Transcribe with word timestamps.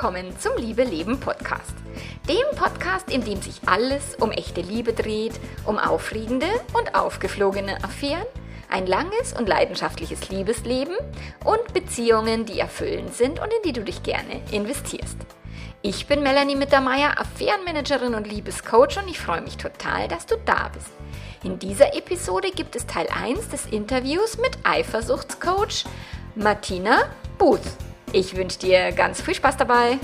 willkommen 0.00 0.38
zum 0.38 0.56
Liebe 0.56 0.84
Leben 0.84 1.18
Podcast. 1.18 1.74
Dem 2.28 2.56
Podcast, 2.56 3.10
in 3.10 3.24
dem 3.24 3.42
sich 3.42 3.60
alles 3.66 4.14
um 4.20 4.30
echte 4.30 4.60
Liebe 4.60 4.92
dreht, 4.92 5.32
um 5.66 5.76
aufregende 5.76 6.46
und 6.72 6.94
aufgeflogene 6.94 7.82
Affären, 7.82 8.24
ein 8.70 8.86
langes 8.86 9.32
und 9.36 9.48
leidenschaftliches 9.48 10.28
Liebesleben 10.28 10.94
und 11.44 11.74
Beziehungen, 11.74 12.46
die 12.46 12.60
erfüllend 12.60 13.12
sind 13.12 13.40
und 13.40 13.48
in 13.52 13.62
die 13.64 13.72
du 13.72 13.82
dich 13.82 14.04
gerne 14.04 14.40
investierst. 14.52 15.16
Ich 15.82 16.06
bin 16.06 16.22
Melanie 16.22 16.54
Mittermeier, 16.54 17.18
Affärenmanagerin 17.18 18.14
und 18.14 18.30
Liebescoach 18.30 18.98
und 19.02 19.08
ich 19.08 19.18
freue 19.18 19.40
mich 19.40 19.56
total, 19.56 20.06
dass 20.06 20.26
du 20.26 20.36
da 20.44 20.70
bist. 20.72 20.92
In 21.42 21.58
dieser 21.58 21.96
Episode 21.96 22.52
gibt 22.52 22.76
es 22.76 22.86
Teil 22.86 23.08
1 23.08 23.48
des 23.48 23.66
Interviews 23.66 24.38
mit 24.38 24.58
Eifersuchtscoach 24.62 25.86
Martina 26.36 26.98
Booth. 27.36 27.87
Ich 28.12 28.34
wünsche 28.34 28.58
dir 28.58 28.90
ganz 28.92 29.20
viel 29.20 29.34
Spaß 29.34 29.58
dabei. 29.58 29.98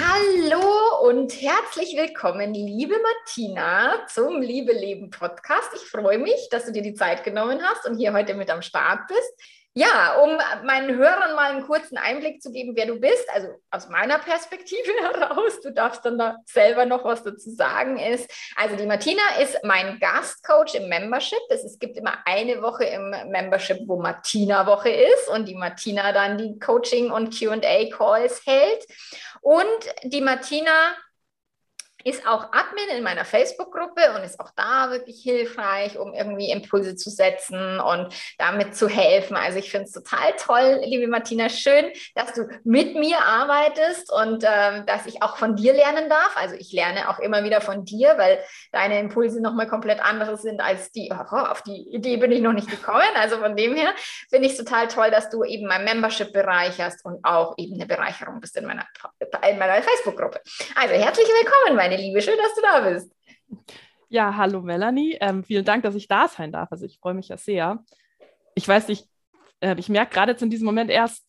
Hallo 0.00 1.06
und 1.06 1.30
herzlich 1.42 1.94
willkommen, 1.96 2.54
liebe 2.54 2.94
Martina, 3.02 4.06
zum 4.06 4.40
Liebe 4.40 4.72
Leben 4.72 5.10
Podcast. 5.10 5.68
Ich 5.74 5.82
freue 5.82 6.18
mich, 6.18 6.48
dass 6.50 6.64
du 6.64 6.72
dir 6.72 6.82
die 6.82 6.94
Zeit 6.94 7.24
genommen 7.24 7.60
hast 7.62 7.86
und 7.86 7.98
hier 7.98 8.14
heute 8.14 8.32
mit 8.32 8.50
am 8.50 8.62
Start 8.62 9.00
bist. 9.06 9.65
Ja, 9.78 10.14
um 10.22 10.38
meinen 10.64 10.96
Hörern 10.96 11.34
mal 11.34 11.50
einen 11.50 11.66
kurzen 11.66 11.98
Einblick 11.98 12.40
zu 12.40 12.50
geben, 12.50 12.72
wer 12.76 12.86
du 12.86 12.98
bist, 12.98 13.28
also 13.34 13.48
aus 13.70 13.90
meiner 13.90 14.18
Perspektive 14.18 14.90
heraus, 15.02 15.60
du 15.60 15.70
darfst 15.70 16.02
dann 16.06 16.16
da 16.16 16.38
selber 16.46 16.86
noch 16.86 17.04
was 17.04 17.22
dazu 17.22 17.50
sagen, 17.50 17.98
ist, 17.98 18.26
also 18.56 18.74
die 18.74 18.86
Martina 18.86 19.20
ist 19.38 19.58
mein 19.64 19.98
Gastcoach 19.98 20.76
im 20.76 20.88
Membership. 20.88 21.38
Das, 21.50 21.62
es 21.62 21.78
gibt 21.78 21.98
immer 21.98 22.14
eine 22.24 22.62
Woche 22.62 22.84
im 22.84 23.10
Membership, 23.30 23.80
wo 23.86 24.00
Martina-Woche 24.00 24.88
ist 24.88 25.28
und 25.28 25.46
die 25.46 25.54
Martina 25.54 26.10
dann 26.12 26.38
die 26.38 26.58
Coaching- 26.58 27.10
und 27.10 27.38
QA-Calls 27.38 28.46
hält. 28.46 28.86
Und 29.42 29.66
die 30.04 30.22
Martina 30.22 30.96
ist 32.06 32.24
auch 32.24 32.52
Admin 32.52 32.96
in 32.96 33.02
meiner 33.02 33.24
Facebook-Gruppe 33.24 34.14
und 34.14 34.22
ist 34.22 34.38
auch 34.38 34.52
da 34.54 34.92
wirklich 34.92 35.20
hilfreich, 35.22 35.98
um 35.98 36.14
irgendwie 36.14 36.50
Impulse 36.52 36.94
zu 36.94 37.10
setzen 37.10 37.80
und 37.80 38.14
damit 38.38 38.76
zu 38.76 38.88
helfen. 38.88 39.36
Also 39.36 39.58
ich 39.58 39.72
finde 39.72 39.86
es 39.86 39.92
total 39.92 40.32
toll, 40.38 40.82
liebe 40.84 41.08
Martina, 41.08 41.48
schön, 41.48 41.86
dass 42.14 42.32
du 42.32 42.48
mit 42.62 42.94
mir 42.94 43.18
arbeitest 43.18 44.12
und 44.12 44.44
äh, 44.44 44.84
dass 44.86 45.06
ich 45.06 45.20
auch 45.20 45.36
von 45.36 45.56
dir 45.56 45.72
lernen 45.72 46.08
darf. 46.08 46.36
Also 46.36 46.54
ich 46.54 46.72
lerne 46.72 47.10
auch 47.10 47.18
immer 47.18 47.42
wieder 47.42 47.60
von 47.60 47.84
dir, 47.84 48.14
weil 48.16 48.38
deine 48.70 49.00
Impulse 49.00 49.42
nochmal 49.42 49.66
komplett 49.66 49.98
andere 49.98 50.36
sind 50.36 50.60
als 50.60 50.92
die, 50.92 51.12
oh, 51.12 51.36
auf 51.36 51.62
die 51.62 51.88
Idee 51.92 52.18
bin 52.18 52.30
ich 52.30 52.40
noch 52.40 52.52
nicht 52.52 52.70
gekommen. 52.70 53.02
Also 53.16 53.38
von 53.38 53.56
dem 53.56 53.74
her 53.74 53.90
finde 54.30 54.46
ich 54.46 54.52
es 54.52 54.58
total 54.58 54.86
toll, 54.86 55.10
dass 55.10 55.28
du 55.28 55.42
eben 55.42 55.66
mein 55.66 55.84
Membership 55.84 56.32
bereicherst 56.32 57.04
und 57.04 57.24
auch 57.24 57.54
eben 57.58 57.74
eine 57.74 57.86
Bereicherung 57.86 58.38
bist 58.38 58.56
in 58.56 58.64
meiner, 58.64 58.86
in 59.50 59.58
meiner 59.58 59.82
Facebook-Gruppe. 59.82 60.40
Also 60.76 60.94
herzlich 60.94 61.26
willkommen, 61.26 61.74
meine 61.74 61.95
meine 61.96 62.08
Liebe. 62.08 62.22
Schön, 62.22 62.36
dass 62.36 62.54
du 62.54 62.62
da 62.62 62.90
bist. 62.90 63.12
Ja, 64.08 64.36
hallo 64.36 64.60
Melanie. 64.60 65.16
Ähm, 65.20 65.44
vielen 65.44 65.64
Dank, 65.64 65.82
dass 65.82 65.94
ich 65.94 66.08
da 66.08 66.28
sein 66.28 66.52
darf. 66.52 66.70
Also 66.70 66.84
ich 66.84 66.98
freue 66.98 67.14
mich 67.14 67.28
ja 67.28 67.36
sehr. 67.36 67.82
Ich 68.54 68.68
weiß 68.68 68.88
nicht, 68.88 69.08
äh, 69.60 69.74
ich 69.78 69.88
merke 69.88 70.14
gerade 70.14 70.32
jetzt 70.32 70.42
in 70.42 70.50
diesem 70.50 70.66
Moment 70.66 70.90
erst, 70.90 71.24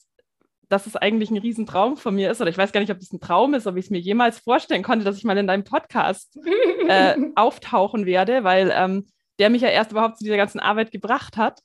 dass 0.70 0.86
es 0.86 0.98
eigentlich 0.98 1.32
ein 1.32 1.38
Riesentraum 1.38 1.96
von 1.96 2.14
mir 2.16 2.30
ist. 2.30 2.42
Oder 2.42 2.50
ich 2.50 2.58
weiß 2.58 2.72
gar 2.72 2.82
nicht, 2.82 2.92
ob 2.92 3.00
das 3.00 3.14
ein 3.14 3.22
Traum 3.22 3.54
ist, 3.54 3.68
ob 3.68 3.78
ich 3.78 3.86
es 3.86 3.92
mir 3.92 4.00
jemals 4.00 4.40
vorstellen 4.40 4.84
konnte, 4.84 5.06
dass 5.06 5.18
ich 5.18 5.24
mal 5.24 5.38
in 5.38 5.48
deinem 5.48 5.64
Podcast 5.64 6.38
äh, 6.88 7.16
auftauchen 7.36 8.06
werde, 8.06 8.44
weil 8.44 8.72
ähm, 8.76 9.08
der 9.40 9.50
mich 9.50 9.62
ja 9.62 9.70
erst 9.70 9.92
überhaupt 9.92 10.18
zu 10.18 10.26
dieser 10.26 10.38
ganzen 10.38 10.60
Arbeit 10.60 10.92
gebracht 10.92 11.38
hat. 11.38 11.62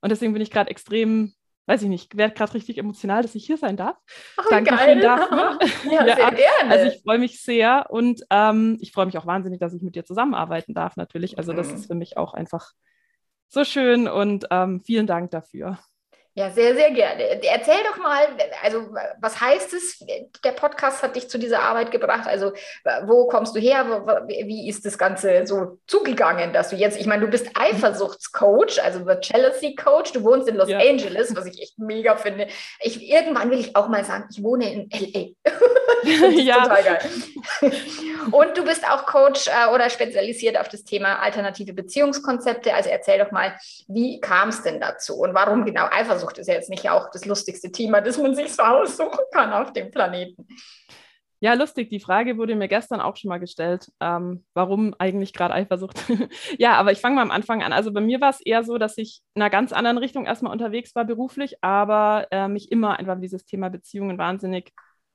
Und 0.00 0.10
deswegen 0.10 0.32
bin 0.32 0.42
ich 0.42 0.50
gerade 0.50 0.70
extrem 0.70 1.34
weiß 1.66 1.82
ich 1.82 1.88
nicht, 1.88 2.16
werde 2.16 2.34
gerade 2.34 2.54
richtig 2.54 2.78
emotional, 2.78 3.22
dass 3.22 3.34
ich 3.34 3.44
hier 3.44 3.56
sein 3.58 3.76
darf. 3.76 3.96
Oh, 4.38 4.42
Dankeschön 4.50 5.00
dafür. 5.00 5.58
Ja, 5.90 6.06
ja, 6.06 6.16
sehr 6.16 6.30
gerne. 6.30 6.70
Also 6.70 6.86
ich 6.86 7.02
freue 7.02 7.18
mich 7.18 7.42
sehr 7.42 7.86
und 7.90 8.22
ähm, 8.30 8.78
ich 8.80 8.92
freue 8.92 9.06
mich 9.06 9.18
auch 9.18 9.26
wahnsinnig, 9.26 9.60
dass 9.60 9.74
ich 9.74 9.82
mit 9.82 9.94
dir 9.94 10.04
zusammenarbeiten 10.04 10.74
darf, 10.74 10.96
natürlich. 10.96 11.38
Also 11.38 11.52
das 11.52 11.68
mhm. 11.68 11.74
ist 11.74 11.86
für 11.86 11.94
mich 11.94 12.16
auch 12.16 12.34
einfach 12.34 12.72
so 13.48 13.64
schön 13.64 14.08
und 14.08 14.46
ähm, 14.50 14.80
vielen 14.84 15.06
Dank 15.06 15.30
dafür. 15.30 15.78
Ja, 16.38 16.50
sehr, 16.50 16.74
sehr 16.74 16.90
gerne. 16.90 17.42
Erzähl 17.42 17.82
doch 17.90 17.96
mal, 17.96 18.26
also 18.62 18.88
was 19.18 19.40
heißt 19.40 19.72
es, 19.72 20.04
der 20.44 20.52
Podcast 20.52 21.02
hat 21.02 21.16
dich 21.16 21.30
zu 21.30 21.38
dieser 21.38 21.62
Arbeit 21.62 21.90
gebracht? 21.90 22.28
Also 22.28 22.52
wo 23.04 23.26
kommst 23.26 23.56
du 23.56 23.58
her? 23.58 23.86
Wie 24.26 24.68
ist 24.68 24.84
das 24.84 24.98
Ganze 24.98 25.46
so 25.46 25.78
zugegangen, 25.86 26.52
dass 26.52 26.68
du 26.68 26.76
jetzt, 26.76 27.00
ich 27.00 27.06
meine, 27.06 27.24
du 27.24 27.30
bist 27.30 27.48
Eifersuchtscoach, 27.54 28.84
also 28.84 28.98
The 28.98 29.14
Jealousy 29.22 29.76
Coach, 29.76 30.12
du 30.12 30.24
wohnst 30.24 30.46
in 30.46 30.56
Los 30.56 30.68
ja. 30.68 30.78
Angeles, 30.78 31.34
was 31.34 31.46
ich 31.46 31.58
echt 31.62 31.78
mega 31.78 32.16
finde. 32.16 32.48
Ich, 32.80 33.10
irgendwann 33.10 33.50
will 33.50 33.58
ich 33.58 33.74
auch 33.74 33.88
mal 33.88 34.04
sagen, 34.04 34.26
ich 34.30 34.42
wohne 34.42 34.70
in 34.70 34.90
L.A. 34.90 35.50
ja. 36.04 36.62
total 36.62 36.82
geil. 36.82 36.98
Und 38.30 38.56
du 38.56 38.64
bist 38.64 38.86
auch 38.88 39.06
Coach 39.06 39.48
äh, 39.48 39.72
oder 39.72 39.88
spezialisiert 39.90 40.58
auf 40.58 40.68
das 40.68 40.84
Thema 40.84 41.20
alternative 41.20 41.72
Beziehungskonzepte. 41.72 42.74
Also 42.74 42.90
erzähl 42.90 43.18
doch 43.18 43.30
mal, 43.30 43.56
wie 43.88 44.20
kam 44.20 44.50
es 44.50 44.62
denn 44.62 44.80
dazu 44.80 45.16
und 45.16 45.34
warum 45.34 45.64
genau 45.64 45.86
Eifersucht 45.90 46.25
ist 46.38 46.46
ja 46.46 46.54
jetzt 46.54 46.70
nicht 46.70 46.88
auch 46.88 47.10
das 47.10 47.24
lustigste 47.24 47.70
Thema, 47.72 48.00
das 48.00 48.18
man 48.18 48.34
sich 48.34 48.52
so 48.52 48.62
aussuchen 48.62 49.24
kann 49.32 49.52
auf 49.52 49.72
dem 49.72 49.90
Planeten. 49.90 50.46
Ja, 51.40 51.52
lustig. 51.52 51.90
Die 51.90 52.00
Frage 52.00 52.38
wurde 52.38 52.54
mir 52.56 52.66
gestern 52.66 53.00
auch 53.00 53.16
schon 53.16 53.28
mal 53.28 53.38
gestellt. 53.38 53.92
Ähm, 54.00 54.44
warum 54.54 54.94
eigentlich 54.98 55.34
gerade 55.34 55.52
Eifersucht? 55.52 56.02
ja, 56.58 56.74
aber 56.74 56.92
ich 56.92 57.00
fange 57.00 57.16
mal 57.16 57.22
am 57.22 57.30
Anfang 57.30 57.62
an. 57.62 57.72
Also 57.74 57.92
bei 57.92 58.00
mir 58.00 58.20
war 58.22 58.30
es 58.30 58.40
eher 58.40 58.64
so, 58.64 58.78
dass 58.78 58.96
ich 58.96 59.20
in 59.34 59.42
einer 59.42 59.50
ganz 59.50 59.72
anderen 59.72 59.98
Richtung 59.98 60.24
erstmal 60.24 60.52
unterwegs 60.52 60.94
war 60.94 61.04
beruflich, 61.04 61.62
aber 61.62 62.26
äh, 62.30 62.48
mich 62.48 62.72
immer 62.72 62.98
einfach 62.98 63.20
dieses 63.20 63.44
Thema 63.44 63.68
Beziehungen 63.68 64.16
wahnsinnig 64.16 64.72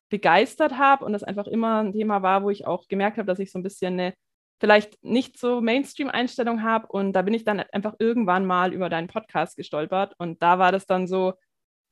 begeistert 0.09 0.77
habe 0.77 1.05
und 1.05 1.13
das 1.13 1.23
einfach 1.23 1.47
immer 1.47 1.81
ein 1.81 1.93
Thema 1.93 2.21
war, 2.21 2.43
wo 2.43 2.51
ich 2.51 2.67
auch 2.67 2.87
gemerkt 2.87 3.17
habe, 3.17 3.25
dass 3.25 3.39
ich 3.39 3.51
so 3.51 3.57
ein 3.57 3.63
bisschen 3.63 3.93
eine 3.93 4.13
vielleicht 4.61 5.03
nicht 5.03 5.39
so 5.39 5.59
Mainstream-Einstellung 5.59 6.61
habe. 6.61 6.87
Und 6.87 7.13
da 7.13 7.23
bin 7.23 7.33
ich 7.33 7.43
dann 7.43 7.59
einfach 7.59 7.95
irgendwann 7.97 8.45
mal 8.45 8.73
über 8.73 8.89
deinen 8.89 9.07
Podcast 9.07 9.57
gestolpert. 9.57 10.13
Und 10.19 10.41
da 10.43 10.59
war 10.59 10.71
das 10.71 10.85
dann 10.85 11.07
so, 11.07 11.33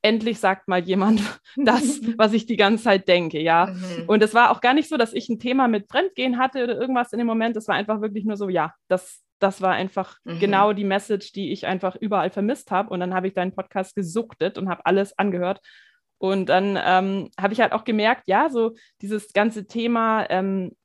endlich 0.04 0.40
sagt 0.40 0.68
mal 0.68 0.80
jemand 0.80 1.22
das, 1.58 2.00
was 2.16 2.32
ich 2.32 2.46
die 2.46 2.58
ganze 2.58 2.84
Zeit 2.86 3.08
denke, 3.08 3.42
ja. 3.42 3.74
Mhm. 3.74 4.04
Und 4.06 4.24
es 4.24 4.36
war 4.36 4.52
auch 4.52 4.62
gar 4.62 4.76
nicht 4.76 4.88
so, 4.88 4.98
dass 4.98 5.14
ich 5.14 5.28
ein 5.30 5.40
Thema 5.40 5.68
mit 5.68 5.90
Fremdgehen 5.90 6.38
hatte 6.38 6.64
oder 6.64 6.80
irgendwas 6.80 7.12
in 7.12 7.18
dem 7.18 7.28
Moment. 7.28 7.58
Es 7.58 7.68
war 7.68 7.76
einfach 7.76 8.02
wirklich 8.02 8.24
nur 8.24 8.38
so, 8.38 8.50
ja, 8.50 8.76
das, 8.88 9.24
das 9.40 9.62
war 9.64 9.72
einfach 9.72 10.18
mhm. 10.24 10.40
genau 10.40 10.72
die 10.72 10.84
Message, 10.84 11.32
die 11.32 11.52
ich 11.52 11.66
einfach 11.66 11.96
überall 11.96 12.30
vermisst 12.30 12.70
habe. 12.70 12.92
Und 12.92 13.00
dann 13.00 13.16
habe 13.16 13.28
ich 13.28 13.34
deinen 13.34 13.56
Podcast 13.56 13.96
gesuchtet 13.96 14.60
und 14.60 14.70
habe 14.70 14.86
alles 14.86 15.18
angehört 15.18 15.60
und 16.20 16.50
dann 16.50 16.78
ähm, 16.82 17.32
habe 17.40 17.54
ich 17.54 17.62
halt 17.62 17.72
auch 17.72 17.86
gemerkt, 17.86 18.24
ja, 18.28 18.50
so 18.50 18.76
dieses 19.02 19.32
ganze 19.32 19.68
Thema 19.68 20.30
ähm, 20.30 20.76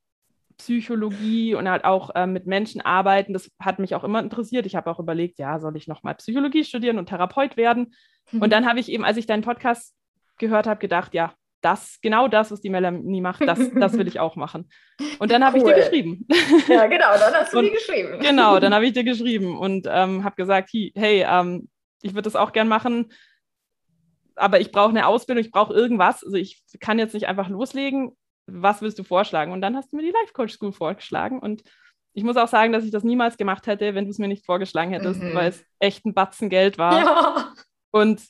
Psychologie 0.57 1.55
und 1.55 1.69
halt 1.69 1.85
auch 1.85 2.11
ähm, 2.15 2.33
mit 2.33 2.47
Menschen 2.47 2.81
arbeiten, 2.81 3.33
das 3.33 3.51
hat 3.59 3.79
mich 3.79 3.95
auch 3.95 4.03
immer 4.03 4.19
interessiert. 4.19 4.65
Ich 4.65 4.75
habe 4.75 4.89
auch 4.89 4.99
überlegt, 4.99 5.39
ja, 5.39 5.59
soll 5.59 5.75
ich 5.77 5.87
nochmal 5.87 6.15
Psychologie 6.15 6.63
studieren 6.63 6.97
und 6.97 7.07
Therapeut 7.07 7.57
werden? 7.57 7.93
Mhm. 8.31 8.41
Und 8.41 8.53
dann 8.53 8.67
habe 8.67 8.79
ich 8.79 8.89
eben, 8.89 9.03
als 9.03 9.17
ich 9.17 9.27
deinen 9.27 9.43
Podcast 9.43 9.95
gehört 10.37 10.67
habe, 10.67 10.79
gedacht, 10.79 11.13
ja, 11.13 11.33
das, 11.61 11.99
genau 12.01 12.27
das, 12.27 12.51
was 12.51 12.61
die 12.61 12.69
Melanie 12.69 13.21
macht, 13.21 13.41
das, 13.47 13.59
das 13.75 13.97
will 13.97 14.07
ich 14.07 14.19
auch 14.19 14.35
machen. 14.35 14.69
Und 15.19 15.31
dann 15.31 15.43
habe 15.43 15.59
cool. 15.59 15.69
ich 15.69 15.75
dir 15.75 15.81
geschrieben. 15.81 16.27
Ja, 16.67 16.87
genau, 16.87 17.17
dann 17.19 17.33
hast 17.33 17.53
du 17.53 17.59
und, 17.59 17.65
dir 17.65 17.71
geschrieben. 17.71 18.19
Genau, 18.19 18.59
dann 18.59 18.73
habe 18.73 18.85
ich 18.85 18.93
dir 18.93 19.03
geschrieben 19.03 19.57
und 19.57 19.87
ähm, 19.89 20.23
habe 20.23 20.35
gesagt, 20.35 20.69
hey, 20.71 21.25
ähm, 21.27 21.69
ich 22.01 22.13
würde 22.13 22.23
das 22.23 22.35
auch 22.35 22.51
gern 22.51 22.67
machen 22.67 23.09
aber 24.35 24.59
ich 24.59 24.71
brauche 24.71 24.89
eine 24.89 25.07
Ausbildung, 25.07 25.43
ich 25.43 25.51
brauche 25.51 25.73
irgendwas. 25.73 26.23
Also 26.23 26.37
ich 26.37 26.61
kann 26.79 26.99
jetzt 26.99 27.13
nicht 27.13 27.27
einfach 27.27 27.49
loslegen. 27.49 28.15
Was 28.47 28.81
willst 28.81 28.99
du 28.99 29.03
vorschlagen? 29.03 29.51
Und 29.51 29.61
dann 29.61 29.75
hast 29.75 29.91
du 29.91 29.97
mir 29.97 30.03
die 30.03 30.11
Life 30.11 30.33
Coach 30.33 30.53
School 30.53 30.71
vorgeschlagen. 30.71 31.39
Und 31.39 31.63
ich 32.13 32.23
muss 32.23 32.37
auch 32.37 32.47
sagen, 32.47 32.71
dass 32.71 32.85
ich 32.85 32.91
das 32.91 33.03
niemals 33.03 33.37
gemacht 33.37 33.67
hätte, 33.67 33.95
wenn 33.95 34.05
du 34.05 34.11
es 34.11 34.19
mir 34.19 34.27
nicht 34.27 34.45
vorgeschlagen 34.45 34.91
hättest, 34.91 35.21
mhm. 35.21 35.33
weil 35.33 35.49
es 35.49 35.65
echt 35.79 36.05
ein 36.05 36.13
Batzen 36.13 36.49
Geld 36.49 36.77
war. 36.77 36.99
Ja. 36.99 37.53
Und 37.91 38.21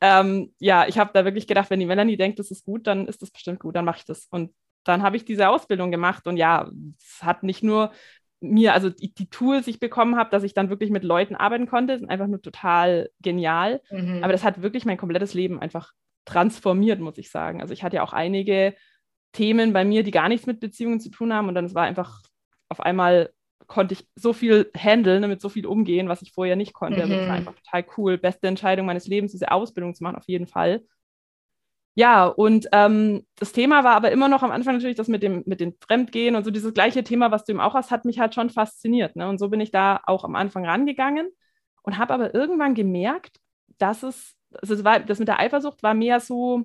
ähm, 0.00 0.52
ja, 0.58 0.86
ich 0.86 0.98
habe 0.98 1.10
da 1.14 1.24
wirklich 1.24 1.46
gedacht, 1.46 1.70
wenn 1.70 1.80
die 1.80 1.86
Melanie 1.86 2.16
denkt, 2.16 2.38
das 2.38 2.50
ist 2.50 2.64
gut, 2.64 2.86
dann 2.86 3.06
ist 3.06 3.22
das 3.22 3.30
bestimmt 3.30 3.60
gut, 3.60 3.76
dann 3.76 3.84
mache 3.84 3.98
ich 3.98 4.04
das. 4.04 4.26
Und 4.30 4.52
dann 4.84 5.02
habe 5.02 5.16
ich 5.16 5.24
diese 5.24 5.48
Ausbildung 5.48 5.90
gemacht 5.90 6.26
und 6.26 6.36
ja, 6.36 6.68
es 6.98 7.22
hat 7.22 7.44
nicht 7.44 7.62
nur 7.62 7.92
mir, 8.40 8.74
also 8.74 8.90
die, 8.90 9.14
die 9.14 9.30
Tools 9.30 9.68
ich 9.68 9.78
bekommen 9.78 10.16
habe, 10.16 10.30
dass 10.30 10.42
ich 10.42 10.54
dann 10.54 10.70
wirklich 10.70 10.90
mit 10.90 11.04
Leuten 11.04 11.36
arbeiten 11.36 11.68
konnte, 11.68 11.98
sind 11.98 12.10
einfach 12.10 12.26
nur 12.26 12.42
total 12.42 13.10
genial. 13.20 13.80
Mhm. 13.90 14.24
Aber 14.24 14.32
das 14.32 14.42
hat 14.42 14.62
wirklich 14.62 14.84
mein 14.84 14.96
komplettes 14.96 15.34
Leben 15.34 15.60
einfach 15.60 15.92
transformiert, 16.24 17.00
muss 17.00 17.18
ich 17.18 17.30
sagen. 17.30 17.60
Also 17.60 17.72
ich 17.72 17.84
hatte 17.84 17.96
ja 17.96 18.02
auch 18.02 18.12
einige 18.12 18.74
Themen 19.32 19.72
bei 19.72 19.84
mir, 19.84 20.02
die 20.02 20.10
gar 20.10 20.28
nichts 20.28 20.46
mit 20.46 20.60
Beziehungen 20.60 21.00
zu 21.00 21.10
tun 21.10 21.32
haben. 21.32 21.48
Und 21.48 21.54
dann 21.54 21.64
es 21.64 21.74
war 21.74 21.84
einfach 21.84 22.20
auf 22.68 22.80
einmal 22.80 23.30
konnte 23.66 23.94
ich 23.94 24.06
so 24.16 24.32
viel 24.32 24.70
handeln, 24.76 25.26
mit 25.28 25.40
so 25.40 25.48
viel 25.48 25.66
umgehen, 25.66 26.08
was 26.08 26.22
ich 26.22 26.32
vorher 26.32 26.56
nicht 26.56 26.74
konnte. 26.74 26.96
Mhm. 26.96 27.02
Also 27.02 27.14
das 27.16 27.28
war 27.28 27.34
einfach 27.34 27.54
total 27.54 27.84
cool. 27.96 28.18
Beste 28.18 28.46
Entscheidung 28.46 28.86
meines 28.86 29.06
Lebens, 29.06 29.32
diese 29.32 29.50
Ausbildung 29.50 29.94
zu 29.94 30.02
machen, 30.02 30.16
auf 30.16 30.26
jeden 30.26 30.46
Fall. 30.46 30.82
Ja, 31.94 32.26
und 32.26 32.68
ähm, 32.72 33.26
das 33.36 33.52
Thema 33.52 33.84
war 33.84 33.94
aber 33.94 34.10
immer 34.10 34.28
noch 34.28 34.42
am 34.42 34.50
Anfang 34.50 34.74
natürlich 34.74 34.96
das 34.96 35.08
mit 35.08 35.22
dem, 35.22 35.42
mit 35.46 35.60
dem 35.60 35.74
Fremdgehen 35.86 36.36
und 36.36 36.44
so 36.44 36.50
dieses 36.50 36.72
gleiche 36.72 37.04
Thema, 37.04 37.30
was 37.30 37.44
du 37.44 37.52
eben 37.52 37.60
auch 37.60 37.74
hast, 37.74 37.90
hat 37.90 38.06
mich 38.06 38.18
halt 38.18 38.34
schon 38.34 38.48
fasziniert. 38.48 39.14
Ne? 39.14 39.28
Und 39.28 39.38
so 39.38 39.50
bin 39.50 39.60
ich 39.60 39.70
da 39.70 40.00
auch 40.06 40.24
am 40.24 40.34
Anfang 40.34 40.64
rangegangen 40.64 41.28
und 41.82 41.98
habe 41.98 42.14
aber 42.14 42.34
irgendwann 42.34 42.74
gemerkt, 42.74 43.38
dass 43.76 44.02
es, 44.02 44.34
also 44.54 44.74
es 44.74 44.84
war, 44.84 45.00
das 45.00 45.18
mit 45.18 45.28
der 45.28 45.38
Eifersucht 45.38 45.82
war 45.82 45.92
mehr 45.92 46.20
so, 46.20 46.64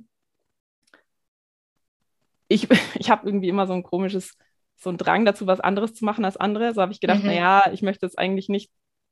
ich, 2.47 2.67
ich 2.95 3.09
habe 3.09 3.27
irgendwie 3.27 3.49
immer 3.49 3.67
so 3.67 3.73
ein 3.73 3.83
komisches, 3.83 4.37
so 4.75 4.89
ein 4.89 4.97
Drang 4.97 5.25
dazu, 5.25 5.47
was 5.47 5.59
anderes 5.59 5.93
zu 5.93 6.05
machen 6.05 6.25
als 6.25 6.37
andere. 6.37 6.73
So 6.73 6.81
habe 6.81 6.91
ich 6.91 6.99
gedacht, 6.99 7.21
mhm. 7.21 7.27
naja, 7.27 7.69
ich 7.71 7.81
möchte 7.81 8.05
jetzt 8.05 8.17
eigentlich 8.17 8.49
nicht 8.49 8.71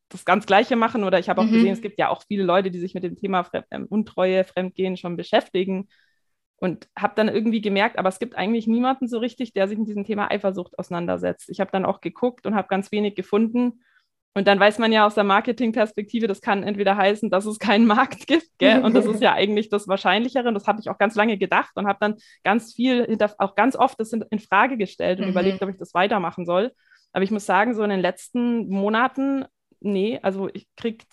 das 0.09 0.25
ganz 0.25 0.45
Gleiche 0.45 0.75
machen 0.75 1.03
oder 1.03 1.17
ich 1.19 1.29
habe 1.29 1.41
auch 1.41 1.45
mhm. 1.45 1.53
gesehen, 1.53 1.73
es 1.73 1.81
gibt 1.81 1.97
ja 1.97 2.09
auch 2.09 2.23
viele 2.27 2.43
Leute, 2.43 2.69
die 2.69 2.79
sich 2.79 2.93
mit 2.93 3.03
dem 3.03 3.15
Thema 3.15 3.43
Fremd, 3.43 3.65
äh, 3.71 3.79
Untreue, 3.79 4.43
Fremdgehen 4.43 4.97
schon 4.97 5.17
beschäftigen 5.17 5.87
und 6.57 6.87
habe 6.95 7.13
dann 7.15 7.27
irgendwie 7.27 7.61
gemerkt, 7.61 7.97
aber 7.97 8.09
es 8.09 8.19
gibt 8.19 8.35
eigentlich 8.35 8.67
niemanden 8.67 9.07
so 9.07 9.17
richtig, 9.17 9.53
der 9.53 9.67
sich 9.67 9.77
mit 9.77 9.87
diesem 9.87 10.05
Thema 10.05 10.31
Eifersucht 10.31 10.77
auseinandersetzt. 10.77 11.49
Ich 11.49 11.59
habe 11.59 11.71
dann 11.71 11.85
auch 11.85 12.01
geguckt 12.01 12.45
und 12.45 12.55
habe 12.55 12.67
ganz 12.67 12.91
wenig 12.91 13.15
gefunden 13.15 13.81
und 14.37 14.49
dann 14.49 14.59
weiß 14.59 14.79
man 14.79 14.91
ja 14.91 15.07
aus 15.07 15.15
der 15.15 15.23
Marketingperspektive, 15.23 16.27
das 16.27 16.41
kann 16.41 16.63
entweder 16.63 16.97
heißen, 16.97 17.29
dass 17.29 17.45
es 17.45 17.57
keinen 17.57 17.87
Markt 17.87 18.27
gibt, 18.27 18.49
gell? 18.57 18.83
und 18.83 18.93
das 18.93 19.05
ist 19.05 19.21
ja 19.21 19.33
eigentlich 19.33 19.69
das 19.69 19.87
Wahrscheinlichere. 19.87 20.49
Und 20.49 20.55
das 20.55 20.67
habe 20.67 20.81
ich 20.81 20.89
auch 20.89 20.97
ganz 20.97 21.15
lange 21.15 21.37
gedacht 21.37 21.71
und 21.75 21.87
habe 21.87 21.99
dann 22.01 22.15
ganz 22.43 22.73
viel, 22.73 23.17
auch 23.37 23.55
ganz 23.55 23.77
oft 23.77 23.97
das 23.97 24.11
in, 24.11 24.39
Frage 24.39 24.75
gestellt 24.75 25.19
und 25.19 25.27
mhm. 25.27 25.31
überlegt, 25.31 25.63
ob 25.63 25.69
ich 25.69 25.77
das 25.77 25.93
weitermachen 25.93 26.45
soll. 26.45 26.73
Aber 27.13 27.23
ich 27.23 27.31
muss 27.31 27.45
sagen, 27.45 27.73
so 27.75 27.83
in 27.83 27.89
den 27.89 28.01
letzten 28.01 28.67
Monaten, 28.67 29.45
nee, 29.79 30.19
also 30.21 30.49
ich 30.51 30.67
kriege 30.75 31.05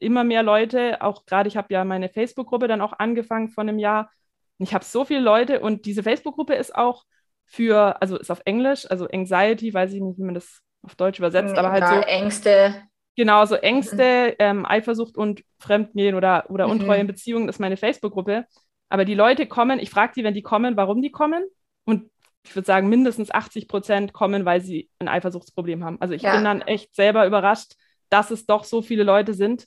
immer 0.00 0.24
mehr 0.24 0.42
Leute, 0.42 1.02
auch 1.02 1.26
gerade 1.26 1.48
ich 1.48 1.58
habe 1.58 1.74
ja 1.74 1.84
meine 1.84 2.08
Facebook-Gruppe 2.08 2.66
dann 2.66 2.80
auch 2.80 2.94
angefangen 2.98 3.50
vor 3.50 3.60
einem 3.60 3.78
Jahr. 3.78 4.10
Ich 4.56 4.72
habe 4.72 4.86
so 4.86 5.04
viele 5.04 5.20
Leute 5.20 5.60
und 5.60 5.84
diese 5.84 6.02
Facebook-Gruppe 6.02 6.54
ist 6.54 6.74
auch 6.74 7.04
für, 7.44 8.00
also 8.00 8.16
ist 8.16 8.30
auf 8.30 8.40
Englisch, 8.46 8.90
also 8.90 9.06
Anxiety, 9.06 9.74
weiß 9.74 9.92
ich 9.92 10.00
nicht, 10.00 10.18
wie 10.18 10.24
man 10.24 10.34
das 10.34 10.62
auf 10.82 10.94
Deutsch 10.94 11.18
übersetzt, 11.18 11.56
aber 11.56 11.70
halt 11.72 11.86
so. 11.86 12.08
Ängste. 12.08 12.74
Genau, 13.16 13.44
so 13.44 13.54
Ängste, 13.56 14.30
mhm. 14.30 14.34
ähm, 14.38 14.66
Eifersucht 14.66 15.16
und 15.16 15.42
Fremdgehen 15.58 16.14
oder, 16.14 16.48
oder 16.48 16.66
mhm. 16.66 16.72
Untreue 16.72 17.00
in 17.00 17.06
Beziehungen 17.06 17.48
ist 17.48 17.60
meine 17.60 17.76
Facebook-Gruppe. 17.76 18.46
Aber 18.88 19.04
die 19.04 19.14
Leute 19.14 19.46
kommen, 19.46 19.78
ich 19.78 19.90
frage 19.90 20.12
die, 20.16 20.24
wenn 20.24 20.34
die 20.34 20.42
kommen, 20.42 20.76
warum 20.76 21.02
die 21.02 21.10
kommen. 21.10 21.44
Und 21.84 22.10
ich 22.44 22.54
würde 22.56 22.66
sagen, 22.66 22.88
mindestens 22.88 23.30
80 23.30 23.68
Prozent 23.68 24.12
kommen, 24.12 24.44
weil 24.44 24.60
sie 24.60 24.88
ein 24.98 25.08
Eifersuchtsproblem 25.08 25.84
haben. 25.84 26.00
Also 26.00 26.14
ich 26.14 26.22
ja. 26.22 26.34
bin 26.34 26.44
dann 26.44 26.62
echt 26.62 26.94
selber 26.94 27.26
überrascht, 27.26 27.74
dass 28.08 28.30
es 28.30 28.46
doch 28.46 28.64
so 28.64 28.82
viele 28.82 29.04
Leute 29.04 29.34
sind, 29.34 29.66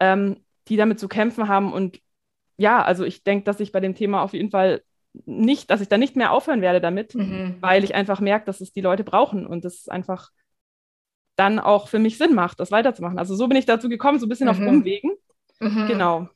ähm, 0.00 0.44
die 0.68 0.76
damit 0.76 1.00
zu 1.00 1.08
kämpfen 1.08 1.48
haben. 1.48 1.72
Und 1.72 2.00
ja, 2.56 2.82
also 2.82 3.04
ich 3.04 3.24
denke, 3.24 3.44
dass 3.44 3.60
ich 3.60 3.72
bei 3.72 3.80
dem 3.80 3.94
Thema 3.94 4.22
auf 4.22 4.34
jeden 4.34 4.50
Fall 4.50 4.82
nicht, 5.24 5.70
dass 5.70 5.80
ich 5.80 5.88
da 5.88 5.98
nicht 5.98 6.16
mehr 6.16 6.32
aufhören 6.32 6.62
werde 6.62 6.80
damit, 6.80 7.14
mhm. 7.14 7.56
weil 7.60 7.84
ich 7.84 7.94
einfach 7.94 8.20
merke, 8.20 8.46
dass 8.46 8.60
es 8.60 8.72
die 8.72 8.80
Leute 8.80 9.04
brauchen 9.04 9.46
und 9.46 9.64
das 9.64 9.74
ist 9.74 9.90
einfach 9.90 10.30
dann 11.42 11.58
auch 11.58 11.88
für 11.88 11.98
mich 11.98 12.18
Sinn 12.18 12.34
macht, 12.34 12.60
das 12.60 12.70
weiterzumachen. 12.70 13.18
Also 13.18 13.34
so 13.34 13.48
bin 13.48 13.58
ich 13.58 13.66
dazu 13.66 13.88
gekommen, 13.88 14.20
so 14.20 14.26
ein 14.26 14.28
bisschen 14.28 14.46
mhm. 14.46 14.50
auf 14.50 14.58
Umwegen. 14.58 15.12
Mhm. 15.58 15.88
Genau. 15.88 16.28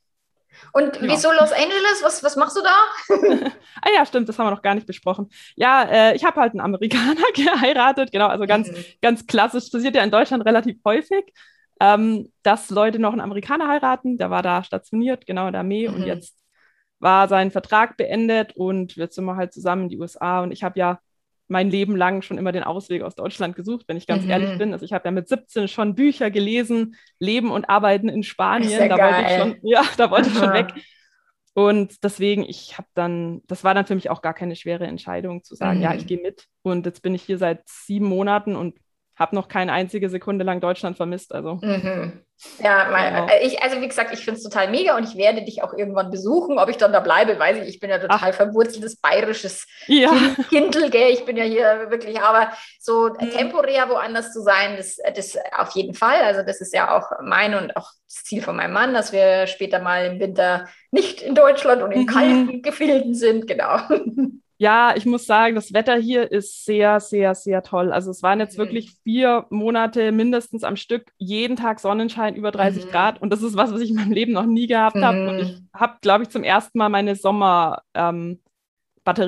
Und 0.73 0.97
ja. 0.97 1.03
wieso 1.03 1.31
Los 1.31 1.53
Angeles? 1.53 2.03
Was, 2.03 2.25
was 2.25 2.35
machst 2.37 2.57
du 2.57 2.63
da? 2.63 3.51
ah 3.83 3.89
ja, 3.95 4.05
stimmt, 4.05 4.29
das 4.29 4.39
haben 4.39 4.47
wir 4.47 4.51
noch 4.51 4.63
gar 4.63 4.75
nicht 4.75 4.87
besprochen. 4.87 5.29
Ja, 5.55 5.83
äh, 5.83 6.17
ich 6.17 6.25
habe 6.25 6.41
halt 6.41 6.53
einen 6.53 6.61
Amerikaner 6.61 7.27
geheiratet, 7.35 8.11
genau, 8.11 8.27
also 8.27 8.47
ganz, 8.47 8.71
mhm. 8.71 8.85
ganz 9.01 9.27
klassisch, 9.27 9.71
passiert 9.71 9.95
ja 9.95 10.03
in 10.03 10.11
Deutschland 10.11 10.45
relativ 10.45 10.79
häufig, 10.85 11.25
ähm, 11.81 12.33
dass 12.43 12.71
Leute 12.71 12.99
noch 12.99 13.13
einen 13.13 13.21
Amerikaner 13.21 13.69
heiraten. 13.69 14.17
Der 14.19 14.31
war 14.31 14.43
da 14.43 14.65
stationiert, 14.65 15.27
genau 15.27 15.47
in 15.47 15.53
der 15.53 15.61
Armee 15.61 15.89
und 15.89 16.01
mhm. 16.01 16.07
jetzt 16.07 16.35
war 16.99 17.29
sein 17.29 17.51
Vertrag 17.51 17.97
beendet 17.97 18.57
und 18.57 18.97
jetzt 18.97 19.15
sind 19.15 19.27
wir 19.27 19.37
halt 19.37 19.53
zusammen 19.53 19.83
in 19.83 19.89
die 19.91 19.99
USA 19.99 20.41
und 20.41 20.51
ich 20.51 20.65
habe 20.65 20.79
ja 20.79 20.99
mein 21.49 21.71
Leben 21.71 21.97
lang 21.97 22.23
schon 22.23 22.39
immer 22.39 22.53
den 22.53 22.65
Ausweg 22.65 23.03
aus 23.03 23.15
Deutschland 23.15 23.57
gesucht, 23.57 23.87
wenn 23.89 23.97
ich 23.97 24.07
ganz 24.07 24.25
mhm. 24.25 24.31
ehrlich 24.31 24.59
bin. 24.59 24.73
Also 24.73 24.85
ich 24.85 24.93
habe 24.93 25.05
ja 25.05 25.11
mit 25.11 25.29
17 25.29 25.69
schon 25.69 25.95
Bücher 25.95 26.31
gelesen, 26.31 26.97
Leben 27.19 27.51
und 27.51 27.69
Arbeiten 27.69 28.09
in 28.09 28.23
Spanien. 28.23 28.89
Da 28.89 28.99
wollte 28.99 29.23
ich 29.23 29.39
schon, 29.39 29.57
ja, 29.63 29.85
da 29.97 30.11
wollte 30.11 30.29
ich 30.29 30.37
schon 30.37 30.53
weg. 30.53 30.75
Und 31.55 32.05
deswegen, 32.05 32.43
ich 32.43 32.77
habe 32.77 32.89
dann, 32.93 33.41
das 33.47 33.65
war 33.65 33.73
dann 33.73 33.87
für 33.87 33.95
mich 33.95 34.11
auch 34.11 34.21
gar 34.21 34.35
keine 34.35 34.57
schwere 34.57 34.87
Entscheidung 34.87 35.43
zu 35.43 35.55
sagen, 35.55 35.79
mhm. 35.79 35.85
ja, 35.85 35.95
ich 35.95 36.07
gehe 36.07 36.21
mit. 36.21 36.47
Und 36.63 36.85
jetzt 36.85 37.01
bin 37.01 37.15
ich 37.15 37.23
hier 37.23 37.39
seit 37.39 37.67
sieben 37.67 38.07
Monaten 38.07 38.57
und 38.57 38.77
habe 39.17 39.35
noch 39.35 39.49
keine 39.49 39.73
einzige 39.73 40.11
Sekunde 40.11 40.45
lang 40.45 40.61
Deutschland 40.61 40.97
vermisst. 40.97 41.35
Also. 41.35 41.59
Mhm. 41.63 42.21
Ja, 42.59 42.89
mein, 42.93 43.15
genau. 43.15 43.29
ich, 43.43 43.63
also 43.63 43.81
wie 43.81 43.89
gesagt, 43.89 44.13
ich 44.13 44.23
finde 44.23 44.37
es 44.37 44.45
total 44.45 44.71
mega 44.71 44.95
und 44.95 45.05
ich 45.05 45.17
werde 45.17 45.43
dich 45.43 45.63
auch 45.63 45.73
irgendwann 45.73 46.11
besuchen. 46.11 46.59
Ob 46.59 46.69
ich 46.69 46.77
dann 46.77 46.93
da 46.93 47.01
bleibe, 47.01 47.39
weiß 47.39 47.63
ich. 47.63 47.69
Ich 47.69 47.81
bin 47.81 47.89
ja 47.89 47.99
total 47.99 48.31
Ach. 48.31 48.35
verwurzeltes 48.35 48.97
bayerisches 48.97 49.67
ja. 49.87 50.11
Kindl, 50.51 50.91
gell? 50.91 51.11
Ich 51.13 51.25
bin 51.25 51.39
ja 51.39 51.45
hier 51.45 51.87
wirklich, 51.89 52.21
aber 52.21 52.53
so 52.79 53.09
mhm. 53.09 53.31
temporär 53.31 53.89
woanders 53.89 54.35
zu 54.35 54.43
sein, 54.43 54.77
das, 54.77 54.99
das 55.15 55.39
auf 55.57 55.71
jeden 55.71 55.95
Fall. 55.95 56.21
Also 56.21 56.43
das 56.43 56.61
ist 56.61 56.75
ja 56.75 56.95
auch 56.95 57.11
mein 57.23 57.55
und 57.55 57.75
auch 57.75 57.91
das 58.07 58.25
Ziel 58.25 58.43
von 58.43 58.57
meinem 58.57 58.75
Mann, 58.75 58.93
dass 58.93 59.13
wir 59.13 59.47
später 59.47 59.81
mal 59.81 60.05
im 60.05 60.21
Winter 60.21 60.69
nicht 60.91 61.23
in 61.23 61.35
Deutschland 61.35 61.83
und 61.83 61.93
in 61.93 62.03
mhm. 62.03 62.07
kalten 62.07 62.63
Gefilden 62.63 63.15
sind, 63.15 63.47
genau. 63.47 63.79
Ja, 64.59 64.95
ich 64.97 65.05
muss 65.05 65.27
sagen, 65.27 65.55
das 65.55 65.75
Wetter 65.75 65.97
hier 65.97 66.31
ist 66.31 66.65
sehr, 66.65 66.99
sehr, 67.01 67.35
sehr 67.35 67.63
toll. 67.63 67.93
Also 67.93 68.11
es 68.11 68.23
waren 68.23 68.41
jetzt 68.41 68.57
mhm. 68.57 68.63
wirklich 68.63 68.97
vier 69.03 69.45
Monate 69.51 70.13
mindestens 70.13 70.65
am 70.65 70.77
Stück, 70.77 71.11
jeden 71.19 71.57
Tag 71.57 71.79
Sonnenschein 71.79 72.37
über 72.37 72.51
30 72.51 72.87
mhm. 72.87 72.91
Grad. 72.91 73.21
Und 73.21 73.31
das 73.31 73.43
ist 73.43 73.57
was, 73.57 73.73
was 73.73 73.81
ich 73.81 73.91
in 73.91 73.97
meinem 73.97 74.13
Leben 74.13 74.33
noch 74.33 74.47
nie 74.47 74.67
gehabt 74.67 74.97
mhm. 74.97 75.05
habe. 75.05 75.29
Und 75.29 75.39
ich 75.41 75.63
habe, 75.75 75.99
glaube 76.01 76.25
ich, 76.25 76.31
zum 76.31 76.43
ersten 76.43 76.79
Mal 76.79 76.89
meine 76.89 77.17
Sommerbatterie 77.17 78.41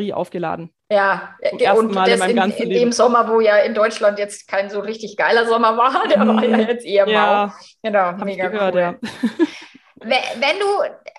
ähm, 0.09 0.15
aufgeladen. 0.15 0.71
Ja, 0.91 1.37
und 1.77 1.93
Mal 1.93 2.09
das 2.09 2.27
in, 2.27 2.39
in, 2.39 2.51
in 2.51 2.71
dem 2.71 2.93
Sommer, 2.93 3.29
wo 3.29 3.41
ja 3.41 3.59
in 3.59 3.75
Deutschland 3.75 4.19
jetzt 4.19 4.49
kein 4.49 4.71
so 4.71 4.81
richtig 4.81 5.19
geiler 5.19 5.47
Sommer 5.47 5.77
war, 5.77 6.09
der 6.09 6.27
war 6.27 6.43
ja 6.43 6.57
mhm. 6.57 6.67
jetzt 6.67 6.87
eher 6.87 7.07
ja, 7.07 7.47
mau. 7.47 7.53
Genau, 7.83 8.25
mega 8.25 8.49
gehört, 8.49 8.75
cool. 8.75 8.81
Ja. 8.81 8.95
Wenn 10.01 10.59
du 10.59 10.67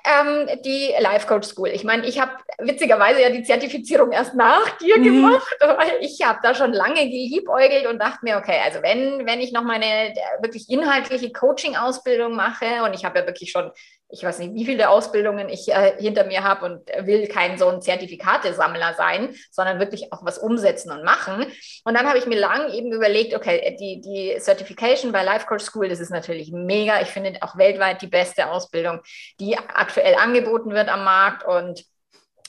ähm, 0.06 0.62
die 0.64 0.94
Life 1.00 1.28
Coach 1.28 1.48
School, 1.48 1.70
ich 1.70 1.84
meine, 1.84 2.08
ich 2.08 2.20
habe 2.20 2.32
witzigerweise 2.60 3.22
ja 3.22 3.30
die 3.30 3.44
Zertifizierung 3.44 4.12
erst 4.12 4.36
nach 4.36 4.78
dir 4.78 4.98
mhm. 4.98 5.04
gemacht, 5.04 5.58
weil 5.60 5.98
ich 6.02 6.22
habe 6.24 6.40
da 6.44 6.56
schon 6.56 6.74
lange 6.74 7.02
geliebäugelt 7.02 7.88
und 7.88 8.00
dachte 8.00 8.20
mir, 8.24 8.38
okay, 8.38 8.60
also 8.64 8.82
wenn, 8.82 9.26
wenn 9.26 9.40
ich 9.40 9.52
noch 9.52 9.64
meine 9.64 10.14
wirklich 10.42 10.70
inhaltliche 10.70 11.32
Coaching-Ausbildung 11.32 12.36
mache 12.36 12.84
und 12.84 12.94
ich 12.94 13.06
habe 13.06 13.20
ja 13.20 13.26
wirklich 13.26 13.52
schon 13.52 13.72
ich 14.12 14.24
weiß 14.24 14.40
nicht, 14.40 14.56
wie 14.56 14.66
viele 14.66 14.90
Ausbildungen 14.90 15.50
ich 15.50 15.70
äh, 15.70 15.94
hinter 16.00 16.26
mir 16.26 16.44
habe 16.44 16.66
und 16.66 16.90
will 17.06 17.28
kein 17.28 17.60
so 17.60 17.68
ein 17.68 17.82
Zertifikatesammler 17.82 18.96
sein, 18.96 19.36
sondern 19.52 19.80
wirklich 19.80 20.12
auch 20.12 20.26
was 20.26 20.40
umsetzen 20.40 20.92
und 20.92 21.04
machen. 21.04 21.46
Und 21.84 21.94
dann 21.94 22.08
habe 22.08 22.18
ich 22.18 22.26
mir 22.26 22.40
lang 22.40 22.72
eben 22.72 22.92
überlegt, 22.92 23.36
okay, 23.36 23.78
die, 23.80 24.02
die 24.02 24.40
Certification 24.40 25.12
bei 25.12 25.24
Life 25.24 25.46
Coach 25.46 25.64
School, 25.64 25.90
das 25.90 26.00
ist 26.00 26.10
natürlich 26.10 26.52
mega. 26.52 27.02
Ich 27.02 27.10
finde 27.10 27.38
auch 27.42 27.56
weltweit 27.56 28.02
die 28.02 28.08
beste 28.08 28.50
Ausbildung, 28.50 29.00
die 29.40 29.58
aktuell 29.58 30.16
angeboten 30.16 30.72
wird 30.72 30.90
am 30.90 31.04
Markt 31.04 31.46
und 31.46 31.86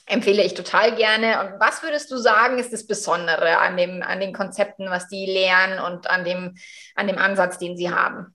empfehle 0.07 0.43
ich 0.43 0.55
total 0.55 0.97
gerne. 0.97 1.41
Und 1.41 1.61
was 1.61 1.83
würdest 1.83 2.11
du 2.11 2.17
sagen, 2.17 2.59
ist 2.59 2.73
das 2.73 2.87
Besondere 2.87 3.59
an, 3.59 3.77
dem, 3.77 4.03
an 4.03 4.19
den 4.21 4.33
Konzepten, 4.33 4.89
was 4.89 5.09
die 5.09 5.27
lernen 5.27 5.79
und 5.79 6.09
an 6.09 6.25
dem, 6.25 6.57
an 6.95 7.07
dem 7.07 7.19
Ansatz, 7.19 7.59
den 7.59 7.77
sie 7.77 7.91
haben? 7.91 8.35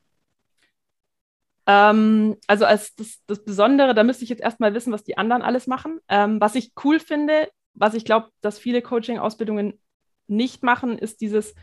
Ähm, 1.67 2.37
also 2.47 2.65
als 2.65 2.95
das, 2.95 3.19
das, 3.27 3.43
Besondere, 3.43 3.93
da 3.93 4.03
müsste 4.03 4.23
ich 4.23 4.29
jetzt 4.29 4.41
erstmal 4.41 4.73
wissen, 4.73 4.93
was 4.93 5.03
die 5.03 5.17
anderen 5.17 5.41
alles 5.41 5.67
machen. 5.67 5.99
Ähm, 6.09 6.39
was 6.39 6.55
ich 6.55 6.73
cool 6.83 6.99
finde, 6.99 7.49
was 7.73 7.93
ich 7.93 8.05
glaube, 8.05 8.29
dass 8.41 8.59
viele 8.59 8.81
Coaching-Ausbildungen 8.81 9.79
nicht 10.27 10.63
machen, 10.63 10.97
ist 10.97 11.21
dieses 11.21 11.55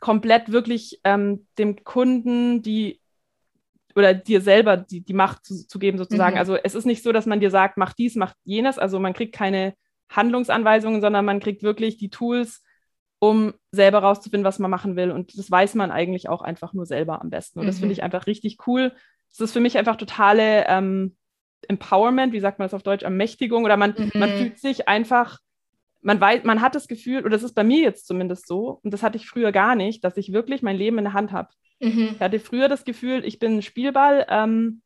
komplett 0.00 0.52
wirklich 0.52 1.00
ähm, 1.04 1.46
dem 1.58 1.82
Kunden 1.82 2.62
die 2.62 3.00
oder 3.94 4.12
dir 4.12 4.42
selber 4.42 4.76
die, 4.76 5.00
die 5.00 5.14
Macht 5.14 5.44
zu, 5.46 5.66
zu 5.66 5.78
geben, 5.78 5.96
sozusagen. 5.96 6.34
Mhm. 6.34 6.38
Also 6.38 6.56
es 6.56 6.74
ist 6.74 6.84
nicht 6.84 7.02
so, 7.02 7.12
dass 7.12 7.24
man 7.24 7.40
dir 7.40 7.50
sagt, 7.50 7.78
mach 7.78 7.94
dies, 7.94 8.14
mach 8.14 8.34
jenes. 8.44 8.78
Also 8.78 9.00
man 9.00 9.14
kriegt 9.14 9.34
keine 9.34 9.74
Handlungsanweisungen, 10.10 11.00
sondern 11.00 11.24
man 11.24 11.40
kriegt 11.40 11.62
wirklich 11.62 11.96
die 11.96 12.10
Tools, 12.10 12.62
um 13.18 13.54
selber 13.72 14.00
rauszufinden, 14.00 14.44
was 14.44 14.58
man 14.58 14.70
machen 14.70 14.96
will. 14.96 15.10
Und 15.10 15.36
das 15.38 15.50
weiß 15.50 15.74
man 15.74 15.90
eigentlich 15.90 16.28
auch 16.28 16.42
einfach 16.42 16.74
nur 16.74 16.84
selber 16.84 17.22
am 17.22 17.30
besten. 17.30 17.58
Und 17.58 17.64
mhm. 17.64 17.68
das 17.68 17.78
finde 17.78 17.94
ich 17.94 18.02
einfach 18.02 18.26
richtig 18.26 18.58
cool, 18.66 18.92
es 19.32 19.40
ist 19.40 19.52
für 19.52 19.60
mich 19.60 19.76
einfach 19.76 19.96
totale 19.96 20.66
ähm, 20.66 21.16
Empowerment, 21.68 22.32
wie 22.32 22.40
sagt 22.40 22.58
man 22.58 22.66
das 22.66 22.74
auf 22.74 22.82
Deutsch, 22.82 23.02
Ermächtigung 23.02 23.64
oder 23.64 23.76
man, 23.76 23.94
mhm. 23.96 24.10
man 24.14 24.30
fühlt 24.30 24.58
sich 24.58 24.88
einfach, 24.88 25.38
man 26.00 26.20
weiß, 26.20 26.44
man 26.44 26.60
hat 26.60 26.74
das 26.74 26.88
Gefühl, 26.88 27.20
oder 27.20 27.30
das 27.30 27.42
ist 27.42 27.54
bei 27.54 27.64
mir 27.64 27.80
jetzt 27.80 28.06
zumindest 28.06 28.46
so, 28.46 28.80
und 28.82 28.92
das 28.92 29.02
hatte 29.02 29.16
ich 29.16 29.28
früher 29.28 29.52
gar 29.52 29.74
nicht, 29.74 30.04
dass 30.04 30.16
ich 30.16 30.32
wirklich 30.32 30.62
mein 30.62 30.76
Leben 30.76 30.98
in 30.98 31.04
der 31.04 31.12
Hand 31.12 31.32
habe. 31.32 31.48
Mhm. 31.80 32.10
Ich 32.14 32.20
hatte 32.20 32.40
früher 32.40 32.68
das 32.68 32.84
Gefühl, 32.84 33.24
ich 33.24 33.38
bin 33.38 33.56
ein 33.56 33.62
Spielball, 33.62 34.26
ähm, 34.28 34.82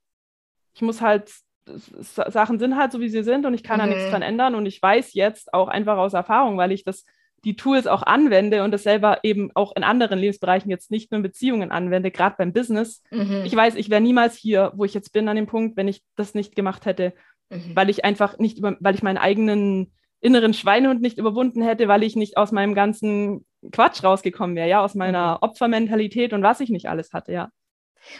ich 0.74 0.82
muss 0.82 1.00
halt, 1.00 1.32
Sachen 1.66 2.58
sind 2.58 2.76
halt 2.76 2.90
so, 2.90 3.00
wie 3.00 3.08
sie 3.08 3.22
sind 3.22 3.46
und 3.46 3.54
ich 3.54 3.62
kann 3.62 3.76
mhm. 3.76 3.82
da 3.82 3.86
nichts 3.86 4.06
mhm. 4.06 4.10
dran 4.10 4.22
ändern 4.22 4.54
und 4.54 4.66
ich 4.66 4.82
weiß 4.82 5.14
jetzt 5.14 5.52
auch 5.54 5.68
einfach 5.68 5.98
aus 5.98 6.14
Erfahrung, 6.14 6.56
weil 6.56 6.72
ich 6.72 6.84
das 6.84 7.04
die 7.44 7.56
Tools 7.56 7.86
auch 7.86 8.02
anwende 8.02 8.64
und 8.64 8.70
das 8.70 8.82
selber 8.82 9.20
eben 9.22 9.50
auch 9.54 9.74
in 9.74 9.84
anderen 9.84 10.18
Lebensbereichen 10.18 10.70
jetzt 10.70 10.90
nicht 10.90 11.10
nur 11.10 11.16
in 11.16 11.22
Beziehungen 11.22 11.70
anwende, 11.70 12.10
gerade 12.10 12.36
beim 12.36 12.52
Business. 12.52 13.02
Mhm. 13.10 13.42
Ich 13.44 13.56
weiß, 13.56 13.76
ich 13.76 13.90
wäre 13.90 14.00
niemals 14.00 14.36
hier, 14.36 14.72
wo 14.74 14.84
ich 14.84 14.94
jetzt 14.94 15.12
bin, 15.12 15.28
an 15.28 15.36
dem 15.36 15.46
Punkt, 15.46 15.76
wenn 15.76 15.88
ich 15.88 16.02
das 16.16 16.34
nicht 16.34 16.54
gemacht 16.54 16.86
hätte. 16.86 17.14
mhm. 17.50 17.74
weil 17.74 17.90
ich 17.90 18.04
einfach 18.04 18.38
nicht 18.38 18.58
über, 18.58 18.76
weil 18.80 18.94
ich 18.94 19.02
meinen 19.02 19.18
eigenen 19.18 19.92
inneren 20.20 20.54
Schweinehund 20.54 21.00
nicht 21.00 21.18
überwunden 21.18 21.62
hätte, 21.62 21.88
weil 21.88 22.02
ich 22.02 22.14
nicht 22.14 22.36
aus 22.36 22.52
meinem 22.52 22.74
ganzen 22.74 23.46
Quatsch 23.72 24.04
rausgekommen 24.04 24.56
wäre, 24.56 24.68
ja, 24.68 24.84
aus 24.84 24.94
meiner 24.94 25.32
mhm. 25.32 25.38
Opfermentalität 25.40 26.32
und 26.32 26.42
was 26.42 26.60
ich 26.60 26.70
nicht 26.70 26.88
alles 26.88 27.12
hatte, 27.12 27.32
ja. 27.32 27.50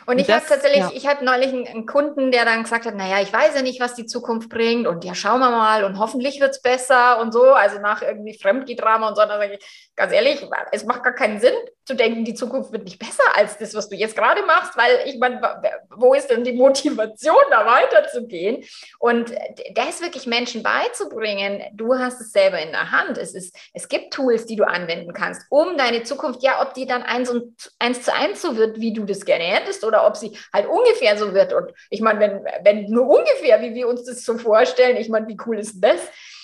Und, 0.07 0.19
ich 0.19 0.31
habe 0.31 0.45
tatsächlich, 0.47 0.81
ja. 0.81 0.91
ich 0.93 1.07
hatte 1.07 1.25
neulich 1.25 1.49
einen, 1.49 1.67
einen, 1.67 1.87
Kunden, 1.87 2.31
der 2.31 2.45
dann 2.45 2.63
gesagt 2.63 2.87
hat, 2.87 2.95
naja, 2.95 3.21
ich 3.21 3.33
weiß 3.33 3.55
ja 3.55 3.63
nicht, 3.63 3.81
was 3.81 3.95
die 3.95 4.07
Zukunft 4.07 4.49
bringt 4.49 4.87
und 4.87 5.05
ja, 5.05 5.15
schauen 5.15 5.41
wir 5.41 5.51
mal 5.51 5.85
und 5.85 5.99
hoffentlich 5.99 6.41
wird 6.41 6.51
es 6.51 6.63
besser 6.63 7.21
und 7.21 7.33
so, 7.33 7.53
also 7.53 7.79
nach 7.81 8.03
irgendwie 8.03 8.39
Fremdgedrama 8.39 9.09
und 9.09 9.17
so, 9.17 9.23
dann 9.23 9.41
sage 9.41 9.55
ich, 9.55 9.91
ganz 9.97 10.13
ehrlich, 10.13 10.47
es 10.73 10.85
macht 10.85 11.03
gar 11.03 11.15
keinen 11.15 11.41
Sinn 11.41 11.55
zu 11.91 11.97
denken, 11.97 12.25
die 12.25 12.35
Zukunft 12.35 12.73
wird 12.73 12.85
nicht 12.85 12.99
besser 12.99 13.25
als 13.35 13.59
das, 13.59 13.75
was 13.75 13.89
du 13.89 13.97
jetzt 13.97 14.17
gerade 14.17 14.43
machst, 14.43 14.77
weil 14.77 15.01
ich 15.07 15.19
meine, 15.19 15.41
wo 15.97 16.15
ist 16.15 16.29
denn 16.29 16.45
die 16.45 16.53
Motivation, 16.53 17.35
da 17.51 17.67
weiterzugehen? 17.67 18.65
Und 18.99 19.33
das 19.75 20.01
wirklich 20.01 20.27
Menschen 20.27 20.63
beizubringen, 20.63 21.63
du 21.73 21.99
hast 21.99 22.21
es 22.21 22.31
selber 22.31 22.61
in 22.61 22.71
der 22.71 22.93
Hand. 22.93 23.19
Es, 23.19 23.35
ist, 23.35 23.57
es 23.73 23.89
gibt 23.89 24.13
Tools, 24.13 24.47
die 24.47 24.57
du 24.57 24.65
anwenden 24.65 25.13
kannst, 25.13 25.43
um 25.51 25.77
deine 25.77 26.05
Zukunft, 26.05 26.43
ja, 26.43 26.63
ob 26.63 26.75
die 26.75 26.87
dann 26.87 27.03
eins, 27.03 27.29
und, 27.29 27.73
eins 27.79 28.03
zu 28.03 28.15
eins 28.15 28.41
so 28.41 28.57
wird, 28.57 28.79
wie 28.79 28.93
du 28.93 29.05
das 29.05 29.25
gerne 29.25 29.45
hättest, 29.45 29.70
oder 29.85 30.07
ob 30.07 30.17
sie 30.17 30.37
halt 30.53 30.67
ungefähr 30.67 31.17
so 31.17 31.35
wird. 31.35 31.53
Und 31.53 31.73
ich 31.91 32.01
meine, 32.01 32.21
wenn, 32.21 32.45
wenn 32.63 32.91
nur 32.91 33.09
ungefähr, 33.09 33.61
wie 33.63 33.75
wir 33.75 33.89
uns 33.89 34.05
das 34.05 34.25
so 34.25 34.39
vorstellen, 34.39 34.97
ich 34.97 35.09
meine, 35.09 35.29
wie 35.29 35.39
cool 35.47 35.59
ist 35.59 35.81
das? 35.81 36.01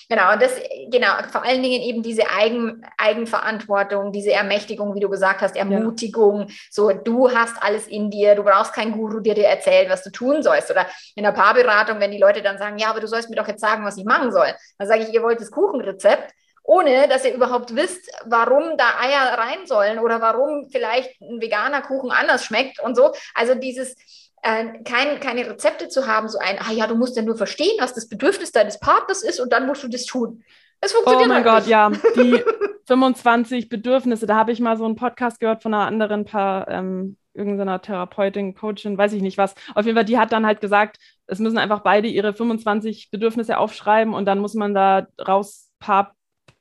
Genau, 0.09 0.31
und 0.31 0.41
das, 0.41 0.53
genau, 0.89 1.09
vor 1.29 1.43
allen 1.43 1.61
Dingen 1.61 1.81
eben 1.81 2.01
diese 2.01 2.29
Eigen, 2.29 2.81
Eigenverantwortung, 2.97 4.13
diese 4.13 4.31
Ermächtigung, 4.31 4.95
wie 4.95 5.01
du 5.01 5.09
gesagt 5.09 5.41
hast, 5.41 5.57
Ermutigung, 5.57 6.47
ja. 6.47 6.55
so 6.71 6.93
du 6.93 7.29
hast 7.29 7.61
alles 7.61 7.87
in 7.87 8.09
dir, 8.09 8.35
du 8.35 8.43
brauchst 8.43 8.73
keinen 8.73 8.93
Guru, 8.93 9.19
der 9.19 9.35
dir 9.35 9.47
erzählt, 9.47 9.89
was 9.89 10.03
du 10.03 10.09
tun 10.09 10.41
sollst. 10.41 10.71
Oder 10.71 10.87
in 11.15 11.23
der 11.23 11.33
Paarberatung, 11.33 11.99
wenn 11.99 12.11
die 12.11 12.19
Leute 12.19 12.41
dann 12.41 12.57
sagen, 12.57 12.77
ja, 12.77 12.89
aber 12.89 13.01
du 13.01 13.07
sollst 13.07 13.29
mir 13.29 13.35
doch 13.35 13.49
jetzt 13.49 13.59
sagen, 13.59 13.83
was 13.83 13.97
ich 13.97 14.05
machen 14.05 14.31
soll. 14.31 14.47
Dann 14.77 14.87
sage 14.87 15.03
ich, 15.03 15.13
ihr 15.13 15.23
wollt 15.23 15.41
das 15.41 15.51
Kuchenrezept 15.51 16.33
ohne 16.67 17.07
dass 17.07 17.23
ihr 17.25 17.33
überhaupt 17.33 17.75
wisst, 17.75 18.11
warum 18.25 18.77
da 18.77 18.99
Eier 18.99 19.37
rein 19.37 19.65
sollen 19.65 19.99
oder 19.99 20.21
warum 20.21 20.67
vielleicht 20.69 21.19
ein 21.21 21.41
veganer 21.41 21.81
Kuchen 21.81 22.11
anders 22.11 22.43
schmeckt 22.43 22.79
und 22.81 22.95
so. 22.95 23.13
Also 23.33 23.55
dieses, 23.55 23.95
äh, 24.43 24.83
kein, 24.83 25.19
keine 25.21 25.49
Rezepte 25.49 25.87
zu 25.87 26.07
haben, 26.07 26.27
so 26.27 26.37
ein, 26.39 26.59
ah 26.59 26.73
ja, 26.73 26.85
du 26.85 26.95
musst 26.95 27.15
ja 27.15 27.23
nur 27.23 27.37
verstehen, 27.37 27.75
was 27.79 27.93
das 27.93 28.09
Bedürfnis 28.09 28.51
deines 28.51 28.79
Partners 28.79 29.23
ist 29.23 29.39
und 29.39 29.53
dann 29.53 29.65
musst 29.65 29.81
du 29.83 29.87
das 29.87 30.05
tun. 30.05 30.43
Das 30.81 30.91
funktioniert 30.91 31.25
Oh 31.25 31.33
mein 31.33 31.43
halt 31.45 31.45
Gott, 31.45 31.59
nicht. 31.61 31.69
ja. 31.69 31.89
Die 32.15 32.43
25 32.85 33.69
Bedürfnisse, 33.69 34.27
da 34.27 34.35
habe 34.35 34.51
ich 34.51 34.59
mal 34.59 34.77
so 34.77 34.83
einen 34.85 34.95
Podcast 34.95 35.39
gehört 35.39 35.63
von 35.63 35.73
einer 35.73 35.85
anderen 35.87 36.25
Paar, 36.25 36.67
ähm, 36.67 37.17
irgendeiner 37.33 37.81
Therapeutin, 37.81 38.55
Coachin, 38.55 38.97
weiß 38.97 39.13
ich 39.13 39.21
nicht 39.21 39.37
was. 39.37 39.55
Auf 39.73 39.85
jeden 39.85 39.95
Fall, 39.95 40.05
die 40.05 40.17
hat 40.17 40.33
dann 40.33 40.45
halt 40.45 40.59
gesagt, 40.59 40.97
es 41.27 41.39
müssen 41.39 41.57
einfach 41.59 41.79
beide 41.79 42.07
ihre 42.09 42.33
25 42.33 43.09
Bedürfnisse 43.09 43.57
aufschreiben 43.57 44.13
und 44.13 44.25
dann 44.25 44.39
muss 44.39 44.53
man 44.53 44.73
da 44.73 45.07
raus 45.25 45.69
paar 45.79 46.15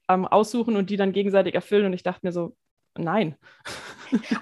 ähm, 0.08 0.26
aussuchen 0.26 0.76
und 0.76 0.90
die 0.90 0.96
dann 0.96 1.12
gegenseitig 1.12 1.54
erfüllen. 1.54 1.86
Und 1.86 1.92
ich 1.92 2.02
dachte 2.02 2.20
mir 2.22 2.32
so, 2.32 2.56
nein. 2.96 3.36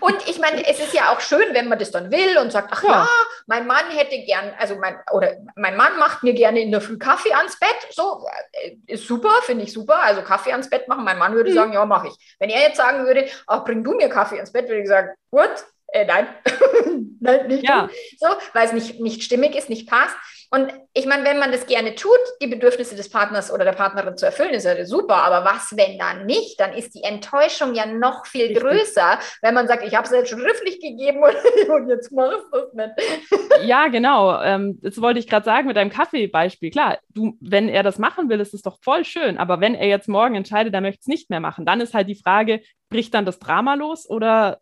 Und 0.00 0.28
ich 0.28 0.38
meine, 0.38 0.66
es 0.66 0.78
ist 0.78 0.92
ja 0.92 1.10
auch 1.10 1.20
schön, 1.20 1.54
wenn 1.54 1.68
man 1.68 1.78
das 1.78 1.90
dann 1.90 2.10
will 2.10 2.38
und 2.38 2.52
sagt, 2.52 2.68
ach 2.70 2.82
ja, 2.82 2.90
ja 2.90 3.08
mein 3.46 3.66
Mann 3.66 3.90
hätte 3.90 4.22
gern, 4.24 4.52
also 4.58 4.76
mein, 4.76 4.96
oder 5.12 5.36
mein 5.56 5.76
Mann 5.76 5.98
macht 5.98 6.22
mir 6.22 6.34
gerne 6.34 6.60
in 6.60 6.70
der 6.70 6.80
Früh 6.80 6.98
Kaffee 6.98 7.32
ans 7.32 7.58
Bett. 7.58 7.76
So, 7.90 8.26
äh, 8.52 8.76
ist 8.86 9.06
super, 9.06 9.32
finde 9.42 9.64
ich 9.64 9.72
super. 9.72 10.02
Also 10.02 10.22
Kaffee 10.22 10.52
ans 10.52 10.70
Bett 10.70 10.88
machen. 10.88 11.04
Mein 11.04 11.18
Mann 11.18 11.34
würde 11.34 11.50
mhm. 11.50 11.54
sagen, 11.54 11.72
ja, 11.72 11.84
mache 11.84 12.08
ich. 12.08 12.36
Wenn 12.38 12.50
er 12.50 12.60
jetzt 12.60 12.76
sagen 12.76 13.06
würde, 13.06 13.26
ach, 13.46 13.64
bring 13.64 13.82
du 13.82 13.94
mir 13.94 14.08
Kaffee 14.08 14.36
ans 14.36 14.52
Bett, 14.52 14.68
würde 14.68 14.82
ich 14.82 14.88
sagen, 14.88 15.10
gut, 15.30 15.50
äh, 15.88 16.04
nein, 16.04 16.26
nein, 17.20 17.46
nicht 17.46 17.68
ja. 17.68 17.88
so, 18.18 18.26
weil 18.52 18.66
es 18.66 18.72
nicht, 18.72 19.00
nicht 19.00 19.22
stimmig 19.22 19.54
ist, 19.54 19.68
nicht 19.68 19.88
passt. 19.88 20.16
Und 20.54 20.72
ich 20.92 21.06
meine, 21.06 21.24
wenn 21.24 21.40
man 21.40 21.50
das 21.50 21.66
gerne 21.66 21.96
tut, 21.96 22.12
die 22.40 22.46
Bedürfnisse 22.46 22.94
des 22.94 23.10
Partners 23.10 23.52
oder 23.52 23.64
der 23.64 23.72
Partnerin 23.72 24.16
zu 24.16 24.26
erfüllen, 24.26 24.54
ist 24.54 24.64
ja 24.64 24.84
super. 24.84 25.16
Aber 25.16 25.44
was, 25.44 25.76
wenn 25.76 25.98
dann 25.98 26.26
nicht? 26.26 26.60
Dann 26.60 26.72
ist 26.72 26.94
die 26.94 27.02
Enttäuschung 27.02 27.74
ja 27.74 27.86
noch 27.86 28.24
viel 28.26 28.46
Richtig. 28.46 28.62
größer, 28.62 29.18
wenn 29.42 29.54
man 29.54 29.66
sagt, 29.66 29.82
ich 29.82 29.96
habe 29.96 30.04
es 30.04 30.12
jetzt 30.12 30.30
schriftlich 30.30 30.80
gegeben 30.80 31.24
und, 31.24 31.88
jetzt 31.88 32.12
machst 32.12 32.46
du 32.52 32.58
es 32.58 32.72
nicht. 32.72 32.92
Ja, 33.64 33.88
genau. 33.88 34.40
Ähm, 34.42 34.78
das 34.82 35.00
wollte 35.00 35.18
ich 35.18 35.28
gerade 35.28 35.44
sagen 35.44 35.66
mit 35.66 35.76
deinem 35.76 35.90
Kaffeebeispiel. 35.90 36.70
Klar, 36.70 36.98
du, 37.08 37.36
wenn 37.40 37.68
er 37.68 37.82
das 37.82 37.98
machen 37.98 38.28
will, 38.28 38.40
ist 38.40 38.54
es 38.54 38.62
doch 38.62 38.78
voll 38.82 39.04
schön. 39.04 39.38
Aber 39.38 39.60
wenn 39.60 39.74
er 39.74 39.88
jetzt 39.88 40.08
morgen 40.08 40.34
entscheidet, 40.34 40.74
er 40.74 40.80
möchte 40.80 41.00
es 41.00 41.06
nicht 41.06 41.30
mehr 41.30 41.40
machen, 41.40 41.64
dann 41.64 41.80
ist 41.80 41.94
halt 41.94 42.08
die 42.08 42.20
Frage, 42.20 42.60
bricht 42.90 43.14
dann 43.14 43.24
das 43.24 43.38
Drama 43.38 43.74
los 43.74 44.08
oder 44.08 44.58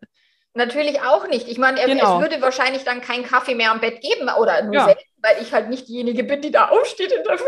Natürlich 0.55 1.01
auch 1.01 1.27
nicht. 1.27 1.47
Ich 1.47 1.57
meine, 1.57 1.83
genau. 1.83 2.17
es 2.17 2.21
würde 2.21 2.41
wahrscheinlich 2.41 2.83
dann 2.83 3.01
keinen 3.01 3.23
Kaffee 3.23 3.55
mehr 3.55 3.71
am 3.71 3.79
Bett 3.79 4.01
geben 4.01 4.29
oder 4.39 4.61
nur 4.63 4.75
ja. 4.75 4.85
selten, 4.85 5.01
weil 5.17 5.41
ich 5.41 5.51
halt 5.51 5.69
nicht 5.69 5.87
diejenige 5.87 6.23
bin, 6.23 6.41
die 6.41 6.51
da 6.51 6.69
aufsteht 6.69 7.11
in 7.11 7.23
der 7.23 7.39
Früh. 7.39 7.47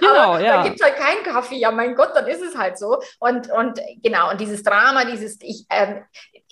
Genau, 0.00 0.14
Aber 0.14 0.40
ja. 0.40 0.56
da 0.56 0.62
gibt 0.62 0.80
es 0.80 0.82
halt 0.82 0.96
keinen 0.96 1.22
Kaffee. 1.22 1.56
Ja, 1.56 1.70
mein 1.70 1.94
Gott, 1.94 2.12
dann 2.14 2.26
ist 2.26 2.40
es 2.40 2.56
halt 2.56 2.78
so. 2.78 3.02
Und, 3.18 3.50
und 3.50 3.78
genau, 4.02 4.30
und 4.30 4.40
dieses 4.40 4.62
Drama, 4.62 5.04
dieses, 5.04 5.38
ich, 5.42 5.66
ähm, 5.68 6.04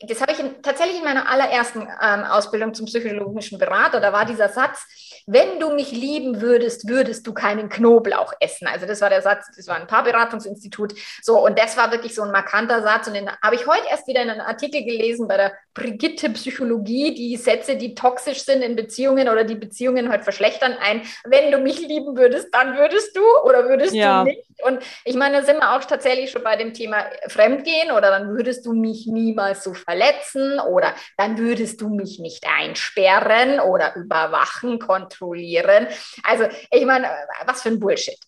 das 0.07 0.21
habe 0.21 0.33
ich 0.33 0.39
in, 0.39 0.63
tatsächlich 0.63 0.99
in 0.99 1.05
meiner 1.05 1.29
allerersten 1.29 1.83
ähm, 1.83 2.25
Ausbildung 2.25 2.75
zum 2.75 2.87
psychologischen 2.87 3.59
Berater, 3.59 4.01
da 4.01 4.13
war 4.13 4.25
dieser 4.25 4.49
Satz, 4.49 4.87
wenn 5.27 5.59
du 5.59 5.75
mich 5.75 5.91
lieben 5.93 6.41
würdest, 6.43 6.89
würdest 6.89 7.27
du 7.27 7.33
keinen 7.33 7.69
Knoblauch 7.69 8.35
essen. 8.41 8.67
Also 8.67 8.87
das 8.87 9.01
war 9.01 9.09
der 9.09 9.23
Satz, 9.23 9.47
das 9.57 9.67
war 9.69 9.77
ein 9.77 9.87
Paarberatungsinstitut. 9.87 10.95
So, 11.23 11.45
und 11.45 11.59
das 11.59 11.77
war 11.77 11.91
wirklich 11.93 12.15
so 12.15 12.23
ein 12.23 12.31
markanter 12.31 12.83
Satz. 12.83 13.07
Und 13.07 13.15
den 13.15 13.31
habe 13.43 13.55
ich 13.55 13.67
heute 13.67 13.87
erst 13.89 14.07
wieder 14.07 14.23
in 14.23 14.31
einem 14.31 14.43
Artikel 14.43 14.85
gelesen 14.85 15.27
bei 15.27 15.37
der 15.37 15.53
Brigitte 15.73 16.31
Psychologie, 16.31 17.15
die 17.15 17.37
Sätze, 17.37 17.77
die 17.77 17.95
toxisch 17.95 18.45
sind 18.45 18.63
in 18.63 18.77
Beziehungen 18.77 19.29
oder 19.29 19.45
die 19.45 19.55
Beziehungen 19.55 20.11
halt 20.11 20.25
verschlechtern 20.25 20.77
ein. 20.81 21.03
Wenn 21.25 21.51
du 21.51 21.59
mich 21.59 21.81
lieben 21.81 22.17
würdest, 22.17 22.49
dann 22.53 22.77
würdest 22.77 23.17
du 23.17 23.23
oder 23.45 23.69
würdest 23.69 23.95
ja. 23.95 24.25
du 24.25 24.31
nicht. 24.31 24.45
Und 24.63 24.83
ich 25.05 25.15
meine, 25.17 25.39
da 25.39 25.43
sind 25.45 25.59
wir 25.59 25.75
auch 25.75 25.85
tatsächlich 25.85 26.31
schon 26.31 26.43
bei 26.43 26.57
dem 26.57 26.73
Thema 26.75 27.07
Fremdgehen 27.29 27.91
oder 27.91 28.11
dann 28.11 28.29
würdest 28.29 28.67
du 28.67 28.73
mich 28.73 29.07
niemals 29.07 29.65
so 29.65 29.75
verletzen 29.75 30.61
oder 30.61 30.95
dann 31.17 31.39
würdest 31.39 31.81
du 31.81 31.89
mich 31.89 32.19
nicht 32.19 32.47
einsperren 32.47 33.61
oder 33.61 33.97
überwachen, 33.97 34.79
kontrollieren. 34.79 35.87
Also 36.23 36.45
ich 36.71 36.85
meine, 36.85 37.11
was 37.47 37.63
für 37.63 37.71
ein 37.71 37.81
Bullshit. 37.81 38.19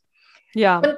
Ja. 0.54 0.78
Und 0.78 0.96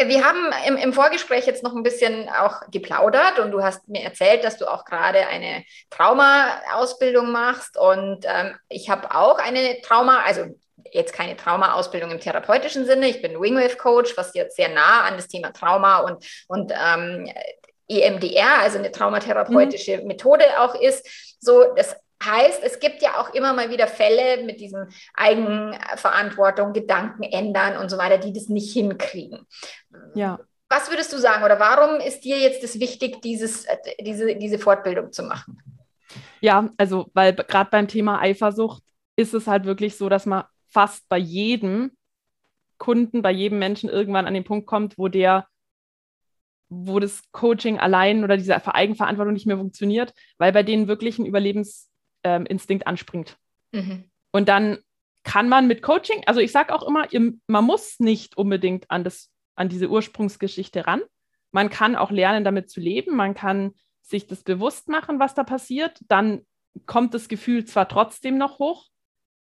wir 0.00 0.24
haben 0.24 0.50
im, 0.66 0.76
im, 0.76 0.92
Vorgespräch 0.92 1.46
jetzt 1.46 1.64
noch 1.64 1.74
ein 1.74 1.82
bisschen 1.82 2.28
auch 2.28 2.60
geplaudert 2.70 3.40
und 3.40 3.50
du 3.50 3.62
hast 3.62 3.88
mir 3.88 4.02
erzählt, 4.02 4.44
dass 4.44 4.56
du 4.56 4.66
auch 4.66 4.84
gerade 4.84 5.26
eine 5.26 5.64
Trauma-Ausbildung 5.90 7.32
machst 7.32 7.76
und 7.76 8.24
ähm, 8.24 8.56
ich 8.68 8.90
habe 8.90 9.12
auch 9.12 9.38
eine 9.38 9.80
Trauma, 9.82 10.22
also 10.22 10.46
jetzt 10.92 11.12
keine 11.12 11.36
Trauma-Ausbildung 11.36 12.10
im 12.10 12.20
therapeutischen 12.20 12.86
Sinne, 12.86 13.08
ich 13.08 13.22
bin 13.22 13.40
Wingwave-Coach, 13.40 14.16
was 14.16 14.34
jetzt 14.34 14.56
sehr 14.56 14.68
nah 14.68 15.02
an 15.02 15.16
das 15.16 15.28
Thema 15.28 15.52
Trauma 15.52 15.98
und, 15.98 16.24
und 16.48 16.72
ähm, 16.72 17.30
EMDR, 17.88 18.60
also 18.60 18.78
eine 18.78 18.92
traumatherapeutische 18.92 19.98
mhm. 19.98 20.08
Methode 20.08 20.44
auch 20.60 20.74
ist. 20.74 21.36
So, 21.40 21.74
das 21.74 21.96
Heißt, 22.24 22.64
es 22.64 22.80
gibt 22.80 23.00
ja 23.00 23.20
auch 23.20 23.32
immer 23.32 23.52
mal 23.52 23.70
wieder 23.70 23.86
Fälle 23.86 24.42
mit 24.44 24.60
diesem 24.60 24.88
Eigenverantwortung, 25.14 26.72
Gedanken 26.72 27.22
ändern 27.22 27.76
und 27.76 27.90
so 27.90 27.96
weiter, 27.96 28.18
die 28.18 28.32
das 28.32 28.48
nicht 28.48 28.72
hinkriegen. 28.72 29.46
Ja. 30.14 30.40
Was 30.68 30.90
würdest 30.90 31.12
du 31.12 31.18
sagen 31.18 31.44
oder 31.44 31.60
warum 31.60 32.00
ist 32.00 32.24
dir 32.24 32.38
jetzt 32.38 32.64
das 32.64 32.80
wichtig, 32.80 33.22
dieses, 33.22 33.66
diese, 34.00 34.34
diese 34.34 34.58
Fortbildung 34.58 35.12
zu 35.12 35.22
machen? 35.22 35.62
Ja, 36.40 36.68
also, 36.76 37.06
weil 37.14 37.34
gerade 37.34 37.70
beim 37.70 37.86
Thema 37.86 38.20
Eifersucht 38.20 38.82
ist 39.14 39.32
es 39.32 39.46
halt 39.46 39.64
wirklich 39.64 39.96
so, 39.96 40.08
dass 40.08 40.26
man 40.26 40.44
fast 40.68 41.08
bei 41.08 41.18
jedem 41.18 41.92
Kunden, 42.78 43.22
bei 43.22 43.32
jedem 43.32 43.58
Menschen 43.58 43.88
irgendwann 43.88 44.26
an 44.26 44.34
den 44.34 44.44
Punkt 44.44 44.66
kommt, 44.66 44.98
wo 44.98 45.08
der 45.08 45.46
wo 46.68 46.98
das 47.00 47.22
Coaching 47.32 47.78
allein 47.78 48.24
oder 48.24 48.36
diese 48.36 48.54
Eigenverantwortung 48.74 49.32
nicht 49.32 49.46
mehr 49.46 49.56
funktioniert, 49.56 50.12
weil 50.36 50.52
bei 50.52 50.62
denen 50.62 50.86
wirklich 50.86 51.18
ein 51.18 51.26
Überlebens 51.26 51.90
ähm, 52.24 52.46
anspringt. 52.84 53.38
Mhm. 53.72 54.10
Und 54.32 54.48
dann 54.48 54.78
kann 55.22 55.48
man 55.48 55.66
mit 55.66 55.82
Coaching, 55.82 56.22
also 56.26 56.40
ich 56.40 56.52
sage 56.52 56.74
auch 56.74 56.86
immer, 56.86 57.06
man 57.46 57.64
muss 57.64 58.00
nicht 58.00 58.36
unbedingt 58.36 58.90
an, 58.90 59.04
das, 59.04 59.30
an 59.54 59.68
diese 59.68 59.88
Ursprungsgeschichte 59.88 60.86
ran. 60.86 61.02
Man 61.52 61.70
kann 61.70 61.96
auch 61.96 62.10
lernen, 62.10 62.44
damit 62.44 62.70
zu 62.70 62.80
leben. 62.80 63.16
Man 63.16 63.34
kann 63.34 63.72
sich 64.02 64.26
das 64.26 64.42
bewusst 64.42 64.88
machen, 64.88 65.18
was 65.18 65.34
da 65.34 65.44
passiert. 65.44 65.98
Dann 66.08 66.46
kommt 66.86 67.14
das 67.14 67.28
Gefühl 67.28 67.64
zwar 67.64 67.88
trotzdem 67.88 68.38
noch 68.38 68.58
hoch, 68.58 68.86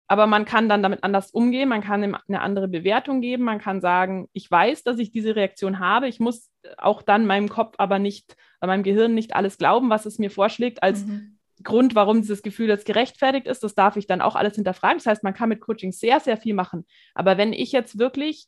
aber 0.08 0.26
man 0.26 0.44
kann 0.44 0.68
dann 0.68 0.82
damit 0.82 1.02
anders 1.02 1.30
umgehen. 1.30 1.68
Man 1.68 1.82
kann 1.82 2.04
ihm 2.04 2.16
eine 2.28 2.40
andere 2.40 2.68
Bewertung 2.68 3.20
geben. 3.20 3.44
Man 3.44 3.58
kann 3.58 3.80
sagen, 3.80 4.28
ich 4.32 4.48
weiß, 4.50 4.84
dass 4.84 4.98
ich 4.98 5.10
diese 5.10 5.34
Reaktion 5.34 5.80
habe. 5.80 6.06
Ich 6.06 6.20
muss 6.20 6.50
auch 6.78 7.02
dann 7.02 7.26
meinem 7.26 7.48
Kopf 7.48 7.74
aber 7.78 7.98
nicht, 7.98 8.36
meinem 8.60 8.84
Gehirn 8.84 9.14
nicht 9.14 9.34
alles 9.34 9.58
glauben, 9.58 9.90
was 9.90 10.06
es 10.06 10.18
mir 10.18 10.30
vorschlägt, 10.30 10.82
als 10.82 11.04
mhm. 11.04 11.38
Grund, 11.62 11.94
warum 11.94 12.20
dieses 12.20 12.42
Gefühl 12.42 12.68
jetzt 12.68 12.86
gerechtfertigt 12.86 13.46
ist, 13.46 13.64
das 13.64 13.74
darf 13.74 13.96
ich 13.96 14.06
dann 14.06 14.20
auch 14.20 14.36
alles 14.36 14.56
hinterfragen. 14.56 14.98
Das 14.98 15.06
heißt, 15.06 15.24
man 15.24 15.34
kann 15.34 15.48
mit 15.48 15.60
Coaching 15.60 15.90
sehr, 15.90 16.20
sehr 16.20 16.36
viel 16.36 16.54
machen. 16.54 16.86
Aber 17.14 17.38
wenn 17.38 17.52
ich 17.52 17.72
jetzt 17.72 17.98
wirklich 17.98 18.46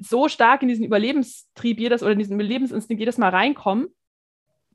so 0.00 0.28
stark 0.28 0.62
in 0.62 0.68
diesen 0.68 0.84
Überlebenstrieb 0.84 1.80
jedes 1.80 2.02
oder 2.02 2.12
in 2.12 2.18
diesen 2.18 2.34
Überlebensinstinkt 2.34 3.00
jedes 3.00 3.18
Mal 3.18 3.30
reinkomme, 3.30 3.88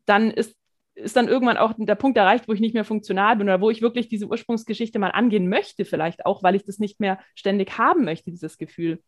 dann 0.06 0.32
ist 0.32 0.58
ist 0.96 1.16
dann 1.16 1.28
irgendwann 1.28 1.58
auch 1.58 1.74
der 1.78 1.96
Punkt 1.96 2.18
erreicht, 2.18 2.48
wo 2.48 2.54
ich 2.54 2.60
nicht 2.60 2.74
mehr 2.74 2.86
funktional 2.86 3.36
bin 3.36 3.48
oder 3.48 3.62
wo 3.62 3.70
ich 3.70 3.82
wirklich 3.82 4.08
diese 4.08 4.28
Ursprungsgeschichte 4.28 5.00
mal 5.00 5.10
angehen 5.10 5.50
möchte, 5.50 5.86
vielleicht 5.86 6.26
auch, 6.26 6.44
weil 6.44 6.56
ich 6.56 6.66
das 6.66 6.80
nicht 6.80 7.00
mehr 7.00 7.20
ständig 7.36 7.78
haben 7.78 8.06
möchte, 8.06 8.32
dieses 8.32 8.58
Gefühl. 8.58 9.02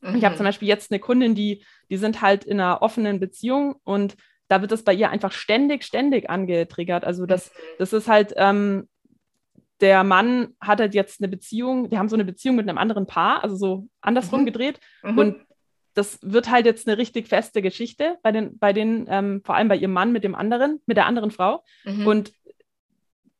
Mhm. 0.00 0.16
Ich 0.16 0.24
habe 0.24 0.36
zum 0.36 0.44
Beispiel 0.44 0.68
jetzt 0.68 0.90
eine 0.90 1.00
Kundin, 1.00 1.34
die, 1.34 1.64
die 1.88 1.96
sind 1.96 2.20
halt 2.20 2.44
in 2.44 2.60
einer 2.60 2.82
offenen 2.82 3.20
Beziehung 3.20 3.76
und 3.84 4.16
da 4.48 4.60
wird 4.60 4.72
das 4.72 4.82
bei 4.82 4.92
ihr 4.92 5.10
einfach 5.10 5.32
ständig, 5.32 5.84
ständig 5.84 6.28
angetriggert. 6.28 7.04
Also 7.04 7.24
das, 7.24 7.50
mhm. 7.50 7.58
das 7.78 7.92
ist 7.92 8.08
halt, 8.08 8.34
ähm, 8.36 8.88
der 9.80 10.04
Mann 10.04 10.48
hat 10.60 10.80
halt 10.80 10.94
jetzt 10.94 11.22
eine 11.22 11.28
Beziehung, 11.28 11.88
die 11.88 11.96
haben 11.96 12.08
so 12.08 12.16
eine 12.16 12.24
Beziehung 12.24 12.56
mit 12.56 12.68
einem 12.68 12.76
anderen 12.76 13.06
Paar, 13.06 13.42
also 13.42 13.56
so 13.56 13.88
andersrum 14.02 14.42
mhm. 14.42 14.46
gedreht. 14.46 14.80
Mhm. 15.02 15.18
Und 15.18 15.36
das 15.94 16.18
wird 16.22 16.50
halt 16.50 16.66
jetzt 16.66 16.86
eine 16.86 16.98
richtig 16.98 17.28
feste 17.28 17.62
Geschichte 17.62 18.18
bei 18.22 18.32
den, 18.32 18.58
bei 18.58 18.72
den, 18.72 19.06
ähm, 19.08 19.42
vor 19.44 19.56
allem 19.56 19.68
bei 19.68 19.76
ihrem 19.76 19.92
Mann 19.92 20.12
mit 20.12 20.24
dem 20.24 20.34
anderen, 20.34 20.80
mit 20.86 20.96
der 20.96 21.06
anderen 21.06 21.30
Frau. 21.30 21.64
Mhm. 21.84 22.06
Und 22.06 22.32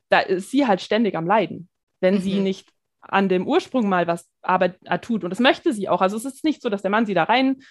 da 0.09 0.21
ist 0.21 0.50
sie 0.50 0.66
halt 0.66 0.80
ständig 0.80 1.16
am 1.16 1.26
Leiden, 1.26 1.69
wenn 2.00 2.21
sie 2.21 2.35
mhm. 2.35 2.42
nicht 2.42 2.69
an 3.00 3.28
dem 3.28 3.47
Ursprung 3.47 3.88
mal 3.88 4.07
was 4.07 4.28
Arbeit 4.42 4.78
äh, 4.85 4.99
tut. 4.99 5.25
Und 5.25 5.30
das 5.30 5.40
möchte 5.40 5.73
sie 5.73 5.88
auch. 5.88 6.02
Also 6.02 6.16
es 6.16 6.25
ist 6.25 6.45
nicht 6.45 6.61
so, 6.61 6.69
dass 6.69 6.83
der 6.83 6.90
Mann 6.90 7.07
sie 7.07 7.14
da 7.14 7.25
rein 7.25 7.62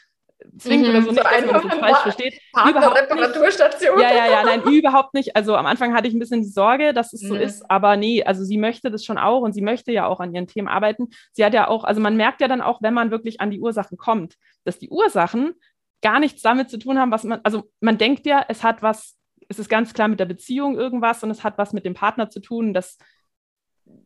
zwingt 0.58 0.84
mhm, 0.84 0.90
oder 0.90 1.02
so, 1.02 1.12
nicht, 1.12 1.24
dass 1.24 1.46
man 1.46 1.68
das 1.68 1.80
falsch 1.80 1.98
versteht. 2.00 2.42
Überhaupt 2.70 2.98
Reparaturstation. 2.98 4.00
Ja, 4.00 4.12
ja, 4.14 4.28
ja, 4.28 4.44
nein, 4.44 4.62
überhaupt 4.72 5.14
nicht. 5.14 5.36
Also 5.36 5.56
am 5.56 5.66
Anfang 5.66 5.94
hatte 5.94 6.08
ich 6.08 6.14
ein 6.14 6.20
bisschen 6.20 6.42
die 6.42 6.50
Sorge, 6.50 6.94
dass 6.94 7.14
es 7.14 7.24
mhm. 7.24 7.28
so 7.28 7.36
ist, 7.36 7.70
aber 7.70 7.98
nee, 7.98 8.24
also 8.24 8.44
sie 8.44 8.58
möchte 8.58 8.90
das 8.92 9.04
schon 9.04 9.18
auch 9.18 9.42
und 9.42 9.54
sie 9.54 9.62
möchte 9.62 9.92
ja 9.92 10.06
auch 10.06 10.20
an 10.20 10.34
ihren 10.34 10.48
Themen 10.48 10.68
arbeiten. 10.68 11.10
Sie 11.34 11.44
hat 11.44 11.54
ja 11.54 11.68
auch, 11.68 11.84
also 11.84 12.02
man 12.02 12.16
merkt 12.16 12.42
ja 12.42 12.48
dann 12.48 12.62
auch, 12.62 12.82
wenn 12.82 12.94
man 12.94 13.12
wirklich 13.12 13.42
an 13.42 13.52
die 13.52 13.60
Ursachen 13.60 13.98
kommt, 13.98 14.36
dass 14.64 14.80
die 14.80 14.90
Ursachen 14.90 15.54
gar 16.02 16.20
nichts 16.20 16.42
damit 16.42 16.70
zu 16.70 16.80
tun 16.80 16.98
haben, 16.98 17.12
was 17.12 17.24
man, 17.24 17.42
also 17.44 17.70
man 17.82 17.98
denkt 17.98 18.26
ja, 18.26 18.44
es 18.48 18.64
hat 18.64 18.82
was, 18.82 19.18
es 19.50 19.60
ist 19.60 19.70
ganz 19.70 19.94
klar 19.94 20.08
mit 20.08 20.20
der 20.20 20.26
Beziehung 20.26 20.78
irgendwas 20.78 21.24
und 21.24 21.32
es 21.32 21.44
hat 21.44 21.58
was 21.58 21.74
mit 21.74 21.86
dem 21.86 21.94
Partner 21.94 22.30
zu 22.30 22.40
tun, 22.40 22.74
das 22.74 22.98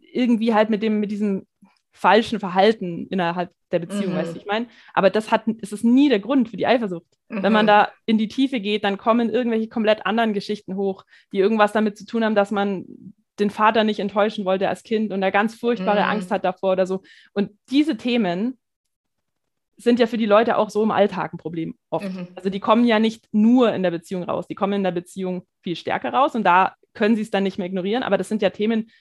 irgendwie 0.02 0.54
halt 0.54 0.70
mit 0.70 0.82
dem, 0.82 1.00
mit 1.00 1.12
diesem 1.12 1.46
falschen 1.93 2.39
Verhalten 2.39 3.07
innerhalb 3.07 3.51
der 3.71 3.79
Beziehung, 3.79 4.13
mhm. 4.13 4.17
weißt 4.17 4.33
du, 4.33 4.39
ich 4.39 4.45
meine? 4.45 4.67
Aber 4.93 5.09
das 5.09 5.31
hat, 5.31 5.43
es 5.62 5.71
ist 5.71 5.83
nie 5.83 6.09
der 6.09 6.19
Grund 6.19 6.50
für 6.50 6.57
die 6.57 6.67
Eifersucht. 6.67 7.07
Mhm. 7.29 7.43
Wenn 7.43 7.53
man 7.53 7.65
mhm. 7.65 7.67
da 7.67 7.89
in 8.05 8.17
die 8.17 8.27
Tiefe 8.27 8.59
geht, 8.59 8.83
dann 8.83 8.97
kommen 8.97 9.29
irgendwelche 9.29 9.69
komplett 9.69 10.05
anderen 10.05 10.33
Geschichten 10.33 10.75
hoch, 10.75 11.05
die 11.31 11.39
irgendwas 11.39 11.71
damit 11.71 11.97
zu 11.97 12.05
tun 12.05 12.25
haben, 12.25 12.35
dass 12.35 12.51
man 12.51 12.85
den 13.39 13.50
Vater 13.50 13.83
nicht 13.83 14.00
enttäuschen 14.00 14.45
wollte 14.45 14.69
als 14.69 14.83
Kind 14.83 15.12
und 15.12 15.23
er 15.23 15.31
ganz 15.31 15.55
furchtbare 15.55 16.03
mhm. 16.03 16.09
Angst 16.09 16.31
hat 16.31 16.43
davor 16.43 16.73
oder 16.73 16.85
so. 16.85 17.01
Und 17.33 17.51
diese 17.69 17.97
Themen 17.97 18.57
sind 19.77 20.00
ja 20.00 20.07
für 20.07 20.17
die 20.17 20.27
Leute 20.27 20.57
auch 20.57 20.69
so 20.69 20.83
im 20.83 20.91
Alltag 20.91 21.33
ein 21.33 21.38
Problem 21.38 21.75
oft. 21.89 22.12
Mhm. 22.12 22.27
Also 22.35 22.50
die 22.50 22.59
kommen 22.59 22.85
ja 22.85 23.00
nicht 23.00 23.27
nur 23.31 23.73
in 23.73 23.83
der 23.83 23.91
Beziehung 23.91 24.23
raus, 24.23 24.47
die 24.47 24.55
kommen 24.55 24.73
in 24.73 24.83
der 24.83 24.91
Beziehung 24.91 25.47
viel 25.62 25.75
stärker 25.75 26.13
raus 26.13 26.35
und 26.35 26.43
da 26.43 26.75
können 26.93 27.15
sie 27.15 27.23
es 27.23 27.31
dann 27.31 27.43
nicht 27.43 27.57
mehr 27.57 27.67
ignorieren. 27.67 28.03
Aber 28.03 28.17
das 28.17 28.29
sind 28.29 28.41
ja 28.41 28.51
Themen, 28.51 28.91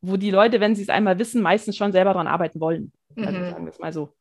wo 0.00 0.16
die 0.16 0.30
Leute, 0.30 0.60
wenn 0.60 0.74
sie 0.74 0.82
es 0.82 0.88
einmal 0.88 1.18
wissen, 1.18 1.42
meistens 1.42 1.76
schon 1.76 1.92
selber 1.92 2.12
daran 2.12 2.28
arbeiten 2.28 2.60
wollen. 2.60 2.92
Also 3.16 3.38
mhm. 3.38 3.50
sagen 3.50 3.64
wir 3.64 3.72
es 3.72 3.78
mal 3.78 3.92
so. 3.92 4.12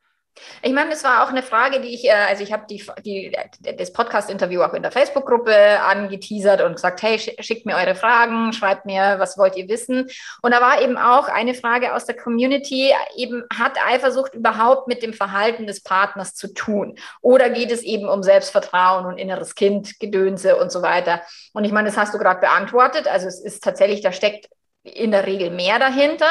Ich 0.62 0.72
meine, 0.74 0.92
es 0.92 1.04
war 1.04 1.24
auch 1.24 1.30
eine 1.30 1.44
Frage, 1.44 1.82
die 1.82 1.94
ich, 1.94 2.06
äh, 2.06 2.12
also 2.12 2.44
ich 2.44 2.52
habe 2.52 2.66
die, 2.70 2.84
die, 3.06 3.36
das 3.78 3.94
Podcast-Interview 3.94 4.62
auch 4.62 4.74
in 4.74 4.84
der 4.84 4.92
Facebook-Gruppe 4.92 5.80
angeteasert 5.82 6.62
und 6.62 6.74
gesagt, 6.74 7.02
hey, 7.02 7.20
schickt 7.20 7.66
mir 7.66 7.76
eure 7.76 7.96
Fragen, 7.96 8.54
schreibt 8.54 8.86
mir, 8.86 9.16
was 9.18 9.38
wollt 9.38 9.56
ihr 9.56 9.68
wissen. 9.68 10.08
Und 10.42 10.52
da 10.52 10.62
war 10.62 10.82
eben 10.82 10.98
auch 10.98 11.28
eine 11.28 11.54
Frage 11.54 11.94
aus 11.94 12.06
der 12.06 12.16
Community, 12.16 12.94
eben 13.16 13.44
hat 13.58 13.78
Eifersucht 13.86 14.36
überhaupt 14.36 14.88
mit 14.88 15.04
dem 15.04 15.14
Verhalten 15.14 15.68
des 15.68 15.82
Partners 15.82 16.34
zu 16.34 16.54
tun? 16.54 16.96
Oder 17.22 17.50
geht 17.50 17.72
es 17.72 17.82
eben 17.82 18.08
um 18.08 18.24
Selbstvertrauen 18.24 19.06
und 19.06 19.18
inneres 19.18 19.56
Kind, 19.56 20.00
Gedönse 20.00 20.58
und 20.58 20.72
so 20.72 20.82
weiter? 20.82 21.22
Und 21.54 21.64
ich 21.64 21.72
meine, 21.72 21.88
das 21.88 21.98
hast 21.98 22.14
du 22.14 22.18
gerade 22.18 22.40
beantwortet. 22.40 23.08
Also 23.08 23.28
es 23.28 23.40
ist 23.40 23.64
tatsächlich, 23.64 24.02
da 24.02 24.12
steckt 24.12 24.50
in 24.84 25.12
der 25.12 25.26
Regel 25.26 25.52
mehr 25.52 25.80
dahinter. 25.80 26.30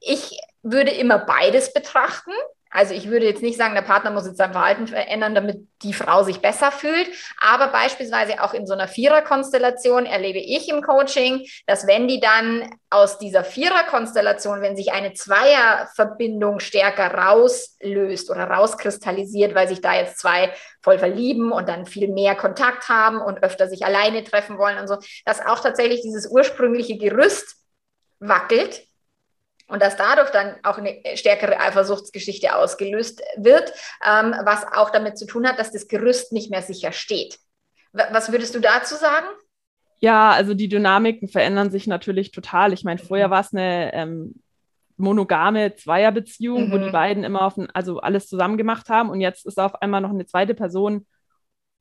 Ich 0.00 0.38
würde 0.62 0.90
immer 0.90 1.18
beides 1.18 1.72
betrachten. 1.72 2.32
Also 2.74 2.92
ich 2.92 3.08
würde 3.08 3.26
jetzt 3.26 3.40
nicht 3.40 3.56
sagen, 3.56 3.76
der 3.76 3.82
Partner 3.82 4.10
muss 4.10 4.26
jetzt 4.26 4.38
sein 4.38 4.50
Verhalten 4.50 4.88
verändern, 4.88 5.36
damit 5.36 5.68
die 5.82 5.92
Frau 5.92 6.24
sich 6.24 6.40
besser 6.40 6.72
fühlt. 6.72 7.08
Aber 7.40 7.68
beispielsweise 7.68 8.42
auch 8.42 8.52
in 8.52 8.66
so 8.66 8.72
einer 8.72 8.88
Viererkonstellation 8.88 10.06
erlebe 10.06 10.40
ich 10.40 10.68
im 10.68 10.82
Coaching, 10.82 11.46
dass 11.68 11.86
wenn 11.86 12.08
die 12.08 12.18
dann 12.18 12.68
aus 12.90 13.18
dieser 13.18 13.44
Viererkonstellation, 13.44 14.60
wenn 14.60 14.74
sich 14.74 14.90
eine 14.90 15.12
Zweierverbindung 15.12 16.58
stärker 16.58 17.14
rauslöst 17.14 18.28
oder 18.28 18.50
rauskristallisiert, 18.50 19.54
weil 19.54 19.68
sich 19.68 19.80
da 19.80 19.94
jetzt 19.94 20.18
zwei 20.18 20.52
voll 20.82 20.98
verlieben 20.98 21.52
und 21.52 21.68
dann 21.68 21.86
viel 21.86 22.08
mehr 22.08 22.34
Kontakt 22.34 22.88
haben 22.88 23.20
und 23.20 23.44
öfter 23.44 23.68
sich 23.68 23.86
alleine 23.86 24.24
treffen 24.24 24.58
wollen 24.58 24.78
und 24.78 24.88
so, 24.88 24.96
dass 25.24 25.46
auch 25.46 25.60
tatsächlich 25.60 26.02
dieses 26.02 26.26
ursprüngliche 26.26 26.98
Gerüst 26.98 27.63
wackelt 28.28 28.86
und 29.66 29.82
dass 29.82 29.96
dadurch 29.96 30.30
dann 30.30 30.56
auch 30.62 30.78
eine 30.78 31.00
stärkere 31.14 31.58
Eifersuchtsgeschichte 31.58 32.54
ausgelöst 32.54 33.22
wird, 33.36 33.72
ähm, 34.06 34.34
was 34.44 34.64
auch 34.72 34.90
damit 34.90 35.18
zu 35.18 35.26
tun 35.26 35.46
hat, 35.46 35.58
dass 35.58 35.72
das 35.72 35.88
Gerüst 35.88 36.32
nicht 36.32 36.50
mehr 36.50 36.62
sicher 36.62 36.92
steht. 36.92 37.38
Was 37.92 38.32
würdest 38.32 38.54
du 38.54 38.60
dazu 38.60 38.96
sagen? 38.96 39.26
Ja, 40.00 40.32
also 40.32 40.52
die 40.54 40.68
Dynamiken 40.68 41.28
verändern 41.28 41.70
sich 41.70 41.86
natürlich 41.86 42.32
total. 42.32 42.72
Ich 42.72 42.84
meine, 42.84 42.98
vorher 42.98 43.30
war 43.30 43.40
es 43.40 43.54
eine 43.54 43.94
ähm, 43.94 44.34
monogame 44.96 45.76
Zweierbeziehung, 45.76 46.68
mhm. 46.68 46.72
wo 46.72 46.78
die 46.78 46.88
mhm. 46.88 46.92
beiden 46.92 47.24
immer 47.24 47.42
auf 47.42 47.56
ein, 47.56 47.70
also 47.70 48.00
alles 48.00 48.28
zusammen 48.28 48.58
gemacht 48.58 48.88
haben 48.88 49.10
und 49.10 49.20
jetzt 49.20 49.46
ist 49.46 49.58
auf 49.58 49.80
einmal 49.80 50.00
noch 50.00 50.10
eine 50.10 50.26
zweite 50.26 50.54
Person 50.54 51.06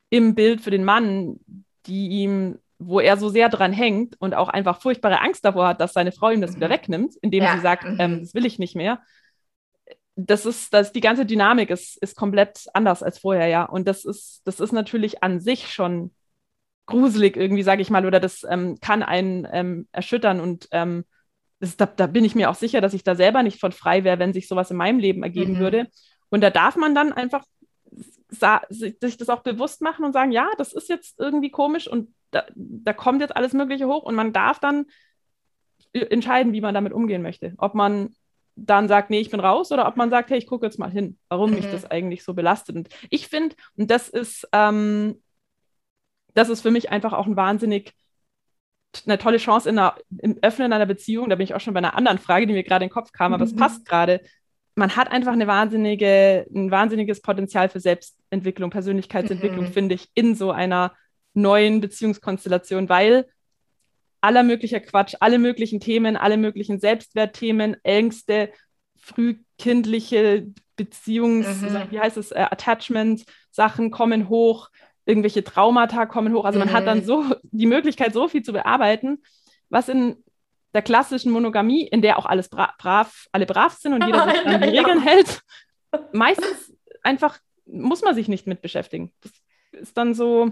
im 0.09 0.35
Bild 0.35 0.61
für 0.61 0.71
den 0.71 0.85
Mann, 0.85 1.39
die 1.85 2.07
ihm 2.09 2.59
wo 2.79 2.99
er 2.99 3.17
so 3.17 3.29
sehr 3.29 3.49
dran 3.49 3.73
hängt 3.73 4.15
und 4.19 4.33
auch 4.33 4.49
einfach 4.49 4.81
furchtbare 4.81 5.21
Angst 5.21 5.45
davor 5.45 5.67
hat, 5.67 5.81
dass 5.81 5.93
seine 5.93 6.11
Frau 6.11 6.31
ihm 6.31 6.41
das 6.41 6.51
mhm. 6.51 6.55
wieder 6.57 6.69
wegnimmt, 6.69 7.15
indem 7.21 7.43
ja. 7.43 7.55
sie 7.55 7.61
sagt, 7.61 7.85
mhm. 7.85 7.97
ähm, 7.99 8.19
das 8.21 8.33
will 8.33 8.45
ich 8.45 8.59
nicht 8.59 8.75
mehr. 8.75 9.01
Das 10.15 10.45
ist, 10.45 10.73
das, 10.73 10.91
die 10.91 11.01
ganze 11.01 11.25
Dynamik 11.25 11.69
ist, 11.69 11.97
ist 11.97 12.15
komplett 12.15 12.65
anders 12.73 13.01
als 13.01 13.19
vorher, 13.19 13.47
ja. 13.47 13.63
Und 13.63 13.87
das 13.87 14.05
ist, 14.05 14.41
das 14.45 14.59
ist 14.59 14.71
natürlich 14.71 15.23
an 15.23 15.39
sich 15.39 15.71
schon 15.73 16.11
gruselig 16.85 17.37
irgendwie, 17.37 17.63
sage 17.63 17.81
ich 17.81 17.89
mal, 17.89 18.05
oder 18.05 18.19
das 18.19 18.45
ähm, 18.49 18.77
kann 18.81 19.03
einen 19.03 19.47
ähm, 19.51 19.87
erschüttern 19.91 20.39
und 20.39 20.67
ähm, 20.71 21.05
das, 21.59 21.77
da, 21.77 21.85
da, 21.85 22.07
bin 22.07 22.25
ich 22.25 22.35
mir 22.35 22.49
auch 22.49 22.55
sicher, 22.55 22.81
dass 22.81 22.93
ich 22.93 23.05
da 23.05 23.15
selber 23.15 23.41
nicht 23.41 23.59
von 23.59 23.71
frei 23.71 24.03
wäre, 24.03 24.19
wenn 24.19 24.33
sich 24.33 24.49
sowas 24.49 24.69
in 24.69 24.77
meinem 24.77 24.99
Leben 24.99 25.23
ergeben 25.23 25.53
mhm. 25.53 25.59
würde. 25.59 25.87
Und 26.29 26.41
da 26.41 26.49
darf 26.49 26.75
man 26.75 26.93
dann 26.93 27.13
einfach 27.13 27.45
sich 28.69 29.17
das 29.17 29.29
auch 29.29 29.41
bewusst 29.41 29.81
machen 29.81 30.05
und 30.05 30.13
sagen, 30.13 30.31
ja, 30.31 30.49
das 30.57 30.73
ist 30.73 30.89
jetzt 30.89 31.19
irgendwie 31.19 31.51
komisch 31.51 31.87
und 31.87 32.13
da, 32.31 32.45
da 32.55 32.93
kommt 32.93 33.21
jetzt 33.21 33.35
alles 33.35 33.53
Mögliche 33.53 33.87
hoch 33.87 34.03
und 34.03 34.15
man 34.15 34.33
darf 34.33 34.59
dann 34.59 34.85
entscheiden, 35.93 36.53
wie 36.53 36.61
man 36.61 36.73
damit 36.73 36.93
umgehen 36.93 37.21
möchte. 37.21 37.53
Ob 37.57 37.75
man 37.75 38.15
dann 38.55 38.87
sagt, 38.87 39.09
nee, 39.09 39.19
ich 39.19 39.29
bin 39.29 39.39
raus, 39.39 39.71
oder 39.71 39.87
ob 39.87 39.97
man 39.97 40.09
sagt, 40.09 40.29
hey, 40.29 40.37
ich 40.37 40.47
gucke 40.47 40.65
jetzt 40.65 40.79
mal 40.79 40.91
hin, 40.91 41.17
warum 41.29 41.51
mhm. 41.51 41.57
mich 41.57 41.71
das 41.71 41.89
eigentlich 41.89 42.23
so 42.23 42.33
belastet. 42.33 42.75
Und 42.75 42.89
ich 43.09 43.27
finde, 43.27 43.55
und 43.77 43.89
das 43.89 44.09
ist, 44.09 44.47
ähm, 44.51 45.21
das 46.33 46.49
ist 46.49 46.61
für 46.61 46.71
mich 46.71 46.91
einfach 46.91 47.13
auch 47.13 47.25
ein 47.25 47.35
wahnsinnig 47.35 47.93
eine 49.05 49.17
tolle 49.17 49.37
Chance 49.37 49.69
in 49.69 49.79
einer, 49.79 49.95
im 50.19 50.37
Öffnen 50.43 50.71
einer 50.71 50.85
Beziehung. 50.85 51.29
Da 51.29 51.35
bin 51.35 51.45
ich 51.45 51.55
auch 51.55 51.59
schon 51.59 51.73
bei 51.73 51.79
einer 51.79 51.95
anderen 51.95 52.19
Frage, 52.19 52.45
die 52.45 52.53
mir 52.53 52.63
gerade 52.63 52.85
in 52.85 52.89
den 52.89 52.93
Kopf 52.93 53.11
kam, 53.11 53.33
aber 53.33 53.45
mhm. 53.45 53.51
es 53.51 53.55
passt 53.55 53.85
gerade. 53.85 54.21
Man 54.75 54.95
hat 54.95 55.11
einfach 55.11 55.33
eine 55.33 55.47
wahnsinnige, 55.47 56.47
ein 56.53 56.71
wahnsinniges 56.71 57.21
Potenzial 57.21 57.69
für 57.69 57.79
Selbstentwicklung, 57.79 58.69
Persönlichkeitsentwicklung, 58.69 59.65
mhm. 59.65 59.71
finde 59.73 59.95
ich, 59.95 60.09
in 60.15 60.35
so 60.35 60.51
einer 60.51 60.93
neuen 61.33 61.81
Beziehungskonstellation, 61.81 62.89
weil 62.89 63.27
aller 64.21 64.43
möglicher 64.43 64.79
Quatsch, 64.79 65.15
alle 65.19 65.37
möglichen 65.37 65.79
Themen, 65.79 66.15
alle 66.15 66.37
möglichen 66.37 66.79
Selbstwertthemen, 66.79 67.75
Ängste, 67.83 68.51
frühkindliche 68.95 70.47
Beziehungs, 70.75 71.61
mhm. 71.61 71.91
wie 71.91 71.99
heißt 71.99 72.17
es, 72.17 72.31
äh, 72.31 72.47
Attachment-Sachen 72.49 73.91
kommen 73.91 74.29
hoch, 74.29 74.69
irgendwelche 75.05 75.43
Traumata 75.43 76.05
kommen 76.05 76.33
hoch. 76.33 76.45
Also 76.45 76.57
man 76.57 76.71
hat 76.71 76.87
dann 76.87 76.99
mhm. 76.99 77.03
so 77.03 77.25
die 77.43 77.65
Möglichkeit, 77.65 78.13
so 78.13 78.27
viel 78.27 78.43
zu 78.43 78.53
bearbeiten, 78.53 79.21
was 79.69 79.89
in 79.89 80.22
der 80.73 80.81
klassischen 80.81 81.31
Monogamie, 81.31 81.87
in 81.87 82.01
der 82.01 82.17
auch 82.17 82.25
alles 82.25 82.49
bra 82.49 82.73
brav, 82.77 83.27
alle 83.31 83.45
brav 83.45 83.73
sind 83.73 83.93
und 83.93 84.05
jeder 84.05 84.29
sich 84.29 84.45
an 84.45 84.61
die 84.61 84.69
Regeln 84.69 85.01
hält, 85.01 85.41
meistens 86.11 86.75
einfach 87.03 87.39
muss 87.65 88.01
man 88.01 88.15
sich 88.15 88.27
nicht 88.27 88.47
mit 88.47 88.61
beschäftigen. 88.61 89.13
Das 89.21 89.31
ist 89.73 89.97
dann 89.97 90.13
so, 90.13 90.51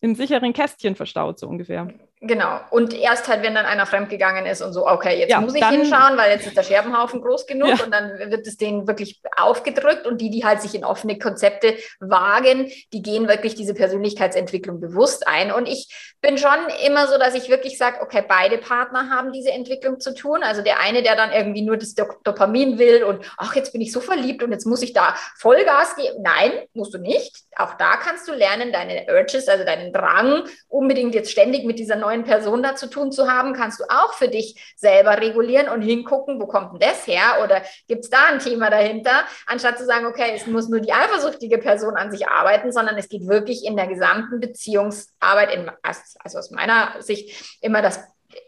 im 0.00 0.14
sicheren 0.14 0.52
Kästchen 0.52 0.94
verstaut, 0.94 1.38
so 1.38 1.48
ungefähr. 1.48 1.92
Genau. 2.20 2.60
Und 2.70 2.94
erst 2.94 3.28
halt, 3.28 3.42
wenn 3.42 3.54
dann 3.54 3.64
einer 3.64 3.86
fremdgegangen 3.86 4.44
ist 4.44 4.60
und 4.60 4.72
so, 4.72 4.86
okay, 4.88 5.18
jetzt 5.20 5.30
ja, 5.30 5.40
muss 5.40 5.54
ich 5.54 5.64
hinschauen, 5.64 6.16
weil 6.16 6.32
jetzt 6.32 6.46
ist 6.46 6.56
der 6.56 6.64
Scherbenhaufen 6.64 7.20
groß 7.20 7.46
genug 7.46 7.78
ja. 7.78 7.84
und 7.84 7.92
dann 7.92 8.18
wird 8.30 8.46
es 8.46 8.56
denen 8.56 8.88
wirklich 8.88 9.20
aufgedrückt 9.36 10.06
und 10.06 10.20
die, 10.20 10.30
die 10.30 10.44
halt 10.44 10.60
sich 10.60 10.74
in 10.74 10.84
offene 10.84 11.18
Konzepte 11.18 11.76
wagen, 12.00 12.70
die 12.92 13.02
gehen 13.02 13.28
wirklich 13.28 13.54
diese 13.54 13.72
Persönlichkeitsentwicklung 13.72 14.80
bewusst 14.80 15.28
ein. 15.28 15.52
Und 15.52 15.68
ich 15.68 16.14
bin 16.20 16.38
schon 16.38 16.58
immer 16.84 17.06
so, 17.06 17.18
dass 17.18 17.34
ich 17.34 17.48
wirklich 17.48 17.78
sage, 17.78 18.00
okay, 18.02 18.24
beide 18.26 18.58
Partner 18.58 19.10
haben 19.10 19.32
diese 19.32 19.52
Entwicklung 19.52 20.00
zu 20.00 20.12
tun. 20.12 20.42
Also 20.42 20.62
der 20.62 20.80
eine, 20.80 21.04
der 21.04 21.14
dann 21.14 21.30
irgendwie 21.30 21.62
nur 21.62 21.76
das 21.76 21.94
Dopamin 21.94 22.78
will 22.78 23.04
und 23.04 23.24
ach, 23.36 23.54
jetzt 23.54 23.72
bin 23.72 23.80
ich 23.80 23.92
so 23.92 24.00
verliebt 24.00 24.42
und 24.42 24.50
jetzt 24.50 24.66
muss 24.66 24.82
ich 24.82 24.92
da 24.92 25.14
Vollgas 25.36 25.94
geben. 25.94 26.22
Nein, 26.22 26.52
musst 26.74 26.94
du 26.94 26.98
nicht. 26.98 27.44
Auch 27.56 27.74
da 27.74 27.96
kannst 27.96 28.26
du 28.26 28.32
lernen, 28.32 28.72
deine 28.72 29.06
Urges, 29.08 29.46
also 29.46 29.64
deinen 29.64 29.92
Drang, 29.92 30.44
unbedingt 30.68 31.14
jetzt 31.14 31.30
ständig 31.30 31.64
mit 31.64 31.78
dieser 31.78 31.96
neuen 31.96 32.07
Person 32.24 32.62
da 32.62 32.74
zu 32.74 32.88
tun 32.88 33.12
zu 33.12 33.30
haben, 33.30 33.52
kannst 33.52 33.80
du 33.80 33.84
auch 33.84 34.12
für 34.14 34.28
dich 34.28 34.74
selber 34.76 35.20
regulieren 35.20 35.68
und 35.68 35.82
hingucken, 35.82 36.40
wo 36.40 36.46
kommt 36.46 36.72
denn 36.72 36.88
das 36.88 37.06
her 37.06 37.42
oder 37.42 37.62
gibt 37.86 38.04
es 38.04 38.10
da 38.10 38.26
ein 38.30 38.38
Thema 38.38 38.70
dahinter, 38.70 39.24
anstatt 39.46 39.78
zu 39.78 39.86
sagen, 39.86 40.06
okay, 40.06 40.32
es 40.34 40.46
muss 40.46 40.68
nur 40.68 40.80
die 40.80 40.92
eifersüchtige 40.92 41.58
Person 41.58 41.96
an 41.96 42.10
sich 42.10 42.28
arbeiten, 42.28 42.72
sondern 42.72 42.96
es 42.96 43.08
geht 43.08 43.28
wirklich 43.28 43.64
in 43.64 43.76
der 43.76 43.86
gesamten 43.86 44.40
Beziehungsarbeit, 44.40 45.54
in, 45.54 45.70
also 45.82 46.38
aus 46.38 46.50
meiner 46.50 47.00
Sicht 47.00 47.58
immer 47.60 47.82
das 47.82 48.00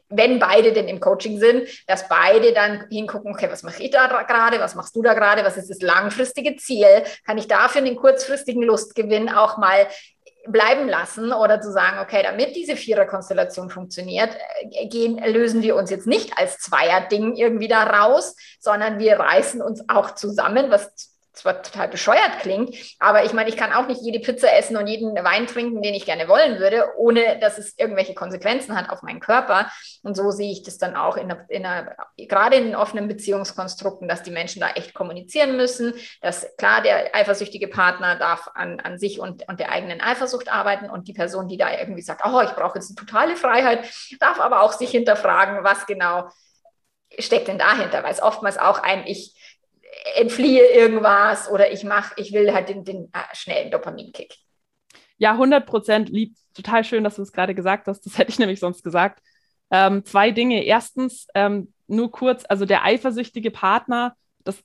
wenn 0.08 0.38
beide 0.38 0.72
denn 0.72 0.88
im 0.88 1.00
Coaching 1.00 1.38
sind, 1.38 1.68
dass 1.86 2.08
beide 2.08 2.52
dann 2.52 2.86
hingucken, 2.90 3.32
okay, 3.32 3.48
was 3.50 3.62
mache 3.62 3.82
ich 3.82 3.90
da 3.90 4.06
gerade, 4.24 4.58
was 4.58 4.74
machst 4.74 4.94
du 4.96 5.02
da 5.02 5.14
gerade, 5.14 5.44
was 5.44 5.56
ist 5.56 5.70
das 5.70 5.80
langfristige 5.80 6.56
Ziel? 6.56 7.04
Kann 7.24 7.38
ich 7.38 7.46
dafür 7.46 7.80
einen 7.80 7.96
kurzfristigen 7.96 8.62
Lustgewinn 8.62 9.28
auch 9.28 9.56
mal 9.56 9.86
bleiben 10.46 10.88
lassen 10.88 11.32
oder 11.32 11.60
zu 11.60 11.70
sagen, 11.70 11.98
okay, 12.00 12.22
damit 12.22 12.56
diese 12.56 12.76
Viererkonstellation 12.76 13.70
funktioniert, 13.70 14.36
äh, 14.70 14.86
gehen, 14.86 15.18
lösen 15.18 15.62
wir 15.62 15.76
uns 15.76 15.90
jetzt 15.90 16.06
nicht 16.06 16.38
als 16.38 16.58
Zweier-Ding 16.58 17.36
irgendwie 17.36 17.68
da 17.68 17.82
raus, 17.84 18.36
sondern 18.58 18.98
wir 18.98 19.18
reißen 19.18 19.60
uns 19.62 19.82
auch 19.88 20.14
zusammen, 20.14 20.70
was 20.70 21.09
zwar 21.32 21.62
total 21.62 21.88
bescheuert 21.88 22.40
klingt, 22.40 22.76
aber 22.98 23.24
ich 23.24 23.32
meine, 23.32 23.48
ich 23.48 23.56
kann 23.56 23.72
auch 23.72 23.86
nicht 23.86 24.02
jede 24.02 24.20
Pizza 24.20 24.56
essen 24.56 24.76
und 24.76 24.86
jeden 24.86 25.14
Wein 25.14 25.46
trinken, 25.46 25.82
den 25.82 25.94
ich 25.94 26.04
gerne 26.04 26.28
wollen 26.28 26.58
würde, 26.58 26.84
ohne 26.96 27.38
dass 27.38 27.58
es 27.58 27.78
irgendwelche 27.78 28.14
Konsequenzen 28.14 28.76
hat 28.76 28.90
auf 28.90 29.02
meinen 29.02 29.20
Körper. 29.20 29.70
Und 30.02 30.16
so 30.16 30.30
sehe 30.30 30.50
ich 30.50 30.62
das 30.62 30.78
dann 30.78 30.96
auch 30.96 31.16
in 31.16 31.30
in 31.48 31.64
einer, 31.64 31.96
gerade 32.16 32.56
in 32.56 32.74
offenen 32.74 33.08
Beziehungskonstrukten, 33.08 34.08
dass 34.08 34.22
die 34.22 34.30
Menschen 34.30 34.60
da 34.60 34.70
echt 34.70 34.94
kommunizieren 34.94 35.56
müssen, 35.56 35.94
dass 36.20 36.46
klar, 36.56 36.82
der 36.82 37.14
eifersüchtige 37.14 37.68
Partner 37.68 38.16
darf 38.16 38.50
an, 38.54 38.80
an 38.80 38.98
sich 38.98 39.20
und, 39.20 39.48
und 39.48 39.60
der 39.60 39.70
eigenen 39.70 40.00
Eifersucht 40.00 40.50
arbeiten 40.50 40.90
und 40.90 41.08
die 41.08 41.12
Person, 41.12 41.48
die 41.48 41.56
da 41.56 41.70
irgendwie 41.72 42.02
sagt, 42.02 42.22
oh, 42.24 42.40
ich 42.40 42.50
brauche 42.50 42.78
jetzt 42.78 42.90
eine 42.90 43.06
totale 43.06 43.36
Freiheit, 43.36 43.88
darf 44.18 44.40
aber 44.40 44.62
auch 44.62 44.72
sich 44.72 44.90
hinterfragen, 44.90 45.64
was 45.64 45.86
genau 45.86 46.28
steckt 47.18 47.48
denn 47.48 47.58
dahinter, 47.58 48.02
weil 48.02 48.12
es 48.12 48.22
oftmals 48.22 48.58
auch 48.58 48.78
ein 48.78 49.06
Ich 49.06 49.34
entfliehe 50.16 50.64
irgendwas 50.72 51.50
oder 51.50 51.72
ich 51.72 51.84
mache, 51.84 52.14
ich 52.16 52.32
will 52.32 52.52
halt 52.52 52.68
den, 52.68 52.84
den 52.84 53.04
äh, 53.12 53.34
schnellen 53.34 53.70
Dopaminkick. 53.70 54.34
Ja, 55.18 55.32
100 55.32 55.66
Prozent 55.66 56.08
lieb. 56.08 56.34
Total 56.54 56.84
schön, 56.84 57.04
dass 57.04 57.16
du 57.16 57.22
es 57.22 57.32
gerade 57.32 57.54
gesagt 57.54 57.86
hast. 57.86 58.06
Das 58.06 58.18
hätte 58.18 58.30
ich 58.30 58.38
nämlich 58.38 58.60
sonst 58.60 58.82
gesagt. 58.82 59.22
Ähm, 59.70 60.04
zwei 60.04 60.30
Dinge. 60.30 60.64
Erstens, 60.64 61.26
ähm, 61.34 61.72
nur 61.86 62.10
kurz, 62.10 62.44
also 62.48 62.64
der 62.64 62.84
eifersüchtige 62.84 63.50
Partner, 63.50 64.16
das, 64.44 64.62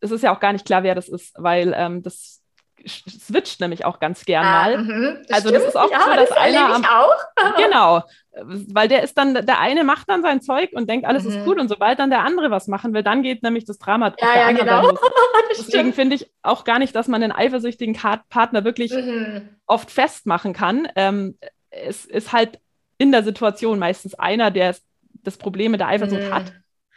es 0.00 0.10
ist 0.10 0.22
ja 0.22 0.34
auch 0.34 0.40
gar 0.40 0.52
nicht 0.52 0.64
klar, 0.64 0.82
wer 0.82 0.94
das 0.94 1.08
ist, 1.08 1.34
weil 1.36 1.74
ähm, 1.76 2.02
das 2.02 2.37
switcht 2.86 3.60
nämlich 3.60 3.84
auch 3.84 3.98
ganz 3.98 4.24
gern 4.24 4.44
ah, 4.44 4.62
mal. 4.62 4.78
Mh, 4.78 5.16
das 5.28 5.30
also 5.30 5.48
stimmt. 5.48 5.54
das 5.54 5.68
ist 5.68 5.76
oft 5.76 5.92
ja, 5.92 6.00
so, 6.00 6.10
dass 6.12 6.28
das 6.28 6.38
einer 6.38 6.74
am, 6.74 6.84
auch. 6.84 7.56
genau, 7.56 8.02
weil 8.42 8.88
der 8.88 9.02
ist 9.02 9.16
dann 9.18 9.34
der 9.34 9.60
eine 9.60 9.84
macht 9.84 10.08
dann 10.08 10.22
sein 10.22 10.40
Zeug 10.40 10.70
und 10.72 10.88
denkt 10.88 11.06
alles 11.06 11.24
mhm. 11.24 11.30
ist 11.30 11.44
gut 11.44 11.58
und 11.58 11.68
sobald 11.68 11.98
dann 11.98 12.10
der 12.10 12.24
andere 12.24 12.50
was 12.50 12.68
machen 12.68 12.94
will, 12.94 13.02
dann 13.02 13.22
geht 13.22 13.42
nämlich 13.42 13.64
das 13.64 13.78
Drama. 13.78 14.14
Ja, 14.20 14.50
ja, 14.50 14.52
genau. 14.52 14.92
Deswegen 15.50 15.92
finde 15.92 16.16
ich 16.16 16.30
auch 16.42 16.64
gar 16.64 16.78
nicht, 16.78 16.94
dass 16.94 17.08
man 17.08 17.20
den 17.20 17.32
eifersüchtigen 17.32 17.98
Partner 18.28 18.64
wirklich 18.64 18.92
mhm. 18.92 19.48
oft 19.66 19.90
festmachen 19.90 20.52
kann. 20.52 20.88
Ähm, 20.94 21.38
es 21.70 22.04
ist 22.04 22.32
halt 22.32 22.60
in 22.98 23.12
der 23.12 23.22
Situation 23.22 23.78
meistens 23.78 24.14
einer, 24.14 24.50
der 24.50 24.74
das 25.22 25.36
Problem 25.36 25.72
mit 25.72 25.80
der 25.80 25.88
Eifersucht 25.88 26.22
mhm. 26.22 26.34
hat. 26.34 26.52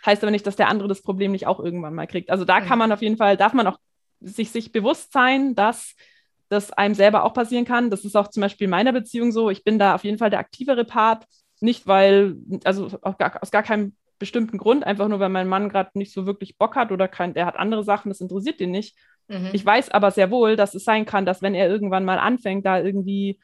Heißt 0.06 0.24
aber 0.24 0.32
nicht, 0.32 0.48
dass 0.48 0.56
der 0.56 0.68
andere 0.68 0.88
das 0.88 1.02
Problem 1.02 1.32
nicht 1.32 1.48
auch 1.48 1.60
irgendwann 1.60 1.94
mal 1.94 2.08
kriegt. 2.08 2.32
Also 2.32 2.46
da 2.46 2.60
kann 2.60 2.74
mhm. 2.74 2.80
man 2.80 2.92
auf 2.92 3.02
jeden 3.02 3.18
Fall, 3.18 3.38
darf 3.38 3.54
man 3.54 3.68
auch 3.68 3.78
sich, 4.22 4.52
sich 4.52 4.72
bewusst 4.72 5.12
sein, 5.12 5.56
dass 5.56 5.96
das 6.50 6.72
einem 6.72 6.96
selber 6.96 7.24
auch 7.24 7.34
passieren 7.34 7.66
kann. 7.66 7.90
Das 7.90 8.06
ist 8.06 8.16
auch 8.16 8.28
zum 8.28 8.42
Beispiel 8.42 8.66
in 8.66 8.72
meiner 8.72 8.92
Beziehung 8.92 9.32
so. 9.32 9.50
Ich 9.50 9.64
bin 9.64 9.80
da 9.80 9.96
auf 9.96 10.04
jeden 10.04 10.18
Fall 10.18 10.30
der 10.30 10.40
aktivere 10.40 10.86
Part. 10.86 11.26
Nicht, 11.62 11.88
weil, 11.88 12.36
also 12.64 12.90
gar, 13.18 13.42
aus 13.42 13.52
gar 13.52 13.64
keinem 13.64 13.96
bestimmten 14.20 14.58
Grund, 14.58 14.84
einfach 14.84 15.08
nur, 15.08 15.20
weil 15.20 15.30
mein 15.30 15.48
Mann 15.48 15.70
gerade 15.70 15.92
nicht 15.96 16.14
so 16.14 16.26
wirklich 16.26 16.58
Bock 16.58 16.76
hat 16.76 16.92
oder 16.92 17.08
kein, 17.08 17.34
der 17.34 17.46
hat 17.46 17.56
andere 17.56 17.84
Sachen, 17.84 18.10
das 18.10 18.22
interessiert 18.22 18.62
ihn 18.62 18.72
nicht. 18.72 18.96
Mhm. 19.28 19.50
Ich 19.54 19.66
weiß 19.66 19.90
aber 19.90 20.12
sehr 20.12 20.30
wohl, 20.30 20.56
dass 20.56 20.76
es 20.76 20.84
sein 20.84 21.06
kann, 21.06 21.26
dass 21.26 21.42
wenn 21.42 21.56
er 21.56 21.70
irgendwann 21.70 22.06
mal 22.06 22.20
anfängt, 22.20 22.66
da 22.66 22.80
irgendwie, 22.80 23.40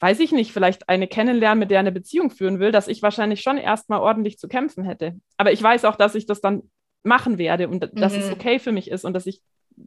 weiß 0.00 0.20
ich 0.20 0.32
nicht, 0.32 0.52
vielleicht 0.52 0.88
eine 0.88 1.06
kennenlernen, 1.06 1.60
mit 1.60 1.70
der 1.70 1.78
er 1.78 1.80
eine 1.80 1.92
Beziehung 1.92 2.30
führen 2.30 2.58
will, 2.58 2.72
dass 2.72 2.88
ich 2.88 3.02
wahrscheinlich 3.02 3.40
schon 3.40 3.56
erstmal 3.56 4.00
ordentlich 4.00 4.38
zu 4.38 4.48
kämpfen 4.48 4.84
hätte. 4.84 5.18
Aber 5.38 5.52
ich 5.52 5.62
weiß 5.62 5.86
auch, 5.86 5.96
dass 5.96 6.14
ich 6.14 6.26
das 6.26 6.40
dann 6.40 6.70
machen 7.02 7.38
werde 7.38 7.68
und 7.68 7.90
dass 7.94 8.12
mhm. 8.12 8.18
es 8.18 8.30
okay 8.30 8.58
für 8.58 8.72
mich 8.72 8.90
ist 8.90 9.04
und 9.04 9.14
dass 9.14 9.26
ich 9.26 9.40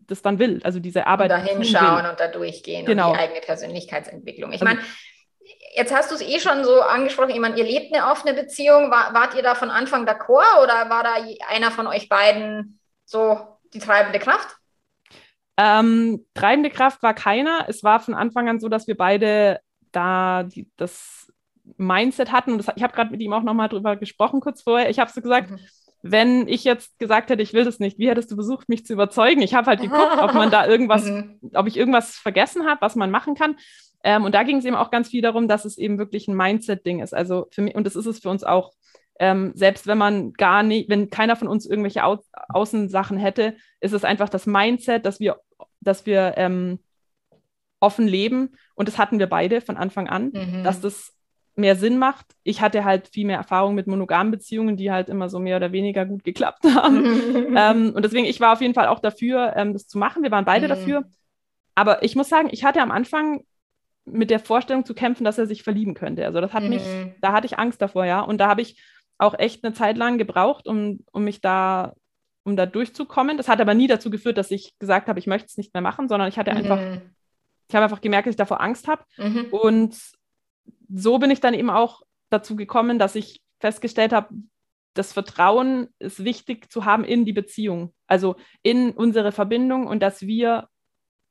das 0.08 0.22
dann 0.22 0.40
will, 0.40 0.62
also 0.64 0.80
diese 0.80 1.08
Arbeit. 1.08 1.32
Und 1.32 1.38
da 1.38 1.44
hinschauen 1.44 2.06
und 2.06 2.20
da 2.20 2.28
durchgehen 2.28 2.86
genau. 2.86 3.10
und 3.10 3.18
die 3.18 3.22
eigene 3.22 3.42
Persönlichkeitsentwicklung. 3.42 4.52
Ich 4.52 4.62
also, 4.62 4.76
meine, 4.76 4.86
jetzt 5.76 5.94
hast 5.94 6.12
du 6.12 6.16
es 6.16 6.22
eh 6.22 6.40
schon 6.40 6.64
so 6.64 6.82
angesprochen, 6.82 7.32
ich 7.32 7.40
meine, 7.40 7.58
ihr 7.58 7.64
lebt 7.64 7.94
eine 7.94 8.12
offene 8.12 8.34
Beziehung. 8.34 8.92
War, 8.92 9.14
wart 9.14 9.36
ihr 9.36 9.44
da 9.44 9.56
von 9.56 9.70
Anfang 9.70 10.08
d'accord 10.08 10.64
oder 10.64 10.90
war 10.90 11.04
da 11.04 11.16
einer 11.50 11.72
von 11.72 11.88
euch 11.88 12.10
beiden 12.10 12.80
so 13.06 13.40
die 13.74 13.80
treibende 13.80 14.20
Kraft? 14.20 14.56
Ähm, 15.58 16.26
treibende 16.34 16.70
Kraft 16.70 17.04
war 17.04 17.14
keiner. 17.14 17.66
Es 17.68 17.84
war 17.84 18.00
von 18.00 18.16
Anfang 18.16 18.50
an 18.50 18.60
so, 18.60 18.70
dass 18.70 18.88
wir 18.88 18.98
beide 18.98 19.60
da 19.92 20.44
die, 20.44 20.68
das 20.78 21.32
Mindset 21.78 22.32
hatten. 22.32 22.54
Und 22.54 22.58
das, 22.58 22.74
ich 22.76 22.84
habe 22.84 22.94
gerade 22.94 23.12
mit 23.12 23.22
ihm 23.22 23.34
auch 23.34 23.44
nochmal 23.44 23.70
drüber 23.70 23.96
gesprochen, 23.96 24.42
kurz 24.42 24.64
vorher. 24.64 24.90
Ich 24.90 25.00
habe 25.00 25.12
so 25.12 25.22
gesagt, 25.22 25.52
mhm 25.52 25.60
wenn 26.04 26.50
ich 26.50 26.66
jetzt 26.66 27.00
gesagt 27.00 27.30
hätte, 27.30 27.42
ich 27.42 27.54
will 27.54 27.64
das 27.64 27.80
nicht, 27.80 27.98
wie 27.98 28.10
hättest 28.10 28.30
du 28.30 28.36
versucht, 28.36 28.68
mich 28.68 28.86
zu 28.86 28.94
überzeugen? 28.94 29.42
Ich 29.42 29.54
habe 29.54 29.68
halt 29.68 29.82
geguckt, 29.82 30.18
ob 30.22 30.34
man 30.34 30.52
da 30.52 30.68
irgendwas, 30.68 31.06
mhm. 31.06 31.40
ob 31.54 31.66
ich 31.66 31.78
irgendwas 31.78 32.16
vergessen 32.16 32.68
habe, 32.68 32.82
was 32.82 32.96
man 32.96 33.10
machen 33.10 33.36
kann. 33.36 33.56
Ähm, 34.04 34.26
und 34.26 34.36
da 34.36 34.44
ging 34.44 34.58
es 34.58 34.66
eben 34.66 34.76
auch 34.76 34.92
ganz 34.92 35.08
viel 35.08 35.22
darum, 35.22 35.48
dass 35.48 35.64
es 35.64 35.78
eben 35.78 35.98
wirklich 35.98 36.28
ein 36.28 36.36
Mindset-Ding 36.36 37.00
ist. 37.00 37.14
Also 37.14 37.48
für 37.52 37.62
mich, 37.62 37.74
und 37.74 37.86
das 37.88 37.96
ist 37.96 38.06
es 38.06 38.20
für 38.20 38.30
uns 38.30 38.44
auch, 38.44 38.74
ähm, 39.18 39.54
selbst 39.56 39.88
wenn 39.88 39.98
man 39.98 40.34
gar 40.34 40.62
nicht, 40.62 40.90
wenn 40.90 41.10
keiner 41.10 41.38
von 41.38 41.48
uns 41.48 41.66
irgendwelche 41.66 42.04
Au 42.04 42.20
Außensachen 42.50 43.18
hätte, 43.18 43.56
ist 43.80 43.94
es 43.94 44.04
einfach 44.04 44.28
das 44.28 44.46
Mindset, 44.46 45.06
dass 45.06 45.22
wir, 45.22 45.40
dass 45.80 46.06
wir 46.06 46.34
ähm, 46.36 46.80
offen 47.80 48.08
leben. 48.08 48.56
Und 48.76 48.90
das 48.90 48.98
hatten 48.98 49.20
wir 49.20 49.28
beide 49.28 49.62
von 49.62 49.78
Anfang 49.78 50.10
an, 50.10 50.32
mhm. 50.34 50.64
dass 50.66 50.82
das 50.82 51.14
mehr 51.56 51.76
Sinn 51.76 51.98
macht. 51.98 52.26
Ich 52.44 52.62
hatte 52.62 52.84
halt 52.84 53.08
viel 53.10 53.26
mehr 53.26 53.38
Erfahrung 53.38 53.76
mit 53.76 53.88
monogamen 53.88 54.32
Beziehungen, 54.32 54.76
die 54.76 54.92
halt 54.92 55.10
immer 55.10 55.30
so 55.30 55.40
mehr 55.40 55.58
oder 55.58 55.72
weniger 55.72 56.06
gut 56.06 56.24
geklappt 56.24 56.64
haben. 56.66 57.06
ähm, 57.56 57.94
und 57.96 58.04
deswegen, 58.04 58.26
ich 58.26 58.40
war 58.40 58.54
auf 58.54 58.62
jeden 58.62 58.74
Fall 58.74 58.88
auch 58.88 59.00
dafür, 59.00 59.54
ähm, 59.56 59.74
das 59.74 59.88
zu 59.88 59.98
machen. 59.98 60.24
Wir 60.24 60.32
waren 60.32 60.46
beide 60.46 60.66
mhm. 60.66 60.70
dafür. 60.70 61.04
Aber 61.76 62.04
ich 62.04 62.16
muss 62.16 62.30
sagen, 62.30 62.50
ich 62.52 62.64
hatte 62.64 62.82
am 62.82 62.92
Anfang 62.92 63.44
mit 64.06 64.30
der 64.30 64.40
Vorstellung 64.40 64.86
zu 64.86 64.94
kämpfen, 64.94 65.24
dass 65.24 65.38
er 65.38 65.48
sich 65.48 65.64
verlieben 65.64 65.94
könnte. 65.94 66.26
Also 66.26 66.42
das 66.42 66.54
hat 66.54 66.64
mhm. 66.64 66.70
mich, 66.70 66.84
da 67.22 67.32
hatte 67.32 67.46
ich 67.46 67.58
Angst 67.58 67.82
davor, 67.82 68.06
ja. 68.06 68.22
Und 68.22 68.40
da 68.40 68.48
habe 68.48 68.62
ich 68.62 68.82
auch 69.18 69.38
echt 69.38 69.64
eine 69.64 69.74
Zeit 69.74 69.98
lang 69.98 70.18
gebraucht, 70.18 70.68
um, 70.68 71.00
um 71.12 71.24
mich 71.24 71.40
da, 71.40 71.94
um 72.44 72.56
da 72.56 72.66
durchzukommen. 72.66 73.38
Das 73.38 73.48
hat 73.48 73.62
aber 73.62 73.74
nie 73.74 73.88
dazu 73.88 74.10
geführt, 74.10 74.38
dass 74.38 74.52
ich 74.52 74.78
gesagt 74.80 75.08
habe, 75.08 75.20
ich 75.20 75.28
möchte 75.28 75.48
es 75.48 75.58
nicht 75.58 75.74
mehr 75.74 75.82
machen, 75.82 76.08
sondern 76.10 76.28
ich 76.28 76.38
hatte 76.38 76.52
mhm. 76.52 76.58
einfach, 76.58 76.82
ich 77.70 77.76
habe 77.76 77.86
einfach 77.86 78.02
gemerkt, 78.02 78.28
dass 78.28 78.34
ich 78.34 78.38
davor 78.38 78.60
Angst 78.60 78.88
habe. 78.88 79.04
Mhm. 79.18 79.46
Und 79.52 79.96
so 80.94 81.18
bin 81.18 81.32
ich 81.32 81.40
dann 81.40 81.54
eben 81.54 81.70
auch 81.70 82.02
dazu 82.30 82.56
gekommen, 82.56 83.00
dass 83.00 83.16
ich 83.16 83.42
festgestellt 83.60 84.14
habe, 84.14 84.30
das 84.94 85.14
Vertrauen 85.14 85.88
ist 86.00 86.24
wichtig 86.24 86.72
zu 86.72 86.86
haben 86.86 87.04
in 87.04 87.26
die 87.26 87.34
Beziehung, 87.34 87.94
also 88.08 88.36
in 88.62 88.92
unsere 88.92 89.32
Verbindung 89.32 89.88
und 89.88 90.02
dass 90.02 90.22
wir, 90.22 90.68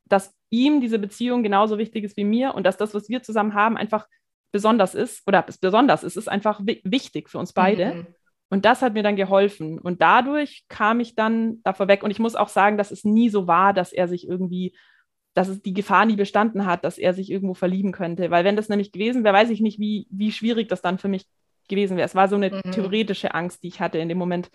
dass 0.07 0.35
ihm 0.51 0.81
diese 0.81 0.99
Beziehung 0.99 1.43
genauso 1.43 1.79
wichtig 1.79 2.05
ist 2.05 2.17
wie 2.17 2.25
mir 2.25 2.55
und 2.55 2.65
dass 2.65 2.77
das, 2.77 2.95
was 2.95 3.09
wir 3.09 3.23
zusammen 3.23 3.55
haben, 3.55 3.77
einfach 3.77 4.07
besonders 4.51 4.95
ist 4.95 5.27
oder 5.27 5.47
ist 5.49 5.61
besonders 5.61 6.03
ist, 6.03 6.17
ist 6.17 6.29
einfach 6.29 6.61
wichtig 6.65 7.31
für 7.31 7.39
uns 7.39 7.53
beide. 7.53 7.95
Mhm. 7.95 8.07
Und 8.51 8.67
das 8.67 8.83
hat 8.83 8.93
mir 8.93 9.03
dann 9.03 9.17
geholfen. 9.17 9.79
Und 9.79 10.03
dadurch 10.03 10.65
kam 10.69 11.01
ich 11.01 11.15
dann 11.15 11.63
davor 11.63 11.89
weg. 11.89 12.03
Und 12.03 12.11
ich 12.11 12.19
muss 12.19 12.35
auch 12.35 12.51
sagen, 12.51 12.77
dass 12.77 12.91
es 12.91 13.03
nie 13.03 13.31
so 13.31 13.47
war, 13.47 13.73
dass 13.73 13.95
er 13.95 14.09
sich 14.09 14.29
irgendwie 14.29 14.77
dass 15.35 15.49
es 15.49 15.63
die 15.63 15.73
Gefahr 15.73 16.05
nie 16.05 16.17
bestanden 16.17 16.67
hat, 16.67 16.85
dass 16.85 16.99
er 16.99 17.15
sich 17.15 17.31
irgendwo 17.31 17.55
verlieben 17.55 17.93
könnte. 17.93 18.31
Weil 18.31 18.45
wenn 18.45 18.57
das 18.57 18.69
nämlich 18.69 18.93
gewesen 18.93 19.25
wäre, 19.25 19.35
weiß 19.35 19.51
ich 19.51 19.61
nicht, 19.61 19.79
wie, 19.79 20.07
wie 20.11 20.33
schwierig 20.33 20.69
das 20.69 20.83
dann 20.83 20.99
für 20.99 21.09
mich 21.09 21.27
gewesen 21.69 21.97
wäre. 21.97 22.07
Es 22.07 22.15
war 22.15 22.29
so 22.29 22.37
eine 22.37 22.51
mhm. 22.51 22.73
theoretische 22.73 23.35
Angst, 23.35 23.63
die 23.63 23.69
ich 23.69 23.81
hatte 23.81 23.99
in 23.99 24.09
dem 24.09 24.19
Moment. 24.19 24.51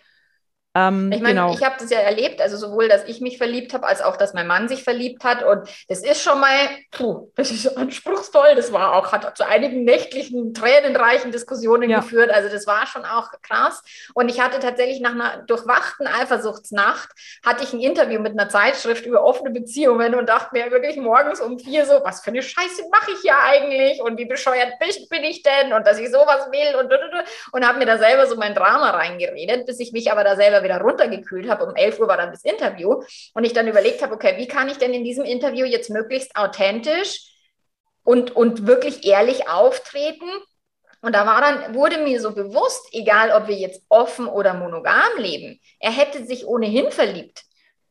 Ähm, 0.78 1.12
ich 1.12 1.22
meine, 1.22 1.42
genau. 1.42 1.54
ich 1.54 1.64
habe 1.64 1.76
das 1.80 1.90
ja 1.90 2.00
erlebt, 2.00 2.40
also 2.40 2.56
sowohl, 2.56 2.88
dass 2.88 3.04
ich 3.06 3.20
mich 3.20 3.38
verliebt 3.38 3.74
habe, 3.74 3.88
als 3.88 4.02
auch, 4.02 4.16
dass 4.16 4.34
mein 4.34 4.46
Mann 4.46 4.68
sich 4.68 4.84
verliebt 4.84 5.24
hat. 5.24 5.44
Und 5.44 5.68
das 5.88 6.04
ist 6.04 6.22
schon 6.22 6.40
mal, 6.40 6.50
puh, 6.92 7.32
das 7.36 7.50
ist 7.50 7.76
anspruchsvoll. 7.76 8.56
Das 8.56 8.72
war 8.72 8.94
auch, 8.94 9.12
hat 9.12 9.36
zu 9.36 9.48
einigen 9.48 9.84
nächtlichen, 9.84 10.54
tränenreichen 10.54 11.32
Diskussionen 11.32 11.90
ja. 11.90 12.00
geführt. 12.00 12.30
Also 12.30 12.50
das 12.50 12.68
war 12.68 12.86
schon 12.86 13.06
auch 13.06 13.32
krass. 13.42 13.82
Und 14.14 14.30
ich 14.30 14.40
hatte 14.40 14.60
tatsächlich 14.60 15.00
nach 15.00 15.14
einer 15.14 15.44
durchwachten 15.48 16.06
Eifersuchtsnacht, 16.06 17.10
hatte 17.44 17.64
ich 17.64 17.74
ein 17.74 17.80
Interview 17.80 18.20
mit 18.20 18.34
einer 18.34 18.50
Zeitschrift 18.50 19.06
über 19.06 19.24
offene 19.24 19.50
Beziehungen 19.50 20.14
und 20.14 20.30
dachte 20.30 20.50
mir 20.54 20.70
wirklich 20.72 20.98
morgens 20.98 21.42
um 21.42 21.58
vier 21.58 21.86
so, 21.86 22.02
was 22.04 22.22
für 22.22 22.30
eine 22.30 22.44
Scheiße 22.44 22.84
mache 22.92 23.12
ich 23.12 23.22
hier 23.22 23.38
eigentlich? 23.38 24.02
Und 24.02 24.18
wie 24.18 24.26
bescheuert 24.26 24.74
bin 24.80 25.24
ich 25.24 25.42
denn? 25.42 25.74
Und 25.74 25.88
dass 25.88 25.98
ich 25.98 26.12
sowas 26.12 26.48
will 26.52 26.76
und 26.80 26.92
und 27.52 27.68
habe 27.68 27.80
mir 27.80 27.86
da 27.86 27.98
selber 27.98 28.28
so 28.28 28.36
mein 28.36 28.54
Drama 28.54 28.92
reingeredet, 28.92 29.66
bis 29.66 29.80
ich 29.80 29.92
mich 29.92 30.12
aber 30.12 30.24
da 30.24 30.36
selber 30.36 30.62
wieder 30.68 30.82
runtergekühlt 30.82 31.50
habe. 31.50 31.66
Um 31.66 31.76
11 31.76 32.00
Uhr 32.00 32.08
war 32.08 32.18
dann 32.18 32.32
das 32.32 32.44
Interview 32.44 33.02
und 33.34 33.44
ich 33.44 33.54
dann 33.54 33.68
überlegt 33.68 34.02
habe, 34.02 34.14
okay, 34.14 34.36
wie 34.38 34.48
kann 34.48 34.70
ich 34.70 34.78
denn 34.78 34.94
in 34.94 35.04
diesem 35.04 35.24
Interview 35.24 35.66
jetzt 35.66 35.90
möglichst 35.90 36.36
authentisch 36.36 37.32
und, 38.04 38.36
und 38.36 38.68
wirklich 38.68 39.06
ehrlich 39.06 39.50
auftreten? 39.50 40.30
Und 41.02 41.14
da 41.14 41.26
war 41.26 41.42
dann, 41.42 41.76
wurde 41.76 42.00
mir 42.00 42.20
so 42.20 42.34
bewusst, 42.34 42.88
egal 42.92 43.32
ob 43.32 43.48
wir 43.48 43.56
jetzt 43.56 43.82
offen 43.88 44.28
oder 44.28 44.54
monogam 44.54 45.18
leben, 45.18 45.60
er 45.80 45.92
hätte 45.92 46.26
sich 46.26 46.46
ohnehin 46.46 46.92
verliebt. 46.92 47.47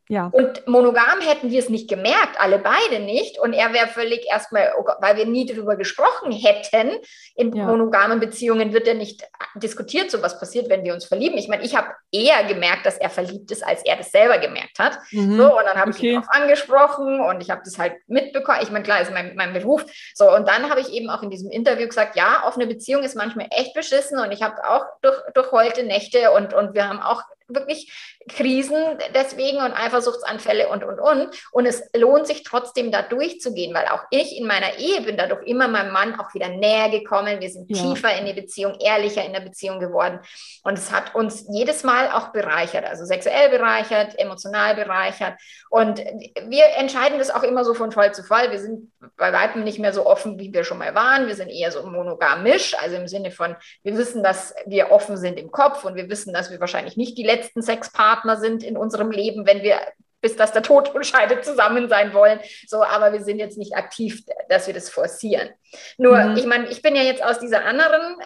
Ja. 0.08 0.30
Und 0.32 0.66
monogam 0.68 1.20
hätten 1.20 1.50
wir 1.50 1.58
es 1.58 1.68
nicht 1.68 1.88
gemerkt, 1.88 2.38
alle 2.38 2.58
beide 2.58 3.00
nicht. 3.02 3.38
Und 3.38 3.52
er 3.52 3.72
wäre 3.72 3.88
völlig 3.88 4.26
erstmal, 4.30 4.72
oh 4.78 4.84
weil 5.00 5.16
wir 5.16 5.26
nie 5.26 5.46
darüber 5.46 5.76
gesprochen 5.76 6.30
hätten. 6.30 6.92
In 7.34 7.52
ja. 7.54 7.66
monogamen 7.66 8.20
Beziehungen 8.20 8.72
wird 8.72 8.86
ja 8.86 8.94
nicht 8.94 9.24
diskutiert, 9.56 10.10
so 10.10 10.22
was 10.22 10.38
passiert, 10.38 10.68
wenn 10.68 10.84
wir 10.84 10.94
uns 10.94 11.06
verlieben. 11.06 11.38
Ich 11.38 11.48
meine, 11.48 11.64
ich 11.64 11.76
habe 11.76 11.88
eher 12.12 12.44
gemerkt, 12.44 12.86
dass 12.86 12.98
er 12.98 13.10
verliebt 13.10 13.50
ist, 13.50 13.66
als 13.66 13.84
er 13.84 13.96
das 13.96 14.12
selber 14.12 14.38
gemerkt 14.38 14.78
hat. 14.78 14.98
Mhm. 15.10 15.38
So, 15.38 15.58
und 15.58 15.64
dann 15.64 15.76
habe 15.76 15.90
okay. 15.90 15.98
ich 15.98 16.02
ihn 16.04 16.14
darauf 16.14 16.28
angesprochen 16.30 17.20
und 17.20 17.40
ich 17.40 17.50
habe 17.50 17.62
das 17.64 17.78
halt 17.78 17.94
mitbekommen. 18.06 18.60
Ich 18.62 18.70
meine, 18.70 18.84
klar, 18.84 19.00
ist 19.00 19.12
mein, 19.12 19.34
mein 19.34 19.52
Beruf. 19.52 19.84
So, 20.14 20.32
und 20.32 20.46
dann 20.48 20.70
habe 20.70 20.80
ich 20.80 20.92
eben 20.92 21.10
auch 21.10 21.22
in 21.22 21.30
diesem 21.30 21.50
Interview 21.50 21.86
gesagt, 21.86 22.14
ja, 22.16 22.44
offene 22.46 22.66
Beziehung 22.66 23.02
ist 23.02 23.16
manchmal 23.16 23.48
echt 23.50 23.74
beschissen 23.74 24.20
und 24.20 24.30
ich 24.30 24.42
habe 24.42 24.56
auch 24.68 24.84
durch, 25.02 25.16
durchheulte 25.34 25.82
Nächte 25.82 26.30
und, 26.30 26.54
und 26.54 26.74
wir 26.74 26.88
haben 26.88 27.00
auch 27.00 27.22
wirklich 27.48 27.92
Krisen 28.28 28.98
deswegen 29.14 29.58
und 29.58 29.72
Eifersuchtsanfälle 29.72 30.68
und, 30.68 30.84
und, 30.84 30.98
und. 30.98 31.28
Und 31.52 31.66
es 31.66 31.88
lohnt 31.96 32.26
sich 32.26 32.42
trotzdem 32.42 32.90
da 32.90 33.02
durchzugehen, 33.02 33.74
weil 33.74 33.86
auch 33.86 34.02
ich 34.10 34.36
in 34.36 34.46
meiner 34.46 34.78
Ehe 34.78 35.02
bin 35.02 35.16
dadurch 35.16 35.46
immer 35.46 35.68
meinem 35.68 35.92
Mann 35.92 36.18
auch 36.18 36.34
wieder 36.34 36.48
näher 36.48 36.90
gekommen. 36.90 37.40
Wir 37.40 37.50
sind 37.50 37.70
ja. 37.70 37.82
tiefer 37.82 38.16
in 38.18 38.26
die 38.26 38.32
Beziehung, 38.32 38.76
ehrlicher 38.80 39.24
in 39.24 39.32
der 39.32 39.40
Beziehung 39.40 39.78
geworden. 39.78 40.20
Und 40.64 40.78
es 40.78 40.90
hat 40.90 41.14
uns 41.14 41.46
jedes 41.50 41.84
Mal 41.84 42.10
auch 42.10 42.28
bereichert, 42.28 42.84
also 42.84 43.04
sexuell 43.04 43.50
bereichert, 43.50 44.18
emotional 44.18 44.74
bereichert. 44.74 45.34
Und 45.70 45.98
wir 45.98 46.64
entscheiden 46.78 47.18
das 47.18 47.30
auch 47.30 47.42
immer 47.42 47.64
so 47.64 47.74
von 47.74 47.92
Fall 47.92 48.12
zu 48.12 48.24
Fall. 48.24 48.50
Wir 48.50 48.60
sind 48.60 48.90
bei 49.16 49.32
weitem 49.32 49.62
nicht 49.62 49.78
mehr 49.78 49.92
so 49.92 50.04
offen, 50.06 50.38
wie 50.38 50.52
wir 50.52 50.64
schon 50.64 50.78
mal 50.78 50.94
waren. 50.94 51.26
Wir 51.26 51.36
sind 51.36 51.50
eher 51.50 51.70
so 51.70 51.84
monogamisch, 51.86 52.74
also 52.80 52.96
im 52.96 53.08
Sinne 53.08 53.30
von, 53.30 53.56
wir 53.82 53.96
wissen, 53.96 54.22
dass 54.22 54.54
wir 54.66 54.90
offen 54.90 55.16
sind 55.16 55.38
im 55.38 55.50
Kopf 55.50 55.84
und 55.84 55.94
wir 55.94 56.08
wissen, 56.08 56.32
dass 56.34 56.50
wir 56.50 56.60
wahrscheinlich 56.60 56.96
nicht 56.96 57.16
die 57.16 57.24
letzten 57.36 57.62
Sexpartner 57.62 58.36
sind 58.36 58.62
in 58.62 58.76
unserem 58.76 59.10
Leben, 59.10 59.46
wenn 59.46 59.62
wir 59.62 59.80
bis 60.20 60.36
dass 60.36 60.52
der 60.52 60.62
Tod 60.62 60.92
entscheidet, 60.94 61.44
zusammen 61.44 61.88
sein 61.88 62.12
wollen. 62.12 62.40
So, 62.66 62.82
aber 62.82 63.12
wir 63.12 63.22
sind 63.22 63.38
jetzt 63.38 63.58
nicht 63.58 63.76
aktiv, 63.76 64.22
dass 64.48 64.66
wir 64.66 64.74
das 64.74 64.90
forcieren. 64.90 65.50
Nur, 65.98 66.18
mhm. 66.18 66.36
ich 66.36 66.46
meine, 66.46 66.68
ich 66.68 66.82
bin 66.82 66.96
ja 66.96 67.02
jetzt 67.02 67.22
aus 67.22 67.38
dieser 67.38 67.64
anderen 67.64 68.16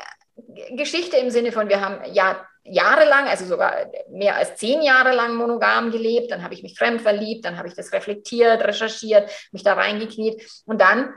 Geschichte 0.71 1.17
im 1.17 1.31
Sinne 1.31 1.53
von, 1.53 1.69
wir 1.69 1.81
haben 1.81 2.01
ja 2.13 2.47
jahrelang, 2.63 3.27
also 3.27 3.45
sogar 3.45 3.91
mehr 4.11 4.37
als 4.37 4.57
zehn 4.57 4.83
Jahre 4.83 5.15
lang 5.15 5.35
monogam 5.35 5.91
gelebt, 5.91 6.31
dann 6.31 6.43
habe 6.43 6.55
ich 6.55 6.63
mich 6.63 6.79
fremd 6.79 7.03
verliebt, 7.03 7.45
dann 7.45 7.59
habe 7.59 7.69
ich 7.69 7.75
das 7.75 7.93
reflektiert, 7.93 8.63
recherchiert, 8.63 9.31
mich 9.53 9.63
da 9.63 9.75
reingekniet 9.75 10.43
und 10.67 10.81
dann 10.81 11.13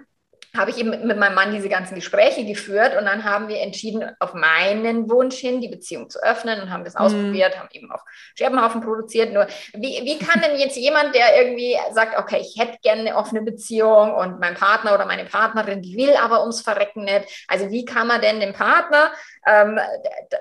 habe 0.56 0.70
ich 0.70 0.78
eben 0.78 0.92
mit 0.92 1.18
meinem 1.18 1.34
Mann 1.34 1.52
diese 1.52 1.68
ganzen 1.68 1.96
Gespräche 1.96 2.46
geführt 2.46 2.96
und 2.96 3.06
dann 3.06 3.24
haben 3.24 3.48
wir 3.48 3.60
entschieden, 3.62 4.12
auf 4.20 4.36
meinen 4.36 5.10
Wunsch 5.10 5.38
hin 5.38 5.62
die 5.62 5.68
Beziehung 5.68 6.12
zu 6.12 6.22
öffnen 6.22 6.62
und 6.62 6.70
haben 6.72 6.84
das 6.84 6.94
mhm. 6.94 7.02
ausprobiert, 7.02 7.58
haben 7.58 7.70
eben 7.72 7.92
auch 7.92 8.04
Scherbenhaufen 8.38 8.82
produziert. 8.82 9.34
Nur, 9.34 9.48
wie, 9.74 10.02
wie 10.04 10.20
kann 10.20 10.42
denn 10.42 10.60
jetzt 10.60 10.78
jemand, 10.78 11.16
der 11.16 11.42
irgendwie 11.42 11.76
sagt, 11.92 12.20
okay, 12.20 12.38
ich 12.40 12.62
hätte 12.62 12.78
gerne 12.84 13.02
eine 13.02 13.16
offene 13.16 13.42
Beziehung 13.42 14.14
und 14.14 14.40
mein 14.40 14.54
Partner 14.54 14.94
oder 14.94 15.08
meine 15.08 15.26
Partnerin, 15.26 15.82
die 15.82 15.98
will 15.98 16.16
aber 16.16 16.42
ums 16.42 16.62
Verrecken 16.62 17.06
nicht. 17.06 17.46
Also 17.48 17.72
wie 17.72 17.84
kann 17.84 18.06
man 18.06 18.22
denn 18.22 18.40
den 18.40 18.54
Partner 18.54 19.12
ähm, 19.48 19.80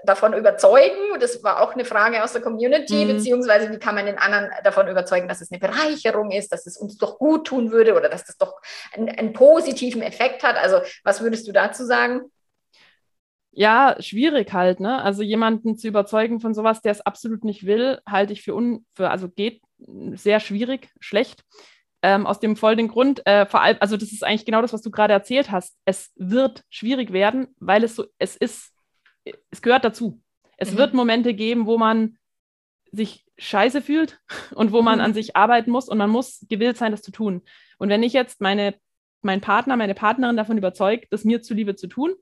davon 0.05 0.35
überzeugen? 0.35 1.18
Das 1.20 1.42
war 1.42 1.62
auch 1.62 1.72
eine 1.72 1.87
Frage 1.87 2.22
aus 2.22 2.35
der 2.35 2.42
Community, 2.42 3.07
mhm. 3.07 3.16
beziehungsweise 3.16 3.70
wie 3.70 3.79
kann 3.79 3.94
man 3.94 4.05
den 4.05 4.18
anderen 4.18 4.51
davon 4.62 4.88
überzeugen, 4.88 5.27
dass 5.27 5.40
es 5.40 5.51
eine 5.51 5.59
Bereicherung 5.59 6.33
ist, 6.33 6.53
dass 6.53 6.66
es 6.66 6.77
uns 6.77 6.98
doch 6.98 7.18
gut 7.18 7.46
tun 7.46 7.70
würde 7.70 7.94
oder 7.96 8.11
dass 8.11 8.27
das 8.27 8.37
doch 8.37 8.61
einen, 8.92 9.09
einen 9.09 9.33
positiven 9.33 10.02
Effekt 10.03 10.43
hat? 10.43 10.57
Also 10.57 10.79
was 11.05 11.21
würdest 11.21 11.47
du 11.49 11.53
dazu 11.53 11.85
sagen? 11.85 12.23
ja, 13.55 13.97
schwierig 14.01 14.53
halt, 14.55 14.81
ne? 14.81 15.03
Also 15.03 15.23
jemanden 15.23 15.77
zu 15.77 15.87
überzeugen 15.87 16.41
von 16.41 16.55
sowas, 16.55 16.81
der 16.81 16.93
es 16.93 17.03
absolut 17.03 17.45
nicht 17.45 17.67
will, 17.67 18.01
halte 18.09 18.33
ich 18.33 18.43
für 18.43 18.55
un, 18.55 18.87
für, 18.95 19.11
also 19.11 19.29
geht 19.29 19.61
sehr 20.15 20.41
schwierig, 20.41 20.88
schlecht. 21.01 21.45
Ähm, 22.05 22.27
aus 22.27 22.41
dem 22.41 22.57
folgenden 22.57 22.88
Grund, 22.88 23.25
äh, 23.27 23.47
vor 23.47 23.61
allem, 23.61 23.77
also 23.79 23.97
das 23.97 24.11
ist 24.11 24.25
eigentlich 24.25 24.47
genau 24.47 24.61
das, 24.61 24.73
was 24.73 24.83
du 24.83 24.91
gerade 24.91 25.12
erzählt 25.12 25.53
hast. 25.53 25.77
Es 25.85 26.11
wird 26.17 26.65
schwierig 26.69 27.12
werden, 27.12 27.55
weil 27.61 27.85
es 27.85 27.95
so, 27.95 28.07
es 28.19 28.37
ist 28.37 28.73
es 29.51 29.62
gehört 29.62 29.85
dazu. 29.85 30.21
Es 30.57 30.73
mhm. 30.73 30.79
wird 30.79 30.95
Momente 30.95 31.35
geben, 31.35 31.67
wo 31.67 31.79
man 31.79 32.19
sich 32.91 33.25
scheiße 33.38 33.83
fühlt 33.83 34.19
und 34.55 34.73
wo 34.73 34.83
man 34.83 34.99
mhm. 34.99 35.05
an 35.05 35.15
sich 35.15 35.37
arbeiten 35.37 35.71
muss 35.71 35.88
und 35.88 35.99
man 35.99 36.11
muss 36.11 36.45
gewillt 36.49 36.77
sein, 36.77 36.91
das 36.91 37.03
zu 37.03 37.12
tun. 37.12 37.43
Und 37.79 37.88
wenn 37.88 38.03
ich 38.03 38.15
jetzt 38.15 38.41
meine, 38.41 38.75
meinen 39.25 39.41
Partner, 39.41 39.77
meine 39.77 39.95
Partnerin 39.95 40.37
davon 40.37 40.59
überzeugt, 40.59 41.07
das 41.11 41.25
mir 41.25 41.43
zuliebe 41.43 41.77
zu 41.77 41.87
tun 41.87 42.15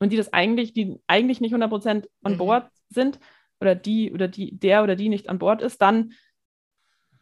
und 0.00 0.12
die 0.12 0.16
das 0.16 0.32
eigentlich, 0.32 0.72
die 0.72 1.00
eigentlich 1.06 1.40
nicht 1.40 1.54
100% 1.54 2.06
an 2.22 2.32
mhm. 2.32 2.38
Bord 2.38 2.68
sind 2.88 3.18
oder 3.60 3.74
die 3.74 4.12
oder 4.12 4.28
die, 4.28 4.58
der 4.58 4.82
oder 4.82 4.96
die 4.96 5.08
nicht 5.08 5.28
an 5.28 5.38
Bord 5.38 5.62
ist, 5.62 5.80
dann 5.82 6.12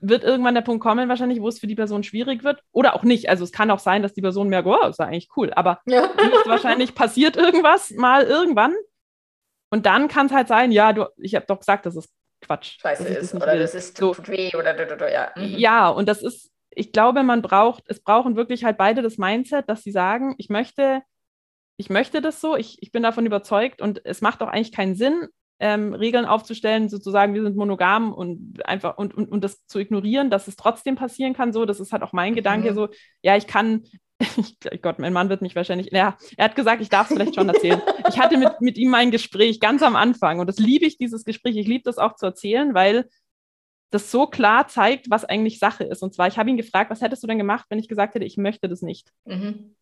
wird 0.01 0.23
irgendwann 0.23 0.55
der 0.55 0.63
Punkt 0.63 0.83
kommen, 0.83 1.09
wahrscheinlich, 1.09 1.41
wo 1.41 1.49
es 1.49 1.59
für 1.59 1.67
die 1.67 1.77
Person 1.77 2.03
schwierig 2.03 2.45
wird 2.45 2.61
oder 2.73 2.95
auch 2.95 3.05
nicht. 3.05 3.29
Also 3.31 3.45
es 3.45 3.53
kann 3.53 3.71
auch 3.71 3.79
sein, 3.79 4.03
dass 4.03 4.13
die 4.13 4.21
Person 4.21 4.49
merkt, 4.49 4.69
oh, 4.69 4.87
ist 4.87 4.99
ja 4.99 5.07
eigentlich 5.07 5.31
cool, 5.37 5.53
aber 5.55 5.81
ja. 5.87 6.03
wahrscheinlich 6.45 6.95
passiert 6.95 7.37
irgendwas 7.37 7.91
mal 7.91 8.25
irgendwann 8.25 8.75
und 9.71 9.87
dann 9.87 10.09
kann 10.09 10.27
es 10.27 10.33
halt 10.33 10.49
sein, 10.49 10.73
ja, 10.73 10.93
du, 10.93 11.07
ich 11.17 11.35
habe 11.35 11.47
doch 11.47 11.59
gesagt, 11.59 11.87
das 11.87 11.97
ist 11.97 12.11
Quatsch. 12.41 12.79
Scheiße 12.81 13.09
ist 13.09 13.35
oder 13.35 13.53
will. 13.53 13.59
das 13.59 13.75
ist 13.75 13.97
so. 13.97 14.15
tut 14.15 14.29
weh 14.29 14.55
oder 14.55 15.13
ja. 15.13 15.33
Mhm. 15.35 15.57
Ja, 15.57 15.89
und 15.89 16.09
das 16.09 16.23
ist, 16.23 16.51
ich 16.77 16.93
glaube, 16.93 17.23
man 17.23 17.43
braucht, 17.43 17.85
es 17.87 18.01
brauchen 18.01 18.37
wirklich 18.37 18.65
halt 18.65 18.79
beide 18.79 19.03
das 19.03 19.19
Mindset, 19.19 19.69
dass 19.69 19.83
sie 19.83 19.93
sagen, 19.93 20.35
ich 20.39 20.49
möchte, 20.49 21.03
ich 21.77 21.91
möchte 21.91 22.21
das 22.21 22.41
so, 22.41 22.57
ich, 22.57 22.79
ich 22.81 22.93
bin 22.93 23.03
davon 23.03 23.27
überzeugt 23.27 23.81
und 23.83 24.05
es 24.05 24.21
macht 24.21 24.43
auch 24.43 24.49
eigentlich 24.49 24.73
keinen 24.73 24.95
Sinn, 24.95 25.29
ähm, 25.61 25.95
Regeln 25.95 26.25
aufzustellen, 26.25 26.89
sozusagen, 26.89 27.35
wir 27.35 27.43
sind 27.43 27.57
monogam 27.57 28.13
und 28.13 28.67
einfach 28.67 28.99
und, 28.99 29.15
und, 29.15 29.31
und 29.31 29.45
das 29.45 29.67
zu 29.67 29.79
ignorieren, 29.79 30.31
dass 30.31 30.49
es 30.49 30.57
trotzdem 30.57 30.97
passieren 30.97 31.33
kann. 31.33 31.53
So, 31.53 31.65
das 31.65 31.81
ist 31.81 31.93
halt 31.93 32.03
auch 32.03 32.13
mein 32.13 32.33
mhm. 32.33 32.37
Gedanke, 32.37 32.75
so, 32.75 32.89
ja, 33.23 33.37
ich 33.37 33.47
kann, 33.47 33.85
ich, 34.21 34.83
Gott, 34.83 34.99
mein 34.99 35.13
Mann 35.13 35.29
wird 35.29 35.43
mich 35.43 35.55
wahrscheinlich, 35.55 35.91
ja, 35.93 36.17
er 36.37 36.45
hat 36.45 36.57
gesagt, 36.57 36.83
ich 36.83 36.89
darf 36.89 37.09
es 37.09 37.17
vielleicht 37.17 37.37
schon 37.37 37.49
erzählen. 37.49 37.81
Ich 38.09 38.19
hatte 38.19 38.37
mit, 38.37 38.61
mit 38.61 38.79
ihm 38.79 38.95
ein 38.95 39.11
Gespräch 39.11 39.61
ganz 39.61 39.83
am 39.83 39.97
Anfang 39.97 40.41
und 40.41 40.49
das 40.49 40.59
liebe 40.59 40.87
ich, 40.87 40.99
dieses 40.99 41.25
Gespräch. 41.25 41.57
Ich 41.57 41.69
liebe 41.69 41.85
das 41.85 41.99
auch 41.99 42.17
zu 42.17 42.27
erzählen, 42.27 42.75
weil 42.75 43.09
das 43.95 44.11
so 44.11 44.27
klar 44.27 44.67
zeigt, 44.67 45.09
was 45.09 45.25
eigentlich 45.25 45.59
Sache 45.59 45.85
ist. 45.85 46.03
Und 46.03 46.13
zwar, 46.13 46.27
ich 46.27 46.37
habe 46.37 46.51
ihn 46.51 46.57
gefragt, 46.57 46.91
was 46.91 47.01
hättest 47.01 47.23
du 47.23 47.27
denn 47.27 47.39
gemacht, 47.39 47.67
wenn 47.69 47.79
ich 47.79 47.89
gesagt 47.89 48.15
hätte, 48.15 48.25
ich 48.25 48.37
möchte 48.37 48.69
das 48.69 48.83
nicht? 48.83 49.13
Mhm. 49.25 49.77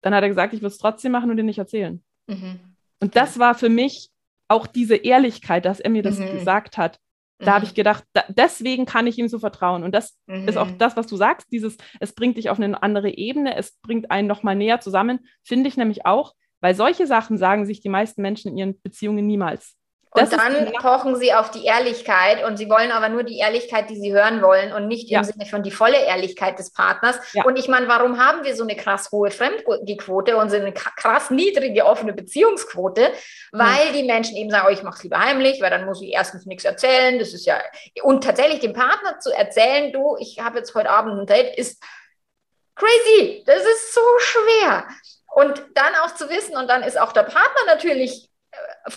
Dann 0.00 0.14
hat 0.14 0.22
er 0.22 0.28
gesagt, 0.28 0.54
ich 0.54 0.60
würde 0.60 0.72
es 0.72 0.78
trotzdem 0.78 1.12
machen 1.12 1.30
und 1.30 1.36
dir 1.36 1.42
nicht 1.42 1.58
erzählen. 1.58 2.02
Mhm. 2.28 2.60
Und 3.00 3.16
das 3.16 3.38
war 3.38 3.54
für 3.54 3.68
mich 3.68 4.10
auch 4.46 4.66
diese 4.66 4.94
Ehrlichkeit, 4.94 5.64
dass 5.64 5.80
er 5.80 5.90
mir 5.90 6.02
das 6.02 6.18
mhm. 6.18 6.30
gesagt 6.30 6.78
hat. 6.78 6.98
Da 7.38 7.50
mhm. 7.50 7.54
habe 7.54 7.64
ich 7.64 7.74
gedacht, 7.74 8.04
da, 8.12 8.22
deswegen 8.28 8.86
kann 8.86 9.08
ich 9.08 9.18
ihm 9.18 9.28
so 9.28 9.40
vertrauen. 9.40 9.82
Und 9.82 9.92
das 9.92 10.16
mhm. 10.26 10.46
ist 10.46 10.56
auch 10.56 10.70
das, 10.78 10.96
was 10.96 11.08
du 11.08 11.16
sagst, 11.16 11.50
dieses, 11.50 11.76
es 11.98 12.12
bringt 12.12 12.36
dich 12.36 12.48
auf 12.48 12.58
eine 12.60 12.80
andere 12.80 13.10
Ebene, 13.10 13.56
es 13.56 13.76
bringt 13.82 14.10
einen 14.12 14.28
nochmal 14.28 14.54
näher 14.54 14.78
zusammen, 14.80 15.26
finde 15.42 15.68
ich 15.68 15.76
nämlich 15.76 16.06
auch, 16.06 16.34
weil 16.60 16.76
solche 16.76 17.08
Sachen 17.08 17.38
sagen 17.38 17.66
sich 17.66 17.80
die 17.80 17.88
meisten 17.88 18.22
Menschen 18.22 18.52
in 18.52 18.56
ihren 18.56 18.80
Beziehungen 18.82 19.26
niemals. 19.26 19.76
Das 20.14 20.30
und 20.30 20.38
dann 20.38 20.72
pochen 20.72 21.16
sie 21.16 21.32
auf 21.32 21.50
die 21.50 21.64
Ehrlichkeit 21.64 22.44
und 22.44 22.58
sie 22.58 22.68
wollen 22.68 22.92
aber 22.92 23.08
nur 23.08 23.22
die 23.22 23.38
Ehrlichkeit, 23.38 23.88
die 23.88 23.98
sie 23.98 24.12
hören 24.12 24.42
wollen 24.42 24.72
und 24.72 24.86
nicht 24.86 25.08
ja. 25.08 25.20
im 25.20 25.24
Sinne 25.24 25.46
von 25.46 25.62
die 25.62 25.70
volle 25.70 26.04
Ehrlichkeit 26.04 26.58
des 26.58 26.70
Partners. 26.70 27.18
Ja. 27.32 27.44
Und 27.44 27.58
ich 27.58 27.66
meine, 27.66 27.88
warum 27.88 28.22
haben 28.22 28.44
wir 28.44 28.54
so 28.54 28.62
eine 28.62 28.76
krass 28.76 29.10
hohe 29.10 29.30
Fremdgequote 29.30 30.36
und 30.36 30.50
so 30.50 30.56
eine 30.56 30.72
krass 30.72 31.30
niedrige 31.30 31.86
offene 31.86 32.12
Beziehungsquote? 32.12 33.10
Weil 33.52 33.88
mhm. 33.88 33.92
die 33.94 34.02
Menschen 34.02 34.36
eben 34.36 34.50
sagen, 34.50 34.66
oh, 34.68 34.72
ich 34.72 34.82
mache 34.82 34.96
es 34.96 35.02
lieber 35.02 35.18
heimlich, 35.18 35.62
weil 35.62 35.70
dann 35.70 35.86
muss 35.86 36.02
ich 36.02 36.12
erstens 36.12 36.44
nichts 36.44 36.66
erzählen. 36.66 37.18
Das 37.18 37.32
ist 37.32 37.46
ja, 37.46 37.58
und 38.02 38.22
tatsächlich 38.22 38.60
dem 38.60 38.74
Partner 38.74 39.18
zu 39.18 39.30
erzählen, 39.32 39.94
du, 39.94 40.16
ich 40.20 40.40
habe 40.40 40.58
jetzt 40.58 40.74
heute 40.74 40.90
Abend 40.90 41.18
ein 41.20 41.26
Date, 41.26 41.56
ist 41.56 41.82
crazy. 42.74 43.44
Das 43.46 43.62
ist 43.62 43.94
so 43.94 44.00
schwer. 44.18 44.84
Und 45.34 45.64
dann 45.74 45.94
auch 46.04 46.14
zu 46.14 46.28
wissen, 46.28 46.54
und 46.54 46.68
dann 46.68 46.82
ist 46.82 47.00
auch 47.00 47.12
der 47.12 47.22
Partner 47.22 47.64
natürlich 47.66 48.28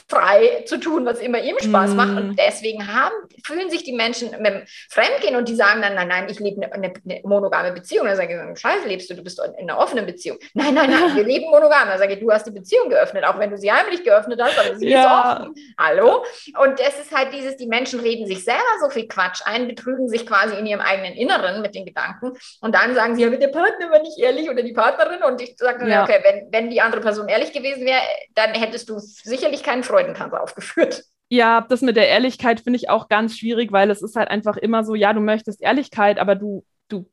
frei 0.10 0.63
zu 0.65 0.78
tun, 0.80 1.06
was 1.06 1.19
immer 1.19 1.39
ihm 1.39 1.58
Spaß 1.60 1.91
mm. 1.91 1.95
macht. 1.95 2.17
Und 2.17 2.39
deswegen 2.39 2.88
haben, 2.88 3.13
fühlen 3.43 3.69
sich 3.69 3.84
die 3.84 3.93
Menschen 3.93 4.32
mit 4.32 4.54
dem 4.54 4.63
Fremdgehen 4.89 5.36
und 5.36 5.48
die 5.50 5.56
sagen 5.56 5.82
dann, 5.82 5.95
nein, 5.95 6.08
nein, 6.08 6.28
ich 6.30 6.39
lebe 6.39 6.63
eine, 6.63 6.74
eine, 6.74 6.93
eine 7.04 7.21
monogame 7.24 7.71
Beziehung. 7.71 8.08
Dann 8.08 8.15
sage 8.15 8.52
ich, 8.54 8.60
scheiße, 8.60 8.88
lebst 8.88 9.10
du, 9.10 9.15
du 9.15 9.24
bist 9.24 9.39
in 9.39 9.69
einer 9.69 9.78
offenen 9.78 10.06
Beziehung. 10.06 10.38
Nein, 10.54 10.74
nein, 10.74 10.89
nein, 10.89 11.15
wir 11.15 11.24
leben 11.26 11.50
monogam. 11.50 11.88
Dann 11.88 12.00
sage 12.00 12.13
ich, 12.13 12.19
du 12.19 12.32
hast 12.32 12.48
die 12.48 12.52
Beziehung 12.52 12.89
geöffnet, 12.89 13.26
auch 13.26 13.39
wenn 13.39 13.50
du 13.50 13.58
sie 13.58 13.71
heimlich 13.71 14.04
geöffnet 14.04 14.41
hast, 14.41 14.58
aber 14.60 14.76
sie 14.76 14.89
ja. 14.89 15.02
ist 15.02 15.39
offen. 15.39 15.56
Hallo? 15.78 16.24
Und 16.62 16.80
es 16.80 17.00
ist 17.00 17.15
halt 17.15 17.34
dieses, 17.34 17.58
die 17.58 17.67
Menschen 17.67 18.00
reden 18.00 18.26
sich 18.28 18.43
selber 18.43 18.62
so 18.82 18.89
viel 18.89 19.08
Quatsch 19.08 19.41
ein, 19.45 19.67
betrügen 19.67 20.10
sich 20.10 20.26
quasi 20.26 20.56
in 20.56 20.65
ihrem 20.65 20.82
eigenen 20.82 21.13
Inneren 21.13 21.62
mit 21.62 21.76
den 21.76 21.86
Gedanken 21.86 22.34
und 22.62 22.76
dann 22.76 22.95
sagen 22.95 23.15
sie, 23.15 23.24
ja, 23.24 23.30
mit 23.30 23.41
der 23.41 23.50
Partner 23.50 23.91
war 23.91 24.02
nicht 24.02 24.17
ehrlich 24.19 24.50
oder 24.50 24.63
die 24.63 24.74
Partnerin 24.74 25.24
und 25.24 25.41
ich 25.41 25.56
sage 25.58 25.88
ja. 25.89 26.04
okay, 26.04 26.19
wenn, 26.24 26.52
wenn 26.52 26.69
die 26.69 26.82
andere 26.82 27.02
Person 27.02 27.28
ehrlich 27.28 27.52
gewesen 27.52 27.86
wäre, 27.86 28.02
dann 28.34 28.54
hättest 28.54 28.89
du 28.89 29.00
sicherlich 29.00 29.63
keinen 29.76 29.84
Freudentanz 29.84 30.34
aufgeführt. 30.34 31.04
Ja, 31.30 31.62
das 31.62 31.82
mit 31.82 31.96
der 31.96 32.08
Ehrlichkeit 32.08 32.62
finde 32.62 32.78
ich 32.78 32.90
auch 32.90 33.08
ganz 33.10 33.38
schwierig, 33.38 33.72
weil 33.72 33.90
es 33.90 34.02
ist 34.02 34.16
halt 34.16 34.30
einfach 34.30 34.58
immer 34.58 34.84
so, 34.84 34.96
ja, 34.96 35.12
du 35.12 35.22
möchtest 35.22 35.62
Ehrlichkeit, 35.62 36.20
aber 36.20 36.36
du, 36.36 36.64
du, 36.88 37.10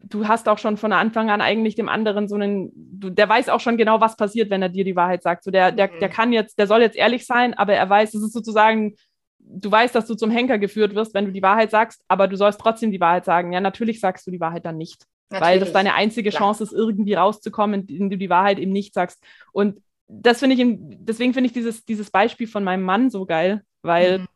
du 0.00 0.26
hast 0.26 0.48
auch 0.48 0.58
schon 0.58 0.76
von 0.78 0.92
Anfang 0.92 1.30
an 1.30 1.40
eigentlich 1.40 1.74
dem 1.74 1.88
anderen 1.88 2.28
so 2.28 2.34
einen, 2.34 2.72
du, 2.74 3.10
der 3.10 3.28
weiß 3.28 3.50
auch 3.50 3.60
schon 3.60 3.76
genau, 3.76 4.00
was 4.00 4.16
passiert, 4.16 4.50
wenn 4.50 4.62
er 4.62 4.70
dir 4.70 4.84
die 4.84 4.96
Wahrheit 4.96 5.22
sagt. 5.22 5.44
So, 5.44 5.50
der, 5.50 5.70
der, 5.70 5.92
mhm. 5.92 6.00
der 6.00 6.08
kann 6.08 6.32
jetzt, 6.32 6.58
der 6.58 6.66
soll 6.66 6.80
jetzt 6.80 6.96
ehrlich 6.96 7.26
sein, 7.26 7.54
aber 7.54 7.74
er 7.74 7.88
weiß, 7.88 8.14
es 8.14 8.22
ist 8.22 8.32
sozusagen, 8.32 8.96
du 9.38 9.70
weißt, 9.70 9.94
dass 9.94 10.06
du 10.06 10.14
zum 10.14 10.30
Henker 10.30 10.58
geführt 10.58 10.94
wirst, 10.94 11.12
wenn 11.14 11.26
du 11.26 11.32
die 11.32 11.42
Wahrheit 11.42 11.70
sagst, 11.70 12.02
aber 12.08 12.28
du 12.28 12.36
sollst 12.36 12.58
trotzdem 12.58 12.90
die 12.90 13.00
Wahrheit 13.00 13.26
sagen. 13.26 13.52
Ja, 13.52 13.60
natürlich 13.60 14.00
sagst 14.00 14.26
du 14.26 14.30
die 14.30 14.40
Wahrheit 14.40 14.64
dann 14.64 14.78
nicht. 14.78 15.04
Natürlich. 15.28 15.50
Weil 15.50 15.60
das 15.60 15.72
deine 15.72 15.94
einzige 15.94 16.30
Chance 16.30 16.64
ist, 16.64 16.72
irgendwie 16.72 17.14
rauszukommen, 17.14 17.86
indem 17.86 18.10
du 18.10 18.18
die 18.18 18.30
Wahrheit 18.30 18.58
eben 18.58 18.72
nicht 18.72 18.94
sagst. 18.94 19.22
Und 19.52 19.78
das 20.08 20.40
finde 20.40 20.56
ich, 20.56 20.76
deswegen 21.00 21.32
finde 21.32 21.46
ich 21.46 21.52
dieses, 21.52 21.84
dieses 21.84 22.10
Beispiel 22.10 22.46
von 22.46 22.64
meinem 22.64 22.82
Mann 22.82 23.10
so 23.10 23.24
geil, 23.24 23.62
weil, 23.82 24.20
mhm. 24.20 24.26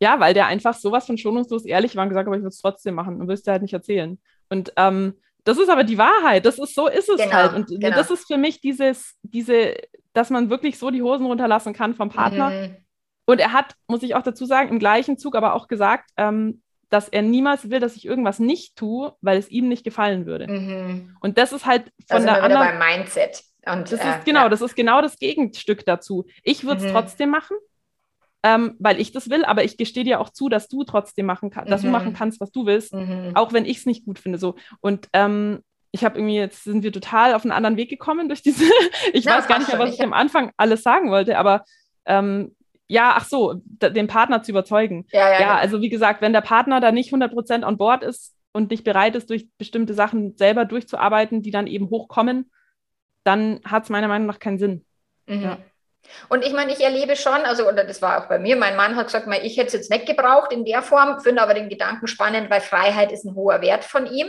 ja, 0.00 0.20
weil 0.20 0.34
der 0.34 0.46
einfach 0.46 0.74
sowas 0.74 1.06
von 1.06 1.18
schonungslos 1.18 1.64
ehrlich 1.64 1.96
war 1.96 2.02
und 2.02 2.08
gesagt 2.08 2.26
hat, 2.26 2.28
aber 2.28 2.36
ich 2.36 2.42
würde 2.42 2.54
es 2.54 2.60
trotzdem 2.60 2.94
machen 2.94 3.20
und 3.20 3.28
willst 3.28 3.46
dir 3.46 3.52
halt 3.52 3.62
nicht 3.62 3.74
erzählen. 3.74 4.18
Und 4.48 4.72
ähm, 4.76 5.14
das 5.44 5.58
ist 5.58 5.70
aber 5.70 5.84
die 5.84 5.98
Wahrheit. 5.98 6.44
Das 6.44 6.58
ist 6.58 6.74
so 6.74 6.88
ist 6.88 7.08
es 7.08 7.20
genau, 7.20 7.32
halt. 7.32 7.54
Und 7.54 7.68
genau. 7.68 7.96
das 7.96 8.10
ist 8.10 8.26
für 8.26 8.36
mich 8.36 8.60
dieses, 8.60 9.16
diese, 9.22 9.76
dass 10.12 10.30
man 10.30 10.50
wirklich 10.50 10.78
so 10.78 10.90
die 10.90 11.02
Hosen 11.02 11.26
runterlassen 11.26 11.72
kann 11.72 11.94
vom 11.94 12.10
Partner. 12.10 12.50
Mhm. 12.50 12.76
Und 13.24 13.40
er 13.40 13.52
hat, 13.52 13.74
muss 13.86 14.02
ich 14.02 14.14
auch 14.14 14.22
dazu 14.22 14.46
sagen, 14.46 14.70
im 14.70 14.78
gleichen 14.78 15.18
Zug 15.18 15.36
aber 15.36 15.54
auch 15.54 15.68
gesagt, 15.68 16.10
ähm, 16.16 16.62
dass 16.90 17.08
er 17.08 17.22
niemals 17.22 17.70
will, 17.70 17.80
dass 17.80 17.96
ich 17.96 18.06
irgendwas 18.06 18.38
nicht 18.38 18.76
tue, 18.76 19.14
weil 19.20 19.38
es 19.38 19.50
ihm 19.50 19.68
nicht 19.68 19.84
gefallen 19.84 20.26
würde. 20.26 20.48
Mhm. 20.48 21.16
Und 21.20 21.38
das 21.38 21.52
ist 21.52 21.66
halt 21.66 21.92
von 22.08 22.24
da 22.24 22.34
der 22.34 22.42
anderen. 22.42 22.66
beim 22.66 22.78
Mindset. 22.78 23.42
Und, 23.72 23.92
das 23.92 24.00
äh, 24.00 24.10
ist 24.10 24.24
genau, 24.24 24.42
ja. 24.42 24.48
das 24.48 24.60
ist 24.60 24.76
genau 24.76 25.00
das 25.02 25.18
Gegenstück 25.18 25.84
dazu. 25.84 26.26
Ich 26.42 26.64
würde 26.64 26.80
es 26.80 26.88
mhm. 26.88 26.92
trotzdem 26.92 27.30
machen, 27.30 27.56
ähm, 28.42 28.76
weil 28.78 29.00
ich 29.00 29.12
das 29.12 29.30
will, 29.30 29.44
aber 29.44 29.64
ich 29.64 29.76
gestehe 29.76 30.04
dir 30.04 30.20
auch 30.20 30.30
zu, 30.30 30.48
dass 30.48 30.68
du 30.68 30.84
trotzdem 30.84 31.26
machen 31.26 31.50
kannst, 31.50 31.68
mhm. 31.68 31.70
dass 31.72 31.82
du 31.82 31.88
machen 31.88 32.10
mhm. 32.10 32.14
kannst, 32.14 32.40
was 32.40 32.52
du 32.52 32.66
willst, 32.66 32.94
mhm. 32.94 33.32
auch 33.34 33.52
wenn 33.52 33.64
ich 33.64 33.78
es 33.78 33.86
nicht 33.86 34.04
gut 34.04 34.18
finde. 34.18 34.38
So. 34.38 34.54
Und 34.80 35.08
ähm, 35.12 35.62
ich 35.90 36.04
habe 36.04 36.18
irgendwie, 36.18 36.36
jetzt 36.36 36.64
sind 36.64 36.82
wir 36.82 36.92
total 36.92 37.34
auf 37.34 37.42
einen 37.42 37.52
anderen 37.52 37.76
Weg 37.76 37.90
gekommen 37.90 38.28
durch 38.28 38.42
diese, 38.42 38.64
ich 39.12 39.24
Na, 39.24 39.38
weiß 39.38 39.48
gar 39.48 39.58
nicht 39.58 39.68
mehr, 39.68 39.78
was 39.78 39.94
ich 39.94 40.02
am 40.02 40.12
Anfang 40.12 40.52
alles 40.56 40.82
sagen 40.82 41.10
wollte, 41.10 41.38
aber 41.38 41.64
ähm, 42.04 42.54
ja, 42.88 43.14
ach 43.16 43.26
so, 43.26 43.54
den 43.64 44.06
Partner 44.06 44.42
zu 44.42 44.50
überzeugen. 44.50 45.06
Ja, 45.12 45.30
ja, 45.32 45.40
ja, 45.40 45.56
also 45.56 45.82
wie 45.82 45.90
gesagt, 45.90 46.22
wenn 46.22 46.32
der 46.32 46.40
Partner 46.40 46.80
da 46.80 46.90
nicht 46.90 47.12
100% 47.12 47.66
on 47.66 47.76
board 47.76 48.02
ist 48.02 48.34
und 48.52 48.70
nicht 48.70 48.82
bereit 48.82 49.14
ist, 49.14 49.28
durch 49.28 49.46
bestimmte 49.58 49.92
Sachen 49.92 50.36
selber 50.36 50.64
durchzuarbeiten, 50.64 51.42
die 51.42 51.50
dann 51.50 51.66
eben 51.66 51.90
hochkommen, 51.90 52.50
dann 53.28 53.60
hat 53.64 53.84
es 53.84 53.90
meiner 53.90 54.08
Meinung 54.08 54.26
nach 54.26 54.38
keinen 54.38 54.58
Sinn. 54.58 54.86
Mhm. 55.26 55.42
Ja. 55.42 55.58
Und 56.30 56.44
ich 56.46 56.54
meine, 56.54 56.72
ich 56.72 56.80
erlebe 56.80 57.14
schon, 57.14 57.42
also, 57.44 57.68
oder 57.68 57.84
das 57.84 58.00
war 58.00 58.22
auch 58.22 58.28
bei 58.28 58.38
mir, 58.38 58.56
mein 58.56 58.76
Mann 58.76 58.96
hat 58.96 59.06
gesagt, 59.06 59.28
ich 59.42 59.58
hätte 59.58 59.66
es 59.66 59.72
jetzt 59.74 59.90
nicht 59.90 60.06
gebraucht 60.06 60.50
in 60.50 60.64
der 60.64 60.80
Form, 60.80 61.20
finde 61.20 61.42
aber 61.42 61.52
den 61.52 61.68
Gedanken 61.68 62.06
spannend, 62.06 62.48
weil 62.48 62.62
Freiheit 62.62 63.12
ist 63.12 63.26
ein 63.26 63.34
hoher 63.34 63.60
Wert 63.60 63.84
von 63.84 64.06
ihm. 64.06 64.28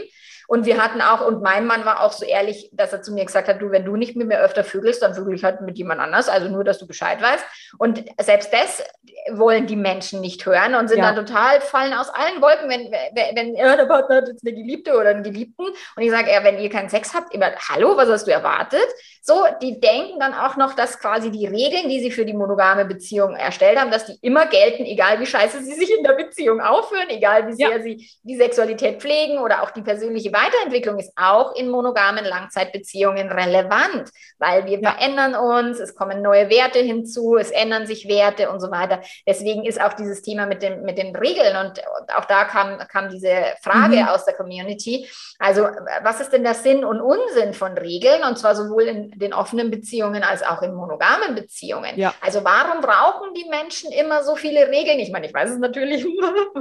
Und 0.50 0.66
wir 0.66 0.84
hatten 0.84 1.00
auch, 1.00 1.24
und 1.24 1.44
mein 1.44 1.68
Mann 1.68 1.86
war 1.86 2.02
auch 2.02 2.12
so 2.12 2.26
ehrlich, 2.26 2.72
dass 2.74 2.92
er 2.92 3.04
zu 3.04 3.14
mir 3.14 3.24
gesagt 3.24 3.48
hat, 3.48 3.62
du, 3.62 3.70
wenn 3.70 3.86
du 3.86 3.96
nicht 3.96 4.16
mit 4.16 4.28
mir 4.28 4.40
öfter 4.40 4.64
vögelst, 4.64 5.00
dann 5.04 5.14
vögel 5.14 5.36
ich 5.36 5.44
halt 5.44 5.62
mit 5.62 5.78
jemand 5.78 6.02
anders. 6.02 6.28
Also 6.28 6.50
nur, 6.50 6.64
dass 6.64 6.80
du 6.80 6.88
Bescheid 6.88 7.22
weißt. 7.22 7.46
Und 7.78 8.04
selbst 8.20 8.52
das 8.52 8.84
wollen 9.32 9.68
die 9.68 9.76
Menschen 9.76 10.22
nicht 10.22 10.44
hören 10.48 10.74
und 10.74 10.88
sind 10.88 10.98
ja. 10.98 11.14
dann 11.14 11.24
total, 11.24 11.62
fallen 11.62 11.94
aus 11.94 12.10
allen 12.10 12.42
Wolken, 12.42 12.68
wenn, 12.68 12.92
wenn, 12.92 13.36
wenn 13.36 13.56
ja, 13.56 13.76
der 13.76 13.86
Partner 13.86 14.16
hat 14.16 14.28
jetzt 14.28 14.44
eine 14.44 14.56
Geliebte 14.56 14.98
oder 14.98 15.10
einen 15.10 15.22
Geliebten. 15.22 15.66
Und 15.96 16.02
ich 16.02 16.10
sage, 16.10 16.32
ja, 16.32 16.44
wenn 16.44 16.58
ihr 16.58 16.72
keinen 16.72 16.90
Sex 16.90 17.14
habt, 17.14 17.32
immer, 17.32 17.52
hallo, 17.70 17.96
was 17.96 18.10
hast 18.10 18.26
du 18.26 18.32
erwartet? 18.32 18.88
So, 19.22 19.46
die 19.62 19.80
denken 19.80 20.20
dann 20.20 20.34
auch 20.34 20.58
noch, 20.58 20.74
dass 20.74 21.00
quasi 21.00 21.30
die 21.30 21.46
Regeln, 21.46 21.90
die 21.90 22.00
sie 22.00 22.10
für 22.10 22.26
die 22.26 22.34
monogame 22.34 22.86
Beziehung 22.86 23.36
erstellt 23.36 23.80
haben, 23.80 23.92
dass 23.92 24.06
die 24.06 24.18
immer 24.24 24.48
gelten, 24.48 24.84
egal 24.84 25.20
wie 25.20 25.28
scheiße 25.28 25.62
sie 25.62 25.74
sich 25.74 25.96
in 25.96 26.04
der 26.04 26.14
Beziehung 26.14 26.60
aufführen, 26.60 27.10
egal 27.10 27.48
wie 27.48 27.54
sehr 27.54 27.78
ja. 27.78 27.82
sie 27.84 28.10
die 28.24 28.36
Sexualität 28.36 29.00
pflegen 29.00 29.38
oder 29.38 29.62
auch 29.62 29.70
die 29.70 29.84
persönliche 29.84 30.32
Weiterentwicklung 30.40 31.00
ist 31.00 31.12
auch 31.16 31.56
in 31.56 31.70
monogamen 31.70 32.26
Langzeitbeziehungen 32.26 33.32
relevant, 33.32 34.10
weil 34.38 34.66
wir 34.66 34.80
ja. 34.80 34.92
verändern 34.92 35.36
uns, 35.36 35.80
es 35.80 35.96
kommen 35.96 36.22
neue 36.22 36.50
Werte 36.50 36.80
hinzu, 36.80 37.38
es 37.38 37.52
ändern 37.52 37.86
sich 37.86 38.08
Werte 38.08 38.50
und 38.50 38.60
so 38.60 38.72
weiter. 38.72 39.02
Deswegen 39.28 39.66
ist 39.66 39.82
auch 39.82 39.94
dieses 39.94 40.22
Thema 40.22 40.46
mit, 40.46 40.62
dem, 40.62 40.84
mit 40.84 40.98
den 40.98 41.16
Regeln 41.16 41.56
und 41.58 41.82
auch 42.16 42.26
da 42.26 42.46
kam, 42.46 42.78
kam 42.88 43.10
diese 43.10 43.34
Frage 43.62 43.98
mhm. 43.98 44.08
aus 44.08 44.26
der 44.26 44.36
Community. 44.36 45.08
Also, 45.40 45.64
was 46.04 46.22
ist 46.22 46.32
denn 46.34 46.44
der 46.44 46.54
Sinn 46.54 46.84
und 46.84 47.02
Unsinn 47.02 47.54
von 47.54 47.78
Regeln? 47.78 48.24
Und 48.24 48.38
zwar 48.38 48.56
sowohl 48.56 48.84
in 48.84 49.12
den 49.12 49.34
offenen 49.34 49.72
Beziehungen 49.72 50.24
als 50.24 50.44
auch 50.44 50.62
in 50.62 50.74
monogamen 50.74 51.36
Beziehungen. 51.36 51.98
Ja. 51.98 52.14
Also, 52.22 52.44
warum 52.44 52.82
brauchen 52.82 53.34
die 53.34 53.48
Menschen 53.50 53.92
immer 53.92 54.24
so 54.24 54.36
viele 54.36 54.68
Regeln? 54.70 55.00
Ich 55.00 55.12
meine, 55.12 55.28
ich 55.28 55.34
weiß 55.34 55.52
es 55.52 55.60
natürlich. 55.60 56.06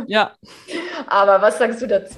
ja. 0.06 0.32
Aber 1.06 1.40
was 1.42 1.58
sagst 1.58 1.82
du 1.82 1.86
dazu? 1.86 2.16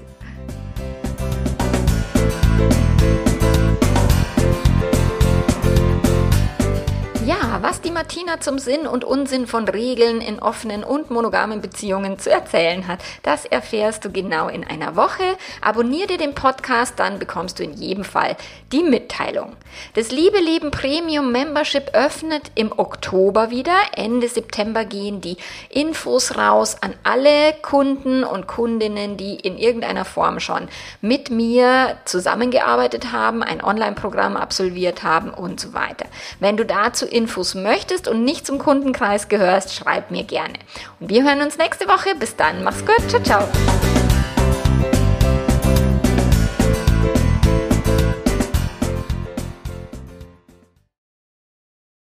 Was 7.62 7.82
die 7.82 7.90
Martina 7.90 8.40
zum 8.40 8.58
Sinn 8.58 8.86
und 8.86 9.04
Unsinn 9.04 9.46
von 9.46 9.68
Regeln 9.68 10.20
in 10.20 10.38
offenen 10.38 10.82
und 10.82 11.10
monogamen 11.10 11.60
Beziehungen 11.60 12.18
zu 12.18 12.30
erzählen 12.30 12.86
hat, 12.86 13.00
das 13.22 13.44
erfährst 13.44 14.04
du 14.04 14.10
genau 14.10 14.48
in 14.48 14.64
einer 14.64 14.96
Woche. 14.96 15.36
Abonnier 15.60 16.06
dir 16.06 16.16
den 16.16 16.34
Podcast, 16.34 16.94
dann 16.98 17.18
bekommst 17.18 17.58
du 17.58 17.62
in 17.62 17.74
jedem 17.74 18.04
Fall 18.04 18.36
die 18.72 18.82
Mitteilung. 18.82 19.56
Das 19.94 20.10
Liebe 20.10 20.38
Leben 20.38 20.70
Premium 20.70 21.32
Membership 21.32 21.90
öffnet 21.92 22.50
im 22.54 22.72
Oktober 22.76 23.50
wieder. 23.50 23.76
Ende 23.94 24.28
September 24.28 24.84
gehen 24.84 25.20
die 25.20 25.36
Infos 25.68 26.36
raus 26.36 26.76
an 26.80 26.94
alle 27.02 27.52
Kunden 27.60 28.24
und 28.24 28.46
Kundinnen, 28.46 29.16
die 29.18 29.34
in 29.34 29.58
irgendeiner 29.58 30.04
Form 30.04 30.40
schon 30.40 30.68
mit 31.02 31.30
mir 31.30 31.98
zusammengearbeitet 32.06 33.12
haben, 33.12 33.42
ein 33.42 33.62
Online-Programm 33.62 34.36
absolviert 34.36 35.02
haben 35.02 35.30
und 35.30 35.60
so 35.60 35.74
weiter. 35.74 36.06
Wenn 36.38 36.56
du 36.56 36.64
dazu 36.64 37.06
Infos 37.06 37.49
möchtest 37.54 38.08
und 38.08 38.24
nicht 38.24 38.46
zum 38.46 38.58
Kundenkreis 38.58 39.28
gehörst, 39.28 39.74
schreib 39.74 40.10
mir 40.10 40.24
gerne. 40.24 40.54
Und 40.98 41.10
wir 41.10 41.24
hören 41.24 41.42
uns 41.42 41.58
nächste 41.58 41.88
Woche. 41.88 42.14
Bis 42.18 42.36
dann, 42.36 42.64
mach's 42.64 42.84
gut, 42.84 43.08
ciao, 43.08 43.22
ciao. 43.22 44.09